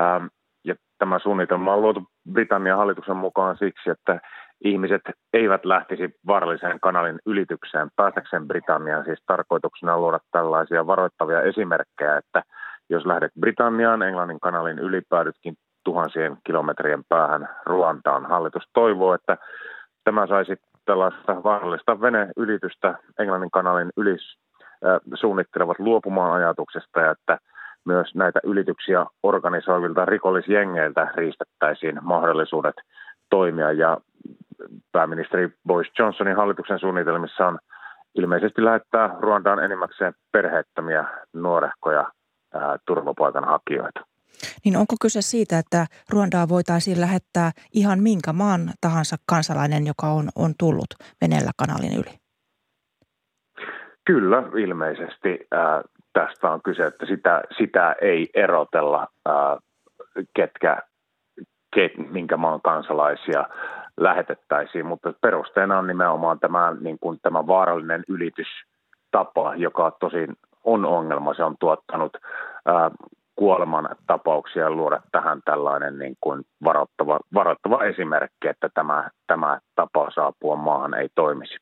Ähm, 0.00 0.26
ja 0.64 0.74
tämä 0.98 1.18
suunnitelma 1.18 1.74
on 1.74 1.82
luotu 1.82 2.02
Britannian 2.32 2.78
hallituksen 2.78 3.16
mukaan 3.16 3.56
siksi, 3.56 3.90
että 3.90 4.20
ihmiset 4.64 5.02
eivät 5.32 5.64
lähtisi 5.64 6.14
vaaralliseen 6.26 6.80
kanalin 6.80 7.18
ylitykseen 7.26 7.88
päästäkseen 7.96 8.48
Britanniaan. 8.48 9.04
Siis 9.04 9.22
tarkoituksena 9.26 9.98
luoda 9.98 10.18
tällaisia 10.32 10.86
varoittavia 10.86 11.42
esimerkkejä, 11.42 12.16
että 12.16 12.42
jos 12.90 13.06
lähdet 13.06 13.32
Britanniaan, 13.40 14.02
Englannin 14.02 14.40
kanalin 14.40 14.78
ylipäädytkin 14.78 15.54
tuhansien 15.84 16.36
kilometrien 16.46 17.02
päähän 17.08 17.48
Ruantaan. 17.66 18.26
Hallitus 18.26 18.62
toivoo, 18.74 19.14
että 19.14 19.36
tämä 20.04 20.26
saisi 20.26 20.56
tällaista 20.84 21.42
vaarallista 21.44 22.00
veneylitystä 22.00 22.94
Englannin 23.18 23.50
kanalin 23.50 23.90
yli 23.96 24.16
suunnittelevat 25.14 25.78
luopumaan 25.78 26.32
ajatuksesta 26.32 27.00
ja 27.00 27.10
että 27.10 27.38
myös 27.84 28.14
näitä 28.14 28.40
ylityksiä 28.44 29.06
organisoivilta 29.22 30.04
rikollisjengeiltä 30.04 31.08
riistettäisiin 31.14 31.98
mahdollisuudet 32.02 32.74
toimia. 33.30 33.72
Ja 33.72 33.98
pääministeri 34.92 35.48
Boris 35.66 35.92
Johnsonin 35.98 36.36
hallituksen 36.36 36.78
suunnitelmissa 36.78 37.46
on 37.46 37.58
ilmeisesti 38.14 38.64
lähettää 38.64 39.16
Ruandaan 39.20 39.64
enimmäkseen 39.64 40.14
perheettömiä 40.32 41.04
nuorehkoja 41.32 42.12
ää, 42.54 42.76
turvapaikanhakijoita. 42.86 44.00
Niin 44.64 44.76
onko 44.76 44.94
kyse 45.00 45.22
siitä, 45.22 45.58
että 45.58 45.86
Ruandaa 46.10 46.48
voitaisiin 46.48 47.00
lähettää 47.00 47.50
ihan 47.74 47.98
minkä 48.02 48.32
maan 48.32 48.60
tahansa 48.80 49.16
kansalainen, 49.26 49.86
joka 49.86 50.06
on, 50.06 50.28
on 50.36 50.54
tullut 50.58 50.94
veneellä 51.20 51.50
kanalin 51.56 51.94
yli? 51.94 52.18
Kyllä, 54.04 54.42
ilmeisesti 54.56 55.46
ää, 55.50 55.82
tästä 56.12 56.50
on 56.50 56.62
kyse, 56.62 56.86
että 56.86 57.06
sitä, 57.06 57.42
sitä 57.58 57.96
ei 58.00 58.30
erotella, 58.34 59.06
ää, 59.26 59.58
ketkä, 60.36 60.82
ket, 61.74 61.92
minkä 62.10 62.36
maan 62.36 62.60
kansalaisia 62.62 63.44
lähetettäisiin, 64.00 64.86
mutta 64.86 65.12
perusteena 65.20 65.78
on 65.78 65.86
nimenomaan 65.86 66.38
tämä, 66.40 66.76
niin 66.80 66.98
kuin, 67.00 67.18
tämä 67.22 67.46
vaarallinen 67.46 68.04
ylitystapa, 68.08 69.54
joka 69.56 69.90
tosin 70.00 70.36
on 70.64 70.84
ongelma. 70.84 71.34
Se 71.34 71.44
on 71.44 71.56
tuottanut 71.60 72.16
ää, 72.66 72.90
kuoleman 73.36 73.88
tapauksia 74.06 74.70
luoda 74.70 75.02
tähän 75.12 75.40
tällainen 75.44 75.98
niin 75.98 76.16
kuin 76.20 76.42
varoittava, 76.64 77.20
varoittava 77.34 77.84
esimerkki, 77.84 78.48
että 78.48 78.68
tämä, 78.74 79.10
tämä 79.26 79.60
tapa 79.74 80.10
saapua 80.14 80.56
maahan 80.56 80.94
ei 80.94 81.08
toimisi. 81.14 81.56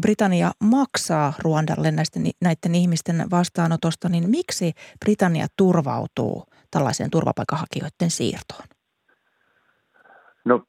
Britannia 0.00 0.50
maksaa 0.64 1.32
Ruandalle 1.44 1.90
näistä, 1.90 2.20
näiden 2.42 2.74
ihmisten 2.74 3.16
vastaanotosta, 3.30 4.08
niin 4.08 4.30
miksi 4.30 4.72
Britannia 5.04 5.46
turvautuu 5.56 6.44
tällaiseen 6.70 7.10
turvapaikanhakijoiden 7.10 8.10
siirtoon? 8.10 8.68
No 10.44 10.62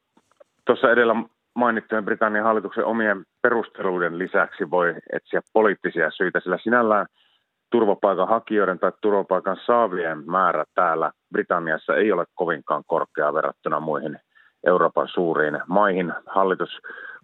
tuossa 0.66 0.90
edellä 0.90 1.14
mainittujen 1.54 2.04
Britannian 2.04 2.44
hallituksen 2.44 2.84
omien 2.84 3.24
perusteluiden 3.42 4.18
lisäksi 4.18 4.70
voi 4.70 4.94
etsiä 5.12 5.40
poliittisia 5.52 6.10
syitä, 6.10 6.40
sillä 6.40 6.58
sinällään– 6.62 7.06
turvapaikanhakijoiden 7.70 8.78
tai 8.78 8.92
turvapaikan 9.00 9.56
saavien 9.66 10.30
määrä 10.30 10.64
täällä 10.74 11.12
Britanniassa 11.32 11.96
ei 11.96 12.12
ole 12.12 12.24
kovinkaan 12.34 12.82
korkea 12.86 13.34
verrattuna 13.34 13.80
muihin 13.80 14.18
Euroopan 14.66 15.08
suuriin 15.08 15.58
maihin. 15.66 16.12
Hallitus 16.26 16.70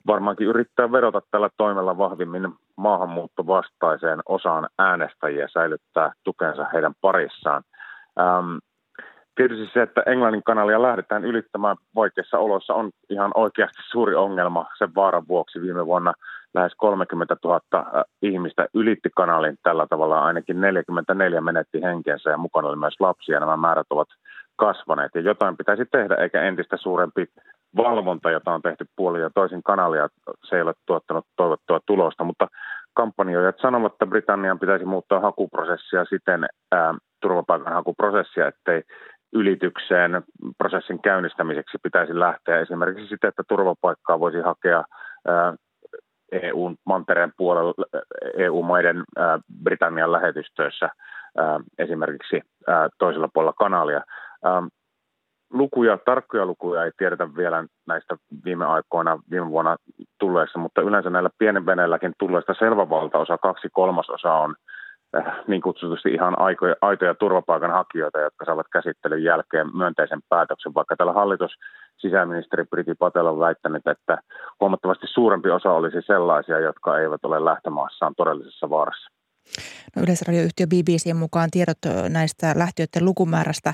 varmaankin 0.06 0.46
yrittää 0.46 0.92
vedota 0.92 1.22
tällä 1.30 1.48
toimella 1.56 1.98
vahvimmin 1.98 2.48
maahanmuuttovastaiseen 2.76 4.20
osaan 4.28 4.68
äänestäjiä 4.78 5.48
säilyttää 5.48 6.12
tukensa 6.24 6.66
heidän 6.72 6.94
parissaan. 7.00 7.62
Ähm, 8.20 8.56
tietysti 9.34 9.70
se, 9.74 9.82
että 9.82 10.02
Englannin 10.06 10.42
kanalia 10.42 10.82
lähdetään 10.82 11.24
ylittämään 11.24 11.76
vaikeissa 11.94 12.38
oloissa 12.38 12.74
on 12.74 12.90
ihan 13.10 13.30
oikeasti 13.34 13.82
suuri 13.90 14.14
ongelma 14.14 14.66
sen 14.78 14.94
vaaran 14.94 15.28
vuoksi. 15.28 15.62
Viime 15.62 15.86
vuonna– 15.86 16.12
lähes 16.54 16.72
30 16.76 17.36
000 17.44 17.60
ihmistä 18.22 18.66
ylitti 18.74 19.08
kanalin 19.16 19.58
tällä 19.62 19.86
tavalla, 19.90 20.24
ainakin 20.24 20.60
44 20.60 21.40
menetti 21.40 21.82
henkensä 21.82 22.30
ja 22.30 22.38
mukana 22.38 22.68
oli 22.68 22.76
myös 22.76 23.00
lapsia. 23.00 23.40
Nämä 23.40 23.56
määrät 23.56 23.86
ovat 23.90 24.08
kasvaneet. 24.56 25.14
Ja 25.14 25.20
jotain 25.20 25.56
pitäisi 25.56 25.84
tehdä, 25.92 26.14
eikä 26.14 26.42
entistä 26.42 26.76
suurempi 26.76 27.26
valvonta, 27.76 28.30
jota 28.30 28.54
on 28.54 28.62
tehty 28.62 28.86
puoli 28.96 29.20
ja 29.20 29.30
toisin 29.30 29.62
kanalia, 29.62 30.08
se 30.44 30.56
ei 30.56 30.62
ole 30.62 30.74
tuottanut 30.86 31.26
toivottua 31.36 31.80
tulosta, 31.86 32.24
mutta 32.24 32.48
kampanjoijat 32.94 33.56
sanovat, 33.62 33.92
että 33.92 34.06
Britannian 34.06 34.58
pitäisi 34.58 34.84
muuttaa 34.84 35.20
hakuprosessia 35.20 36.04
siten, 36.04 36.46
ää, 36.72 36.94
turvapaikanhakuprosessia, 37.20 38.48
ettei 38.48 38.82
ylitykseen 39.32 40.22
prosessin 40.58 41.02
käynnistämiseksi 41.02 41.78
pitäisi 41.82 42.18
lähteä 42.18 42.60
esimerkiksi 42.60 43.08
siten, 43.08 43.28
että 43.28 43.42
turvapaikkaa 43.48 44.20
voisi 44.20 44.40
hakea 44.40 44.84
ää, 45.26 45.54
EUn 46.32 46.76
mantereen 46.86 47.32
puolella, 47.36 47.74
EU-maiden 48.36 49.04
Britannian 49.62 50.12
lähetystöissä 50.12 50.88
esimerkiksi 51.78 52.40
toisella 52.98 53.28
puolella 53.34 53.52
kanalia. 53.58 54.00
Lukuja, 55.52 55.98
tarkkoja 56.04 56.46
lukuja 56.46 56.84
ei 56.84 56.90
tiedetä 56.98 57.36
vielä 57.36 57.64
näistä 57.86 58.16
viime 58.44 58.66
aikoina, 58.66 59.18
viime 59.30 59.48
vuonna 59.48 59.76
tulleissa, 60.18 60.58
mutta 60.58 60.80
yleensä 60.80 61.10
näillä 61.10 61.30
pienen 61.38 61.66
veneilläkin 61.66 62.12
tulleista 62.18 62.54
selvä 62.58 62.90
valtaosa, 62.90 63.38
kaksi 63.38 63.68
kolmasosa 63.72 64.34
on 64.34 64.54
niin 65.46 65.62
kutsutusti 65.62 66.08
ihan 66.08 66.38
aikoja, 66.38 66.74
aitoja 66.80 67.14
turvapaikanhakijoita, 67.14 68.20
jotka 68.20 68.44
saavat 68.44 68.66
käsittelyn 68.72 69.24
jälkeen 69.24 69.76
myönteisen 69.76 70.20
päätöksen, 70.28 70.74
vaikka 70.74 70.96
tällä 70.96 71.12
hallitus 71.12 71.52
sisäministeri 71.98 72.64
Priti 72.64 72.94
Patel 72.94 73.26
on 73.26 73.38
väittänyt, 73.38 73.86
että 73.86 74.18
huomattavasti 74.60 75.06
suurempi 75.06 75.50
osa 75.50 75.70
olisi 75.70 76.02
sellaisia, 76.06 76.60
jotka 76.60 76.98
eivät 76.98 77.24
ole 77.24 77.44
lähtömaassaan 77.44 78.14
todellisessa 78.16 78.70
vaarassa. 78.70 79.10
No 79.96 80.02
yleisradioyhtiö 80.02 80.66
BBCn 80.66 81.16
mukaan 81.16 81.48
tiedot 81.50 81.78
näistä 82.08 82.52
lähtiöiden 82.56 83.04
lukumäärästä 83.04 83.72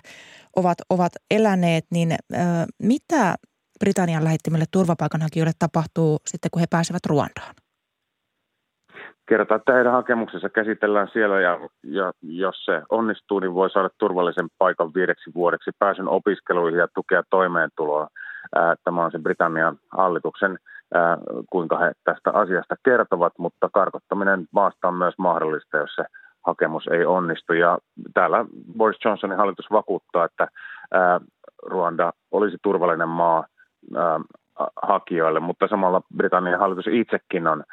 ovat, 0.56 0.78
ovat 0.90 1.12
eläneet, 1.30 1.84
niin 1.90 2.12
äh, 2.12 2.66
mitä 2.82 3.34
Britannian 3.78 4.24
lähettämille 4.24 4.64
turvapaikanhakijoille 4.70 5.52
tapahtuu 5.58 6.18
sitten, 6.26 6.50
kun 6.50 6.60
he 6.60 6.66
pääsevät 6.70 7.06
Ruandaan? 7.06 7.54
Kerrotaan, 9.28 9.58
että 9.58 9.72
heidän 9.72 9.92
hakemuksensa 9.92 10.48
käsitellään 10.48 11.08
siellä 11.12 11.40
ja, 11.40 11.58
ja 11.82 12.12
jos 12.22 12.64
se 12.64 12.82
onnistuu, 12.90 13.40
niin 13.40 13.54
voi 13.54 13.70
saada 13.70 13.90
turvallisen 13.98 14.48
paikan 14.58 14.94
viideksi 14.94 15.30
vuodeksi 15.34 15.70
pääsyn 15.78 16.08
opiskeluihin 16.08 16.78
ja 16.78 16.88
tukea 16.94 17.22
toimeentuloa. 17.30 18.08
Tämä 18.84 19.04
on 19.04 19.10
se 19.10 19.18
Britannian 19.18 19.76
hallituksen, 19.92 20.58
kuinka 21.50 21.78
he 21.78 21.92
tästä 22.04 22.30
asiasta 22.30 22.74
kertovat, 22.84 23.32
mutta 23.38 23.68
karkottaminen 23.72 24.46
maasta 24.52 24.88
on 24.88 24.94
myös 24.94 25.14
mahdollista, 25.18 25.76
jos 25.76 25.94
se 25.94 26.04
hakemus 26.46 26.88
ei 26.90 27.04
onnistu. 27.04 27.52
Ja 27.52 27.78
täällä 28.14 28.44
Boris 28.78 29.04
Johnsonin 29.04 29.38
hallitus 29.38 29.66
vakuuttaa, 29.70 30.24
että 30.24 30.48
Ruanda 31.62 32.12
olisi 32.30 32.56
turvallinen 32.62 33.08
maa 33.08 33.46
hakijoille, 34.82 35.40
mutta 35.40 35.68
samalla 35.68 36.02
Britannian 36.16 36.60
hallitus 36.60 36.86
itsekin 36.86 37.46
on 37.46 37.64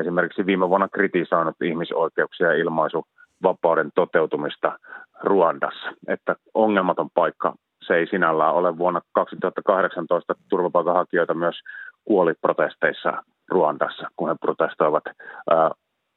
esimerkiksi 0.00 0.46
viime 0.46 0.68
vuonna 0.68 0.88
kritisoinut 0.88 1.62
ihmisoikeuksia 1.62 2.46
ja 2.46 2.58
ilmaisuvapauden 2.58 3.90
toteutumista 3.94 4.78
Ruandassa, 5.22 5.90
että 6.08 6.36
ongelmaton 6.54 7.10
paikka 7.14 7.54
se 7.86 7.94
ei 7.94 8.06
sinällään 8.06 8.54
ole. 8.54 8.78
Vuonna 8.78 9.00
2018 9.12 10.34
turvapaikanhakijoita 10.48 11.34
myös 11.34 11.56
kuoli 12.04 12.34
protesteissa 12.40 13.22
Ruandassa, 13.50 14.08
kun 14.16 14.28
he 14.28 14.34
protestoivat 14.40 15.04
ää, 15.50 15.70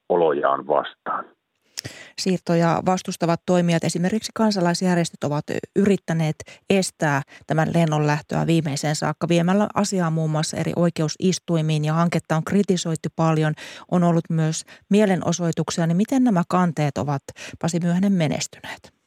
olojaan 0.09 0.67
vastaan 0.67 1.25
siirtoja 2.19 2.81
vastustavat 2.85 3.41
toimijat, 3.45 3.83
esimerkiksi 3.83 4.31
kansalaisjärjestöt 4.35 5.23
ovat 5.23 5.43
yrittäneet 5.75 6.35
estää 6.69 7.21
tämän 7.47 7.67
lennon 7.73 8.07
lähtöä 8.07 8.47
viimeiseen 8.47 8.95
saakka 8.95 9.27
viemällä 9.29 9.67
asiaa 9.75 10.09
muun 10.09 10.29
muassa 10.29 10.57
eri 10.57 10.71
oikeusistuimiin 10.75 11.85
ja 11.85 11.93
hanketta 11.93 12.35
on 12.35 12.43
kritisoitu 12.43 13.09
paljon. 13.15 13.53
On 13.91 14.03
ollut 14.03 14.29
myös 14.29 14.65
mielenosoituksia, 14.89 15.87
niin 15.87 15.97
miten 15.97 16.23
nämä 16.23 16.43
kanteet 16.49 16.97
ovat 16.97 17.21
Pasi 17.61 17.79
Myöhänen 17.83 18.13
menestyneet? 18.13 18.99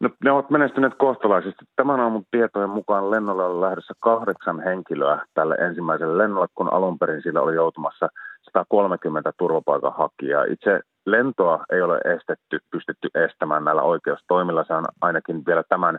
No, 0.00 0.10
ne 0.24 0.30
ovat 0.32 0.50
menestyneet 0.50 0.94
kohtalaisesti. 0.94 1.64
Tämän 1.76 2.00
aamun 2.00 2.24
tietojen 2.30 2.70
mukaan 2.70 3.10
lennolle 3.10 3.44
on 3.44 3.60
lähdössä 3.60 3.94
kahdeksan 4.00 4.60
henkilöä 4.60 5.24
tälle 5.34 5.54
ensimmäiselle 5.54 6.18
lennolle, 6.18 6.46
kun 6.54 6.72
alun 6.72 6.98
perin 6.98 7.22
sillä 7.22 7.40
oli 7.40 7.54
joutumassa 7.54 8.08
130 8.42 9.32
turvapaikanhakijaa. 9.38 10.44
Itse 10.44 10.80
lentoa 11.10 11.64
ei 11.72 11.82
ole 11.82 11.98
estetty, 11.98 12.58
pystytty 12.70 13.08
estämään 13.14 13.64
näillä 13.64 13.82
oikeustoimilla. 13.82 14.64
Se 14.64 14.74
on 14.74 14.84
ainakin 15.00 15.46
vielä 15.46 15.62
tämän 15.68 15.98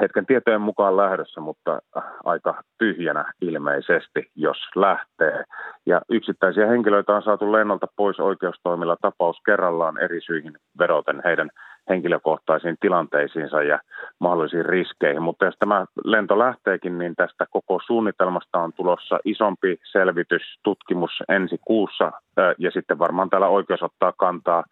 hetken 0.00 0.26
tietojen 0.26 0.60
mukaan 0.60 0.96
lähdössä, 0.96 1.40
mutta 1.40 1.78
aika 2.24 2.62
tyhjänä 2.78 3.32
ilmeisesti, 3.40 4.30
jos 4.34 4.58
lähtee. 4.76 5.44
Ja 5.86 6.00
yksittäisiä 6.08 6.66
henkilöitä 6.66 7.12
on 7.12 7.22
saatu 7.22 7.52
lennolta 7.52 7.86
pois 7.96 8.20
oikeustoimilla 8.20 8.96
tapaus 9.02 9.36
kerrallaan 9.46 9.98
eri 9.98 10.20
syihin 10.20 10.52
veroten 10.78 11.22
heidän 11.24 11.50
henkilökohtaisiin 11.88 12.76
tilanteisiinsa 12.80 13.62
ja 13.62 13.78
mahdollisiin 14.18 14.66
riskeihin. 14.66 15.22
Mutta 15.22 15.44
jos 15.44 15.56
tämä 15.58 15.86
lento 16.04 16.38
lähteekin, 16.38 16.98
niin 16.98 17.14
tästä 17.16 17.46
koko 17.50 17.80
suunnitelmasta 17.86 18.58
on 18.58 18.72
tulossa 18.72 19.18
isompi 19.24 19.76
selvitys, 19.92 20.42
tutkimus 20.62 21.10
ensi 21.28 21.56
kuussa 21.64 22.12
ja 22.58 22.70
sitten 22.70 22.98
varmaan 22.98 23.30
täällä 23.30 23.48
oikeus 23.48 23.82
ottaa 23.82 24.12
kantaa 24.12 24.64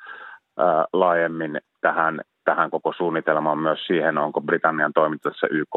laajemmin 0.93 1.61
tähän, 1.81 2.21
tähän 2.45 2.71
koko 2.71 2.93
suunnitelmaan 2.93 3.59
myös 3.59 3.87
siihen, 3.87 4.19
onko 4.19 4.41
Britannian 4.41 4.93
toiminta 4.93 5.31
tässä 5.31 5.47
YK 5.51 5.77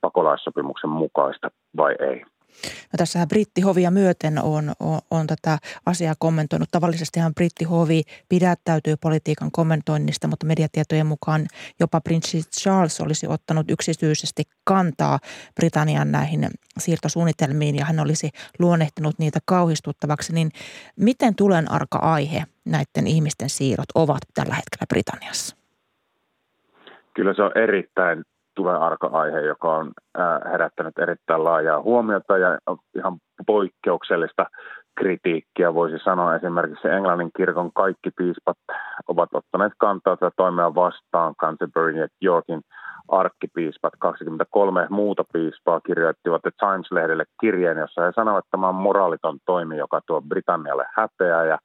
pakolaissopimuksen 0.00 0.90
mukaista 0.90 1.50
vai 1.76 1.94
ei. 2.00 2.24
No 2.64 2.96
tässähän 2.96 3.28
brittihovia 3.28 3.90
myöten 3.90 4.42
on, 4.42 4.72
on, 4.80 4.98
on 5.10 5.26
tätä 5.26 5.58
asiaa 5.86 6.14
kommentoinut. 6.18 6.68
Tavallisestihan 6.70 7.34
brittihovi 7.34 8.02
pidättäytyy 8.28 8.96
politiikan 8.96 9.50
kommentoinnista, 9.52 10.28
mutta 10.28 10.46
mediatietojen 10.46 11.06
mukaan 11.06 11.46
jopa 11.80 12.00
prinssi 12.00 12.42
Charles 12.42 13.00
olisi 13.00 13.26
ottanut 13.26 13.70
yksityisesti 13.70 14.42
kantaa 14.64 15.18
Britannian 15.54 16.12
näihin 16.12 16.48
siirtosuunnitelmiin 16.78 17.76
ja 17.76 17.84
hän 17.84 18.00
olisi 18.00 18.30
luonnehtinut 18.58 19.18
niitä 19.18 19.38
kauhistuttavaksi. 19.44 20.32
Niin 20.32 20.50
miten 20.96 21.34
tulen 21.34 21.70
arka 21.70 21.98
aihe 21.98 22.44
näiden 22.64 23.06
ihmisten 23.06 23.50
siirrot 23.50 23.88
ovat 23.94 24.20
tällä 24.34 24.54
hetkellä 24.54 24.86
Britanniassa? 24.88 25.56
Kyllä 27.14 27.34
se 27.34 27.42
on 27.42 27.58
erittäin 27.58 28.24
tulee 28.54 28.76
arka-aihe, 28.76 29.40
joka 29.40 29.76
on 29.76 29.92
herättänyt 30.52 30.98
erittäin 30.98 31.44
laajaa 31.44 31.82
huomiota 31.82 32.38
ja 32.38 32.58
ihan 32.96 33.16
poikkeuksellista 33.46 34.46
kritiikkiä. 34.98 35.74
Voisi 35.74 35.98
sanoa 36.04 36.34
esimerkiksi 36.34 36.88
Englannin 36.88 37.30
kirkon 37.36 37.72
kaikki 37.72 38.10
piispat 38.16 38.56
ovat 39.08 39.28
ottaneet 39.34 39.72
kantaa 39.78 40.16
tätä 40.16 40.30
toimea 40.36 40.74
vastaan. 40.74 41.34
Canterbury 41.36 41.92
ja 41.92 42.08
Yorkin 42.22 42.60
arkkipiispat, 43.08 43.92
23 43.98 44.86
muuta 44.90 45.24
piispaa 45.32 45.80
kirjoittivat 45.80 46.42
The 46.42 46.50
Times-lehdelle 46.50 47.24
kirjeen, 47.40 47.78
jossa 47.78 48.02
he 48.02 48.12
sanovat, 48.14 48.38
että 48.38 48.50
tämä 48.50 48.68
on 48.68 48.74
moraaliton 48.74 49.38
toimi, 49.46 49.76
joka 49.76 50.00
tuo 50.06 50.22
Britannialle 50.22 50.86
häpeää. 50.96 51.44
Ja 51.44 51.58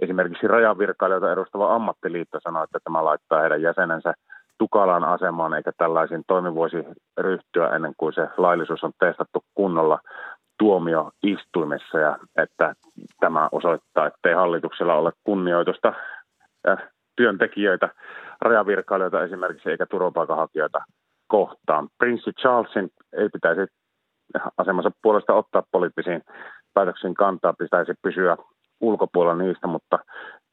esimerkiksi 0.00 0.48
rajavirkailijoita 0.48 1.32
edustava 1.32 1.74
ammattiliitto 1.74 2.38
sanoi, 2.42 2.64
että 2.64 2.78
tämä 2.84 3.04
laittaa 3.04 3.40
heidän 3.40 3.62
jäsenensä 3.62 4.14
tukalaan 4.58 5.04
asemaan, 5.04 5.54
eikä 5.54 5.72
tällaisiin 5.76 6.22
toimi 6.26 6.54
voisi 6.54 6.76
ryhtyä 7.18 7.68
ennen 7.68 7.92
kuin 7.96 8.12
se 8.12 8.28
laillisuus 8.36 8.84
on 8.84 8.92
testattu 9.00 9.44
kunnolla 9.54 9.98
tuomioistuimessa 10.58 11.98
ja 11.98 12.18
että 12.36 12.74
tämä 13.20 13.48
osoittaa, 13.52 14.06
että 14.06 14.28
ei 14.28 14.34
hallituksella 14.34 14.94
ole 14.94 15.12
kunnioitusta 15.24 15.92
työntekijöitä, 17.16 17.88
rajavirkailijoita 18.40 19.24
esimerkiksi 19.24 19.70
eikä 19.70 19.86
turvapaikanhakijoita 19.86 20.84
kohtaan. 21.26 21.88
Prinssi 21.98 22.32
Charlesin 22.32 22.90
ei 23.12 23.28
pitäisi 23.28 23.72
asemansa 24.58 24.90
puolesta 25.02 25.34
ottaa 25.34 25.62
poliittisiin 25.72 26.22
päätöksiin 26.74 27.14
kantaa, 27.14 27.54
pitäisi 27.58 27.92
pysyä 28.02 28.36
ulkopuolella 28.80 29.42
niistä, 29.42 29.66
mutta 29.66 29.98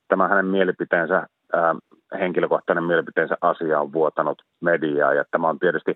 tämä 0.08 0.28
hänen 0.28 0.46
mielipiteensä 0.46 1.28
ää, 1.54 1.76
henkilökohtainen 2.20 2.84
mielipiteensä 2.84 3.38
asia 3.42 3.80
on 3.80 3.94
vuotanut 3.94 4.42
mediaa. 4.62 5.14
Ja 5.14 5.26
tämä 5.32 5.50
on 5.50 5.60
tietysti, 5.60 5.96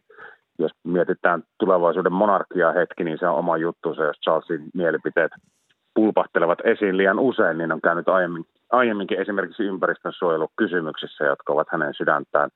jos 0.60 0.72
mietitään 0.84 1.44
tulevaisuuden 1.60 2.14
monarkiaa 2.14 2.72
hetki, 2.72 3.04
niin 3.04 3.18
se 3.20 3.28
on 3.28 3.36
oma 3.36 3.58
juttu, 3.58 3.96
se, 3.96 4.04
jos 4.04 4.18
Charlesin 4.22 4.64
mielipiteet 4.74 5.32
pulpahtelevat 5.94 6.60
esiin 6.64 6.98
liian 6.98 7.20
usein, 7.20 7.58
niin 7.58 7.72
on 7.72 7.82
käynyt 7.82 8.10
aiemmin, 8.10 8.46
aiemminkin 8.72 9.20
esimerkiksi 9.20 9.64
ympäristönsuojelukysymyksissä, 9.64 11.26
jotka 11.26 11.54
ovat 11.54 11.68
hänen 11.72 11.94
sydäntään 11.94 12.50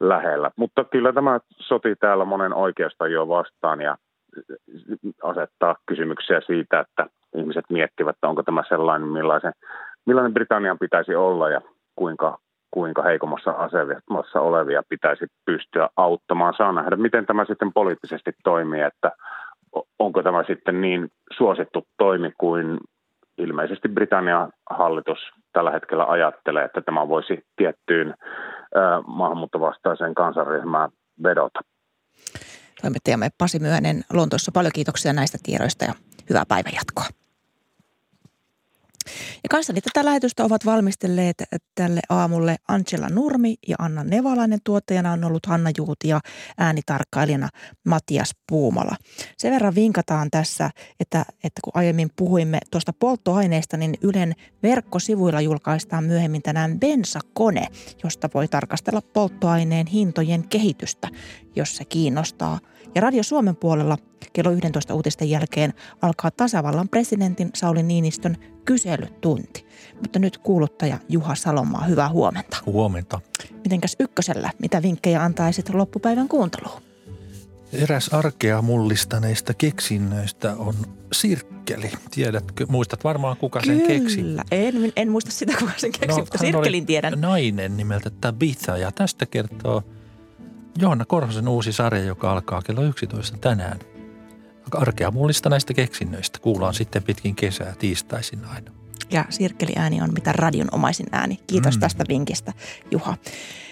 lähellä. 0.00 0.50
Mutta 0.56 0.84
kyllä 0.84 1.12
tämä 1.12 1.40
soti 1.58 1.96
täällä 1.96 2.24
monen 2.24 2.52
jo 3.12 3.28
vastaan 3.28 3.80
ja 3.80 3.96
asettaa 5.22 5.76
kysymyksiä 5.86 6.40
siitä, 6.46 6.80
että 6.80 7.06
ihmiset 7.36 7.64
miettivät, 7.70 8.16
että 8.16 8.28
onko 8.28 8.42
tämä 8.42 8.62
sellainen, 8.68 9.08
millaisen, 9.08 9.52
millainen 10.06 10.34
Britannian 10.34 10.78
pitäisi 10.78 11.14
olla 11.14 11.50
ja 11.50 11.60
kuinka, 11.96 12.38
kuinka 12.70 13.02
heikommassa 13.02 13.50
asemassa 13.50 14.40
olevia 14.40 14.82
pitäisi 14.88 15.26
pystyä 15.46 15.88
auttamaan. 15.96 16.54
Saa 16.56 16.72
nähdä, 16.72 16.96
miten 16.96 17.26
tämä 17.26 17.44
sitten 17.44 17.72
poliittisesti 17.72 18.32
toimii, 18.44 18.80
että 18.80 19.12
onko 19.98 20.22
tämä 20.22 20.44
sitten 20.46 20.80
niin 20.80 21.08
suosittu 21.36 21.86
toimi 21.98 22.32
kuin 22.38 22.78
ilmeisesti 23.38 23.88
Britannian 23.88 24.52
hallitus 24.70 25.18
tällä 25.52 25.70
hetkellä 25.70 26.04
ajattelee, 26.04 26.64
että 26.64 26.80
tämä 26.80 27.08
voisi 27.08 27.42
tiettyyn 27.56 28.14
maahanmuuttovastaiseen 29.06 30.14
kansanryhmään 30.14 30.90
vedota. 31.22 31.60
Toimittajamme 32.82 33.28
Pasi 33.38 33.58
Myönen 33.58 34.02
Lontoossa. 34.12 34.52
Paljon 34.54 34.72
kiitoksia 34.74 35.12
näistä 35.12 35.38
tiedoista 35.42 35.84
ja 35.84 35.92
hyvää 36.30 36.44
päivänjatkoa. 36.48 37.04
Ja 39.42 39.48
kanssani 39.50 39.80
tätä 39.80 40.04
lähetystä 40.04 40.44
ovat 40.44 40.66
valmistelleet 40.66 41.36
tälle 41.74 42.00
aamulle 42.08 42.56
Angela 42.68 43.08
Nurmi 43.08 43.54
ja 43.68 43.76
Anna 43.78 44.04
Nevalainen. 44.04 44.58
Tuottajana 44.64 45.12
on 45.12 45.24
ollut 45.24 45.46
Hanna 45.46 45.70
Juuti 45.76 46.08
ja 46.08 46.20
äänitarkkailijana 46.58 47.48
Matias 47.86 48.30
Puumala. 48.48 48.96
Sen 49.38 49.52
verran 49.52 49.74
vinkataan 49.74 50.30
tässä, 50.30 50.70
että, 51.00 51.24
että 51.44 51.60
kun 51.64 51.72
aiemmin 51.74 52.10
puhuimme 52.16 52.58
tuosta 52.70 52.92
polttoaineista, 52.92 53.76
niin 53.76 53.94
Ylen 54.02 54.34
verkkosivuilla 54.62 55.40
julkaistaan 55.40 56.04
myöhemmin 56.04 56.42
tänään 56.42 56.80
bensakone, 56.80 57.66
josta 58.04 58.28
voi 58.34 58.48
tarkastella 58.48 59.02
polttoaineen 59.02 59.86
hintojen 59.86 60.48
kehitystä, 60.48 61.08
jos 61.56 61.76
se 61.76 61.84
kiinnostaa. 61.84 62.58
Ja 62.94 63.00
Radio 63.00 63.22
Suomen 63.22 63.56
puolella 63.56 63.98
kello 64.32 64.50
11 64.50 64.94
uutisten 64.94 65.30
jälkeen 65.30 65.74
alkaa 66.02 66.30
tasavallan 66.30 66.88
presidentin 66.88 67.50
Sauli 67.54 67.82
Niinistön 67.82 68.36
kyselytunti. 68.64 69.66
Mutta 70.00 70.18
nyt 70.18 70.38
kuuluttaja 70.38 70.98
Juha 71.08 71.34
Salomaa, 71.34 71.84
hyvää 71.84 72.08
huomenta. 72.08 72.56
Huomenta. 72.66 73.20
Mitenkäs 73.64 73.96
ykkösellä, 74.00 74.50
mitä 74.58 74.82
vinkkejä 74.82 75.22
antaisit 75.22 75.74
loppupäivän 75.74 76.28
kuunteluun? 76.28 76.82
Eräs 77.72 78.08
arkea 78.08 78.62
mullistaneista 78.62 79.54
keksinnöistä 79.54 80.56
on 80.56 80.74
sirkkeli. 81.12 81.92
Tiedätkö, 82.10 82.66
muistat 82.68 83.04
varmaan 83.04 83.36
kuka 83.36 83.60
sen 83.66 83.82
keksi? 83.82 84.16
Kyllä, 84.16 84.44
en, 84.50 84.92
en 84.96 85.10
muista 85.10 85.30
sitä 85.30 85.52
kuka 85.58 85.72
sen 85.76 85.92
keksi, 85.92 86.08
no, 86.08 86.16
mutta 86.16 86.38
sirkkelin 86.38 86.86
tiedän. 86.86 87.20
nainen 87.20 87.76
nimeltä 87.76 88.10
Tabitha 88.10 88.76
ja 88.76 88.92
tästä 88.92 89.26
kertoo 89.26 89.82
Johanna 90.78 91.04
Korhosen 91.04 91.48
uusi 91.48 91.72
sarja, 91.72 92.04
joka 92.04 92.32
alkaa 92.32 92.62
kello 92.62 92.82
11 92.82 93.38
tänään. 93.38 93.78
Arkea 94.74 95.10
mullistaneista 95.10 95.74
keksinnöistä 95.74 96.38
kuullaan 96.38 96.74
sitten 96.74 97.02
pitkin 97.02 97.34
kesää 97.34 97.74
tiistaisin 97.78 98.44
aina. 98.44 98.70
Ja 99.10 99.24
sirkkeliääni 99.30 100.02
on 100.02 100.12
mitä 100.12 100.32
radionomaisin 100.32 101.06
ääni. 101.12 101.40
Kiitos 101.46 101.76
mm. 101.76 101.80
tästä 101.80 102.04
vinkistä, 102.08 102.52
Juha. 102.90 103.16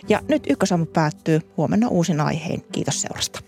Ja 0.08 0.20
nyt 0.28 0.42
ykkösaamu 0.50 0.86
päättyy. 0.86 1.40
Huomenna 1.56 1.88
uusin 1.88 2.20
aiheen. 2.20 2.62
Kiitos 2.72 3.02
seurasta. 3.02 3.40